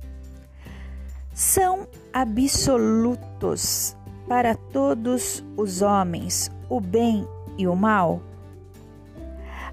São 1.34 1.88
absolutos 2.13 3.97
para 4.28 4.53
todos 4.53 5.43
os 5.57 5.82
homens 5.82 6.51
o 6.70 6.80
bem 6.80 7.28
e 7.57 7.68
o 7.68 7.76
mal? 7.76 8.22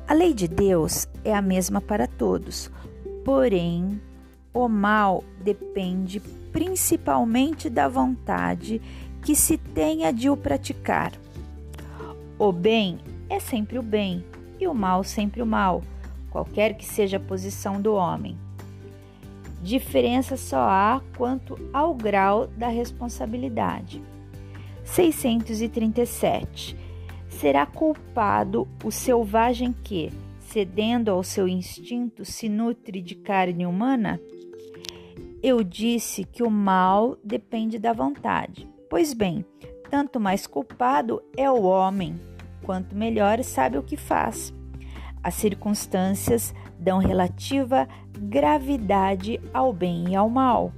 A 0.09 0.15
lei 0.15 0.33
de 0.33 0.49
Deus 0.49 1.07
é 1.23 1.35
a 1.35 1.43
mesma 1.43 1.83
para 1.83 2.07
todos, 2.07 2.71
porém, 3.25 4.01
o 4.55 4.69
mal 4.69 5.25
depende 5.43 6.21
principalmente 6.53 7.69
da 7.69 7.89
vontade 7.89 8.81
que 9.21 9.35
se 9.35 9.59
tenha 9.59 10.13
de 10.13 10.31
o 10.31 10.37
praticar. 10.37 11.13
O 12.39 12.53
bem 12.53 13.01
é 13.29 13.41
sempre 13.41 13.79
o 13.79 13.83
bem 13.83 14.25
e 14.61 14.69
o 14.69 14.75
mal 14.75 15.03
sempre 15.03 15.43
o 15.43 15.47
mal, 15.47 15.83
qualquer 16.31 16.75
que 16.75 16.85
seja 16.85 17.17
a 17.17 17.21
posição 17.21 17.81
do 17.81 17.95
homem. 17.95 18.39
Diferença 19.61 20.37
só 20.37 20.61
há 20.61 21.03
quanto 21.17 21.59
ao 21.73 21.93
grau 21.95 22.47
da 22.47 22.69
responsabilidade. 22.69 24.01
637 24.85 26.77
será 27.29 27.67
culpado 27.67 28.69
o 28.85 28.91
selvagem 28.93 29.73
que, 29.73 30.13
cedendo 30.39 31.11
ao 31.11 31.25
seu 31.25 31.49
instinto, 31.49 32.25
se 32.25 32.49
nutre 32.49 33.01
de 33.01 33.17
carne 33.17 33.67
humana? 33.67 34.21
Eu 35.47 35.63
disse 35.63 36.25
que 36.25 36.43
o 36.43 36.51
mal 36.51 37.19
depende 37.23 37.79
da 37.79 37.93
vontade. 37.93 38.67
Pois 38.89 39.13
bem, 39.13 39.45
tanto 39.91 40.19
mais 40.19 40.47
culpado 40.47 41.23
é 41.37 41.51
o 41.51 41.65
homem, 41.65 42.19
quanto 42.63 42.97
melhor 42.97 43.45
sabe 43.45 43.77
o 43.77 43.83
que 43.83 43.95
faz. 43.95 44.55
As 45.23 45.35
circunstâncias 45.35 46.55
dão 46.79 46.97
relativa 46.97 47.87
gravidade 48.19 49.39
ao 49.53 49.71
bem 49.71 50.13
e 50.13 50.17
ao 50.17 50.31
mal. 50.31 50.73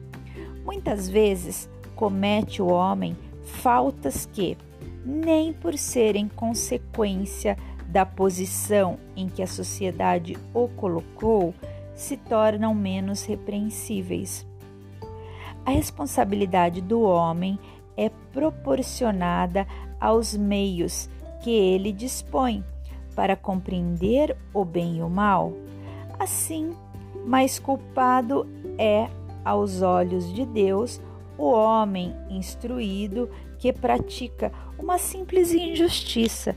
Muitas 0.65 1.09
vezes 1.09 1.71
comete 1.95 2.61
o 2.61 2.67
homem 2.67 3.17
faltas 3.45 4.27
que, 4.27 4.59
nem 5.05 5.53
por 5.53 5.79
serem 5.79 6.27
consequência 6.27 7.57
da 7.87 8.05
posição 8.05 8.99
em 9.15 9.29
que 9.29 9.45
a 9.45 9.47
sociedade 9.47 10.37
o 10.53 10.67
colocou, 10.67 11.55
se 11.95 12.17
tornam 12.17 12.75
menos 12.75 13.25
repreensíveis. 13.25 14.45
A 15.67 15.71
responsabilidade 15.73 16.81
do 16.81 17.03
homem 17.03 17.59
é 17.97 18.09
proporcionada 18.33 19.67
aos 20.01 20.37
meios 20.37 21.11
que 21.43 21.51
ele 21.51 21.91
dispõe 21.91 22.65
para 23.17 23.35
compreender 23.35 24.37
o 24.55 24.65
bem 24.65 24.99
e 24.99 25.03
o 25.03 25.11
mal. 25.11 25.53
Assim, 26.21 26.73
mais 27.27 27.59
culpado 27.59 28.47
é, 28.79 29.09
aos 29.45 29.83
olhos 29.83 30.33
de 30.33 30.47
Deus, 30.47 31.01
o 31.37 31.51
homem 31.51 32.15
instruído 32.31 33.29
que 33.59 33.73
pratica 33.73 34.53
uma 34.79 34.99
simples 34.99 35.53
injustiça 35.53 36.55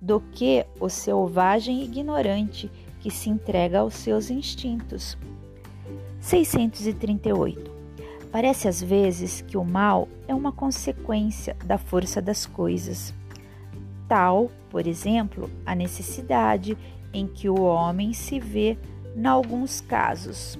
do 0.00 0.20
que 0.20 0.64
o 0.78 0.88
selvagem 0.88 1.82
ignorante 1.82 2.70
que 3.00 3.10
se 3.10 3.28
entrega 3.28 3.80
aos 3.80 3.94
seus 3.94 4.30
instintos. 4.30 5.18
638. 6.20 7.71
Parece 8.32 8.66
às 8.66 8.82
vezes 8.82 9.42
que 9.42 9.58
o 9.58 9.64
mal 9.64 10.08
é 10.26 10.34
uma 10.34 10.50
consequência 10.50 11.54
da 11.66 11.76
força 11.76 12.20
das 12.22 12.46
coisas. 12.46 13.12
Tal, 14.08 14.50
por 14.70 14.86
exemplo, 14.86 15.50
a 15.66 15.74
necessidade 15.74 16.76
em 17.12 17.26
que 17.26 17.50
o 17.50 17.60
homem 17.60 18.14
se 18.14 18.40
vê, 18.40 18.78
em 19.14 19.26
alguns 19.26 19.82
casos, 19.82 20.58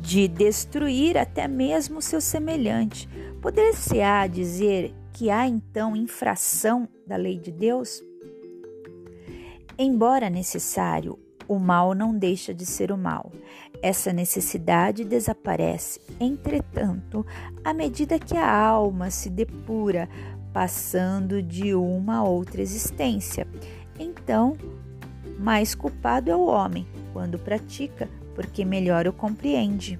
de 0.00 0.28
destruir 0.28 1.18
até 1.18 1.48
mesmo 1.48 2.00
seu 2.00 2.20
semelhante. 2.20 3.08
Poder-se-á 3.42 4.28
dizer 4.28 4.94
que 5.12 5.28
há 5.28 5.48
então 5.48 5.96
infração 5.96 6.88
da 7.04 7.16
lei 7.16 7.36
de 7.36 7.50
Deus? 7.50 8.00
Embora 9.76 10.30
necessário, 10.30 11.18
o 11.48 11.58
mal 11.58 11.94
não 11.94 12.16
deixa 12.16 12.54
de 12.54 12.66
ser 12.66 12.90
o 12.92 12.98
mal. 12.98 13.30
Essa 13.82 14.12
necessidade 14.12 15.04
desaparece, 15.04 16.00
entretanto, 16.18 17.24
à 17.64 17.72
medida 17.72 18.18
que 18.18 18.36
a 18.36 18.58
alma 18.58 19.10
se 19.10 19.28
depura, 19.28 20.08
passando 20.52 21.42
de 21.42 21.74
uma 21.74 22.16
a 22.16 22.24
outra 22.24 22.62
existência. 22.62 23.46
Então, 23.98 24.56
mais 25.38 25.74
culpado 25.74 26.30
é 26.30 26.36
o 26.36 26.46
homem 26.46 26.86
quando 27.12 27.38
pratica, 27.38 28.08
porque 28.34 28.64
melhor 28.64 29.06
o 29.06 29.12
compreende. 29.12 29.98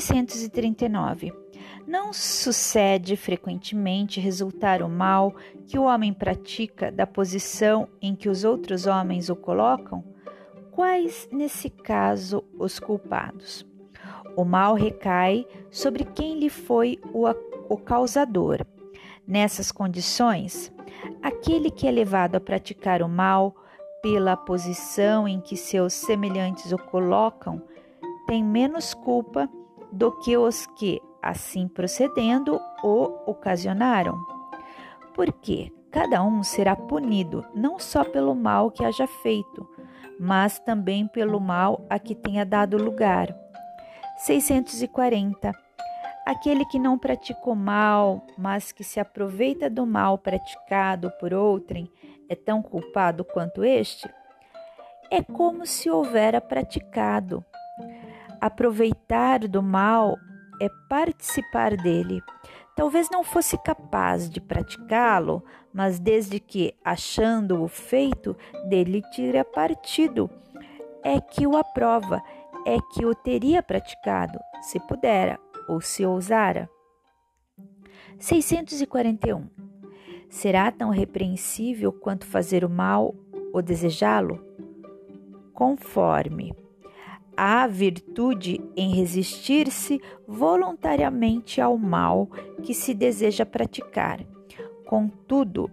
639. 0.00 1.32
Não 1.86 2.12
sucede 2.12 3.16
frequentemente 3.16 4.20
resultar 4.20 4.82
o 4.82 4.88
mal 4.88 5.34
que 5.66 5.78
o 5.78 5.84
homem 5.84 6.12
pratica 6.12 6.90
da 6.90 7.06
posição 7.06 7.88
em 8.02 8.14
que 8.14 8.28
os 8.28 8.42
outros 8.42 8.86
homens 8.86 9.28
o 9.28 9.36
colocam? 9.36 10.04
Quais, 10.72 11.28
nesse 11.32 11.70
caso, 11.70 12.42
os 12.58 12.80
culpados? 12.80 13.64
O 14.36 14.44
mal 14.44 14.74
recai 14.74 15.46
sobre 15.70 16.04
quem 16.04 16.38
lhe 16.38 16.50
foi 16.50 16.98
o, 17.12 17.24
o 17.68 17.76
causador. 17.76 18.66
Nessas 19.26 19.72
condições, 19.72 20.72
aquele 21.22 21.70
que 21.70 21.86
é 21.86 21.90
levado 21.90 22.34
a 22.34 22.40
praticar 22.40 23.00
o 23.00 23.08
mal 23.08 23.54
pela 24.02 24.36
posição 24.36 25.26
em 25.26 25.40
que 25.40 25.56
seus 25.56 25.92
semelhantes 25.94 26.72
o 26.72 26.78
colocam 26.78 27.62
tem 28.26 28.44
menos 28.44 28.92
culpa 28.92 29.48
do 29.96 30.12
que 30.12 30.36
os 30.36 30.66
que, 30.66 31.00
assim 31.22 31.66
procedendo, 31.66 32.60
o 32.84 33.30
ocasionaram. 33.30 34.14
Porque 35.14 35.72
cada 35.90 36.22
um 36.22 36.42
será 36.42 36.76
punido 36.76 37.44
não 37.54 37.78
só 37.78 38.04
pelo 38.04 38.34
mal 38.34 38.70
que 38.70 38.84
haja 38.84 39.06
feito, 39.06 39.66
mas 40.20 40.58
também 40.58 41.06
pelo 41.06 41.40
mal 41.40 41.84
a 41.88 41.98
que 41.98 42.14
tenha 42.14 42.44
dado 42.44 42.76
lugar. 42.76 43.34
640. 44.18 45.52
Aquele 46.26 46.66
que 46.66 46.78
não 46.78 46.98
pratica 46.98 47.48
o 47.48 47.54
mal, 47.54 48.26
mas 48.36 48.72
que 48.72 48.84
se 48.84 49.00
aproveita 49.00 49.70
do 49.70 49.86
mal 49.86 50.18
praticado 50.18 51.10
por 51.18 51.32
outrem, 51.32 51.90
é 52.28 52.34
tão 52.34 52.60
culpado 52.60 53.24
quanto 53.24 53.64
este? 53.64 54.10
É 55.10 55.22
como 55.22 55.64
se 55.64 55.88
houvera 55.88 56.40
praticado. 56.40 57.44
Aproveitar 58.40 59.46
do 59.48 59.62
mal 59.62 60.16
é 60.60 60.68
participar 60.88 61.76
dele. 61.76 62.22
Talvez 62.74 63.08
não 63.10 63.24
fosse 63.24 63.56
capaz 63.58 64.28
de 64.28 64.40
praticá-lo, 64.40 65.42
mas 65.72 65.98
desde 65.98 66.38
que, 66.38 66.74
achando-o 66.84 67.66
feito, 67.68 68.36
dele 68.68 69.02
tira 69.12 69.44
partido, 69.44 70.30
é 71.02 71.20
que 71.20 71.46
o 71.46 71.56
aprova, 71.56 72.22
é 72.66 72.76
que 72.92 73.06
o 73.06 73.14
teria 73.14 73.62
praticado, 73.62 74.38
se 74.60 74.78
pudera 74.80 75.38
ou 75.68 75.80
se 75.80 76.04
ousara. 76.04 76.68
641. 78.18 79.48
Será 80.28 80.70
tão 80.70 80.90
repreensível 80.90 81.92
quanto 81.92 82.26
fazer 82.26 82.64
o 82.64 82.68
mal 82.68 83.14
ou 83.52 83.62
desejá-lo? 83.62 84.44
Conforme 85.54 86.54
há 87.36 87.66
virtude 87.66 88.60
em 88.76 88.94
resistir-se 88.94 90.00
voluntariamente 90.26 91.60
ao 91.60 91.76
mal 91.76 92.26
que 92.62 92.72
se 92.72 92.94
deseja 92.94 93.44
praticar. 93.44 94.24
Contudo, 94.86 95.70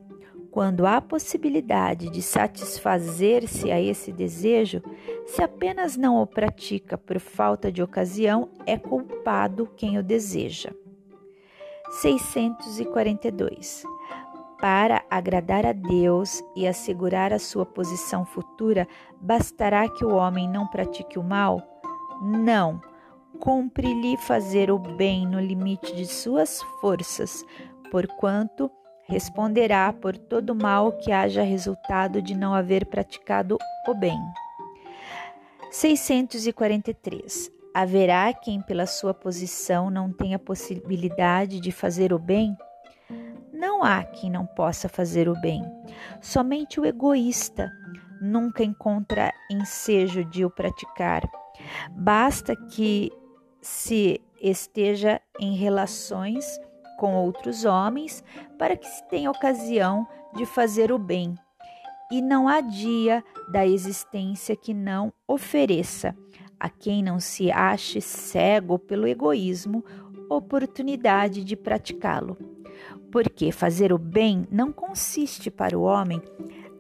quando 0.52 0.86
há 0.86 1.02
possibilidade 1.02 2.10
de 2.10 2.22
satisfazer-se 2.22 3.72
a 3.72 3.82
esse 3.82 4.12
desejo, 4.12 4.84
se 5.26 5.42
apenas 5.42 5.98
não 5.98 6.22
o 6.22 6.28
pratica 6.28 6.96
por 6.98 7.20
falta 7.20 7.72
de 7.72 7.82
ocasião, 7.82 8.50
é 8.66 8.78
culpado 8.78 9.68
quem 9.76 9.98
o 9.98 10.04
deseja. 10.04 10.72
642. 11.90 13.84
Para 14.64 15.04
agradar 15.12 15.66
a 15.66 15.74
Deus 15.74 16.42
e 16.56 16.66
assegurar 16.66 17.34
a 17.34 17.38
sua 17.38 17.66
posição 17.66 18.26
futura, 18.26 18.88
bastará 19.20 19.90
que 19.90 20.06
o 20.06 20.16
homem 20.16 20.48
não 20.48 20.66
pratique 20.66 21.20
o 21.20 21.22
mal? 21.22 21.62
Não. 22.22 22.80
Cumpre-lhe 23.42 24.16
fazer 24.16 24.72
o 24.72 24.80
bem 24.80 25.28
no 25.28 25.38
limite 25.38 25.94
de 25.94 26.06
suas 26.06 26.62
forças, 26.80 27.44
porquanto 27.92 28.72
responderá 29.06 29.92
por 29.92 30.18
todo 30.18 30.56
mal 30.56 30.94
que 30.94 31.12
haja 31.12 31.44
resultado 31.44 32.22
de 32.22 32.34
não 32.34 32.54
haver 32.54 32.86
praticado 32.86 33.58
o 33.86 33.94
bem. 33.94 34.18
643. 35.72 37.52
Haverá 37.74 38.32
quem, 38.32 38.62
pela 38.62 38.86
sua 38.86 39.14
posição, 39.14 39.90
não 39.90 40.10
tenha 40.10 40.40
possibilidade 40.40 41.60
de 41.60 41.70
fazer 41.70 42.14
o 42.14 42.18
bem? 42.18 42.56
Não 43.64 43.82
há 43.82 44.04
quem 44.04 44.30
não 44.30 44.46
possa 44.46 44.90
fazer 44.90 45.30
o 45.30 45.40
bem. 45.40 45.64
Somente 46.20 46.82
o 46.82 46.86
egoísta 46.86 47.72
nunca 48.20 48.62
encontra 48.62 49.34
ensejo 49.50 50.26
de 50.26 50.44
o 50.44 50.50
praticar. 50.50 51.24
Basta 51.92 52.58
que 52.58 53.10
se 53.62 54.20
esteja 54.42 55.22
em 55.40 55.56
relações 55.56 56.60
com 57.00 57.16
outros 57.16 57.64
homens 57.64 58.22
para 58.60 58.76
que 58.76 58.86
se 58.86 59.02
tenha 59.08 59.32
ocasião 59.32 60.06
de 60.36 60.46
fazer 60.46 60.92
o 60.92 61.00
bem. 61.00 61.34
E 62.12 62.22
não 62.22 62.50
há 62.50 62.60
dia 62.60 63.24
da 63.50 63.66
existência 63.66 64.58
que 64.58 64.74
não 64.74 65.14
ofereça 65.26 66.14
a 66.60 66.70
quem 66.70 67.02
não 67.02 67.18
se 67.18 67.50
ache 67.50 68.02
cego 68.02 68.78
pelo 68.78 69.08
egoísmo 69.08 69.86
oportunidade 70.30 71.46
de 71.46 71.56
praticá-lo 71.56 72.38
porque 73.14 73.52
fazer 73.52 73.94
o 73.94 74.00
bem 74.00 74.48
não 74.50 74.72
consiste 74.72 75.52
para 75.52 75.78
o 75.78 75.84
homem 75.84 76.20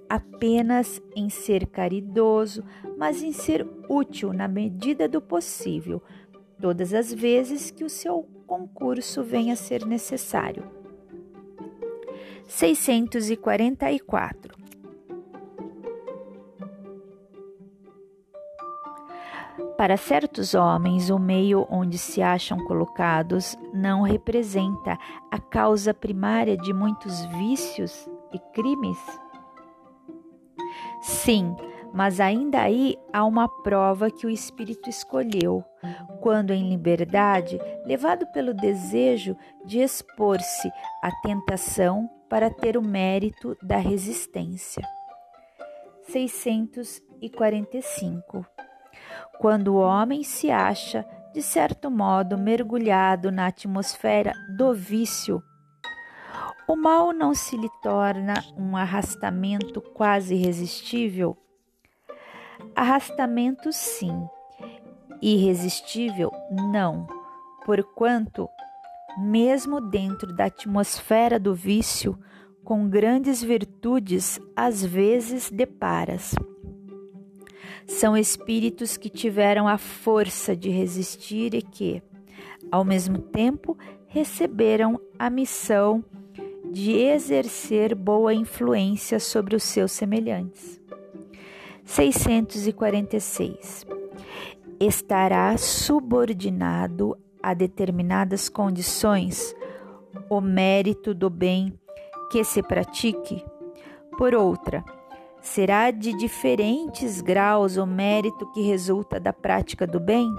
apenas 0.10 1.00
em 1.16 1.30
ser 1.30 1.68
caridoso, 1.68 2.64
mas 2.98 3.22
em 3.22 3.32
ser 3.32 3.68
útil 3.88 4.34
na 4.34 4.48
medida 4.48 5.08
do 5.08 5.22
possível, 5.22 6.02
todas 6.60 6.92
as 6.92 7.14
vezes 7.14 7.70
que 7.70 7.84
o 7.84 7.90
seu 7.90 8.28
concurso 8.48 9.22
venha 9.22 9.54
a 9.54 9.56
ser 9.56 9.86
necessário. 9.86 10.64
644 12.48 14.58
Para 19.84 19.98
certos 19.98 20.54
homens, 20.54 21.10
o 21.10 21.20
meio 21.20 21.68
onde 21.70 21.98
se 21.98 22.22
acham 22.22 22.58
colocados 22.64 23.58
não 23.74 24.02
representa 24.02 24.98
a 25.30 25.38
causa 25.38 25.94
primária 25.94 26.56
de 26.56 26.72
muitos 26.72 27.26
vícios 27.26 28.10
e 28.32 28.40
crimes? 28.54 28.98
Sim, 31.02 31.54
mas 31.94 32.22
ainda 32.22 32.62
aí 32.62 32.96
há 33.12 33.26
uma 33.26 33.50
prova 33.62 34.10
que 34.10 34.26
o 34.26 34.30
espírito 34.30 34.90
escolheu, 34.90 35.62
quando 36.22 36.52
em 36.52 36.70
liberdade, 36.70 37.60
levado 37.86 38.26
pelo 38.28 38.54
desejo 38.54 39.36
de 39.66 39.82
expor-se 39.82 40.72
à 41.02 41.12
tentação 41.22 42.10
para 42.30 42.50
ter 42.50 42.78
o 42.78 42.82
mérito 42.82 43.58
da 43.62 43.76
resistência. 43.76 44.82
645 46.04 48.46
quando 49.44 49.74
o 49.74 49.78
homem 49.78 50.24
se 50.24 50.50
acha, 50.50 51.06
de 51.34 51.42
certo 51.42 51.92
modo, 51.92 52.38
mergulhado 52.38 53.30
na 53.30 53.48
atmosfera 53.48 54.32
do 54.56 54.74
vício. 54.74 55.44
O 56.66 56.78
mal 56.78 57.12
não 57.12 57.34
se 57.34 57.58
lhe 57.58 57.68
torna 57.82 58.36
um 58.58 58.78
arrastamento 58.78 59.82
quase 59.82 60.36
irresistível? 60.36 61.36
Arrastamento, 62.74 63.74
sim, 63.74 64.26
irresistível, 65.22 66.32
não, 66.72 67.06
porquanto, 67.66 68.48
mesmo 69.18 69.82
dentro 69.82 70.34
da 70.34 70.46
atmosfera 70.46 71.38
do 71.38 71.54
vício, 71.54 72.18
com 72.64 72.88
grandes 72.88 73.44
virtudes 73.44 74.40
às 74.56 74.86
vezes 74.86 75.52
deparas. 75.52 76.34
São 77.88 78.16
espíritos 78.16 78.98
que 78.98 79.10
tiveram 79.10 79.68
a 79.68 79.78
força 79.78 80.56
de 80.56 80.70
resistir 80.70 81.54
e 81.54 81.62
que, 81.62 82.02
ao 82.72 82.84
mesmo 82.84 83.20
tempo, 83.20 83.78
receberam 84.08 85.00
a 85.18 85.30
missão 85.30 86.04
de 86.72 86.94
exercer 86.94 87.94
boa 87.94 88.34
influência 88.34 89.20
sobre 89.20 89.56
os 89.56 89.64
seus 89.64 89.92
semelhantes. 89.92 90.82
646. 91.84 93.86
Estará 94.80 95.56
subordinado 95.58 97.18
a 97.42 97.54
determinadas 97.54 98.50
condições 98.50 99.56
o 100.30 100.42
mérito 100.42 101.14
do 101.14 101.30
bem 101.30 101.78
que 102.32 102.44
se 102.44 102.64
pratique? 102.64 103.46
Por 104.18 104.34
outra, 104.34 104.84
Será 105.44 105.92
de 105.92 106.14
diferentes 106.14 107.20
graus 107.20 107.76
o 107.76 107.86
mérito 107.86 108.50
que 108.54 108.62
resulta 108.62 109.20
da 109.20 109.34
prática 109.34 109.86
do 109.86 110.00
bem? 110.00 110.34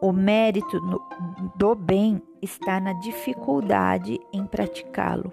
O 0.00 0.12
mérito 0.12 0.80
do 1.54 1.74
bem 1.74 2.20
está 2.40 2.80
na 2.80 2.94
dificuldade 2.94 4.18
em 4.32 4.46
praticá-lo. 4.46 5.30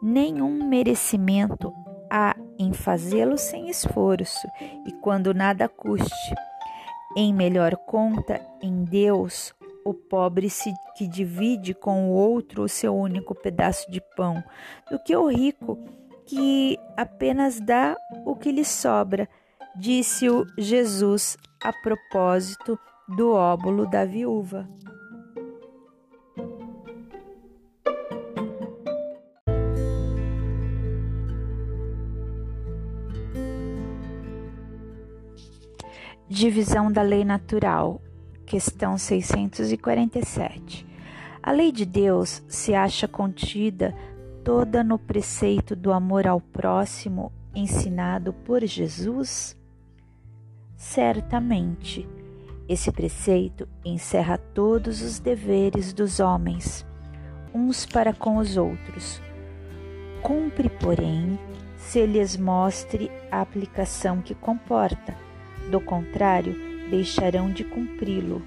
Nenhum 0.00 0.68
merecimento 0.68 1.72
há 2.08 2.36
em 2.56 2.72
fazê-lo 2.72 3.36
sem 3.36 3.68
esforço 3.68 4.46
e 4.86 4.92
quando 5.02 5.34
nada 5.34 5.68
custe. 5.68 6.34
Em 7.16 7.34
melhor 7.34 7.76
conta, 7.78 8.40
em 8.62 8.84
Deus, 8.84 9.52
o 9.84 9.92
pobre 9.92 10.48
se 10.48 10.72
que 10.96 11.08
divide 11.08 11.74
com 11.74 12.10
o 12.10 12.12
outro 12.12 12.62
o 12.62 12.68
seu 12.68 12.94
único 12.94 13.34
pedaço 13.34 13.90
de 13.90 14.00
pão, 14.16 14.42
do 14.88 15.00
que 15.00 15.16
o 15.16 15.26
rico 15.26 15.76
que 15.76 16.05
apenas 16.96 17.60
dá 17.60 17.96
o 18.24 18.34
que 18.34 18.50
lhe 18.50 18.64
sobra, 18.64 19.28
disse-o 19.76 20.44
Jesus 20.58 21.36
a 21.62 21.72
propósito 21.72 22.78
do 23.08 23.32
óbolo 23.32 23.86
da 23.86 24.04
viúva. 24.04 24.68
Divisão 36.28 36.90
da 36.90 37.02
lei 37.02 37.24
natural, 37.24 38.00
questão 38.44 38.98
647. 38.98 40.84
A 41.40 41.52
lei 41.52 41.70
de 41.70 41.86
Deus 41.86 42.42
se 42.48 42.74
acha 42.74 43.06
contida 43.06 43.94
toda 44.46 44.84
no 44.84 44.96
preceito 44.96 45.74
do 45.74 45.92
amor 45.92 46.24
ao 46.24 46.40
próximo 46.40 47.32
ensinado 47.52 48.32
por 48.32 48.64
Jesus? 48.64 49.58
Certamente, 50.76 52.08
Esse 52.68 52.90
preceito 52.90 53.68
encerra 53.84 54.36
todos 54.36 55.00
os 55.00 55.20
deveres 55.20 55.92
dos 55.92 56.18
homens, 56.18 56.84
uns 57.54 57.86
para 57.86 58.12
com 58.12 58.38
os 58.38 58.56
outros. 58.56 59.22
Cumpre, 60.20 60.68
porém, 60.68 61.38
se 61.76 62.04
lhes 62.04 62.36
mostre 62.36 63.08
a 63.30 63.40
aplicação 63.40 64.20
que 64.20 64.34
comporta, 64.34 65.16
do 65.70 65.80
contrário, 65.80 66.56
deixarão 66.90 67.52
de 67.52 67.62
cumpri-lo. 67.62 68.42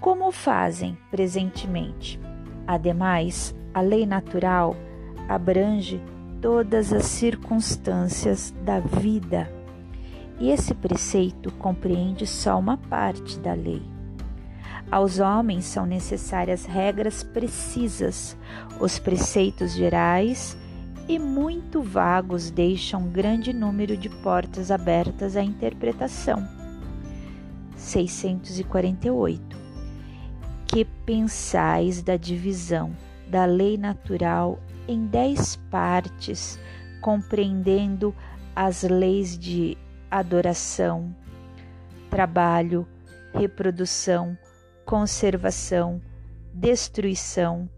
Como 0.00 0.32
fazem 0.32 0.96
presentemente? 1.10 2.18
Ademais, 2.66 3.54
a 3.72 3.80
lei 3.80 4.06
natural 4.06 4.76
abrange 5.28 6.00
todas 6.40 6.92
as 6.92 7.04
circunstâncias 7.06 8.54
da 8.64 8.80
vida 8.80 9.50
e 10.38 10.50
esse 10.50 10.74
preceito 10.74 11.52
compreende 11.52 12.26
só 12.26 12.58
uma 12.58 12.76
parte 12.76 13.38
da 13.38 13.52
lei. 13.54 13.82
Aos 14.90 15.18
homens 15.18 15.64
são 15.64 15.86
necessárias 15.86 16.66
regras 16.66 17.22
precisas, 17.22 18.36
os 18.80 18.98
preceitos 18.98 19.72
gerais 19.72 20.56
e 21.08 21.18
muito 21.18 21.82
vagos 21.82 22.50
deixam 22.50 23.08
grande 23.08 23.52
número 23.52 23.96
de 23.96 24.08
portas 24.08 24.70
abertas 24.70 25.36
à 25.36 25.42
interpretação. 25.42 26.46
648. 27.76 29.63
Que 30.74 30.84
pensais 30.84 32.02
da 32.02 32.16
divisão 32.16 32.96
da 33.28 33.44
lei 33.44 33.78
natural 33.78 34.58
em 34.88 35.06
dez 35.06 35.54
partes, 35.70 36.58
compreendendo 37.00 38.12
as 38.56 38.82
leis 38.82 39.38
de 39.38 39.78
adoração, 40.10 41.14
trabalho, 42.10 42.88
reprodução, 43.32 44.36
conservação, 44.84 46.02
destruição, 46.52 47.70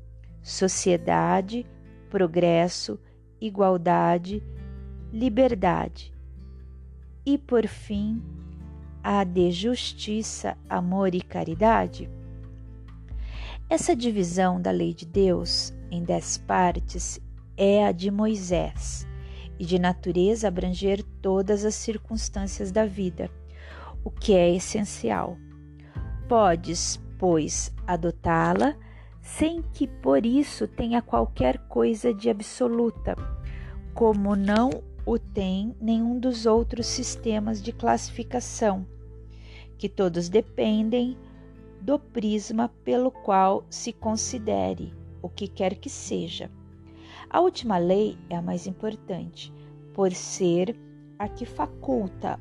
sociedade, 0.43 1.67
progresso, 2.09 2.99
igualdade, 3.39 4.43
liberdade. 5.13 6.15
E 7.27 7.37
por 7.37 7.67
fim, 7.67 8.23
a 9.05 9.23
de 9.23 9.51
justiça, 9.51 10.57
amor 10.67 11.15
e 11.15 11.21
caridade. 11.21 12.16
Essa 13.69 13.97
divisão 13.97 14.61
da 14.63 14.71
lei 14.71 14.95
de 14.95 15.05
Deus 15.05 15.75
em 15.91 16.05
dez 16.05 16.39
partes 16.39 17.19
é 17.57 17.85
a 17.85 17.91
de 17.91 18.13
Moisés 18.13 19.05
e 19.59 19.65
de 19.65 19.77
natureza 19.77 20.47
abranger 20.47 21.03
todas 21.21 21.65
as 21.65 21.75
circunstâncias 21.75 22.71
da 22.71 22.87
vida, 22.87 23.29
o 24.05 24.11
que 24.11 24.35
é 24.35 24.55
essencial. 24.55 25.37
Podes, 26.29 27.01
pois, 27.19 27.75
adotá-la 27.85 28.77
sem 29.21 29.61
que 29.73 29.89
por 29.89 30.25
isso 30.25 30.69
tenha 30.69 31.03
qualquer 31.03 31.59
coisa 31.67 32.15
de 32.15 32.31
absoluta, 32.31 33.17
como 33.93 34.37
não 34.37 34.71
o 35.05 35.19
tem 35.19 35.75
nenhum 35.81 36.21
dos 36.21 36.47
outros 36.47 36.87
sistemas 36.87 37.61
de 37.61 37.73
classificação, 37.73 38.87
que 39.77 39.89
todos 39.89 40.29
dependem 40.29 41.17
do 41.87 42.01
prisma 42.01 42.69
pelo 42.83 43.13
qual 43.13 43.65
se 43.71 43.93
considere 43.93 44.93
o 45.23 45.29
que 45.29 45.47
quer 45.47 45.77
que 45.77 45.89
seja. 45.89 46.51
A 47.31 47.41
última 47.41 47.79
lei 47.79 48.19
é 48.29 48.35
a 48.35 48.43
mais 48.43 48.67
importante, 48.67 49.55
por 49.95 50.13
ser 50.13 50.77
a 51.17 51.29
que 51.29 51.47
faculta 51.47 52.41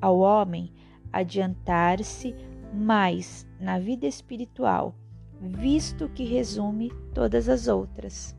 ao 0.00 0.20
homem 0.20 0.72
adiantar-se 1.12 2.34
mais 2.72 3.46
na 3.60 3.78
vida 3.78 4.06
espiritual, 4.06 4.94
visto 5.42 6.08
que 6.08 6.24
resume 6.24 6.90
todas 7.12 7.50
as 7.50 7.68
outras. 7.68 8.34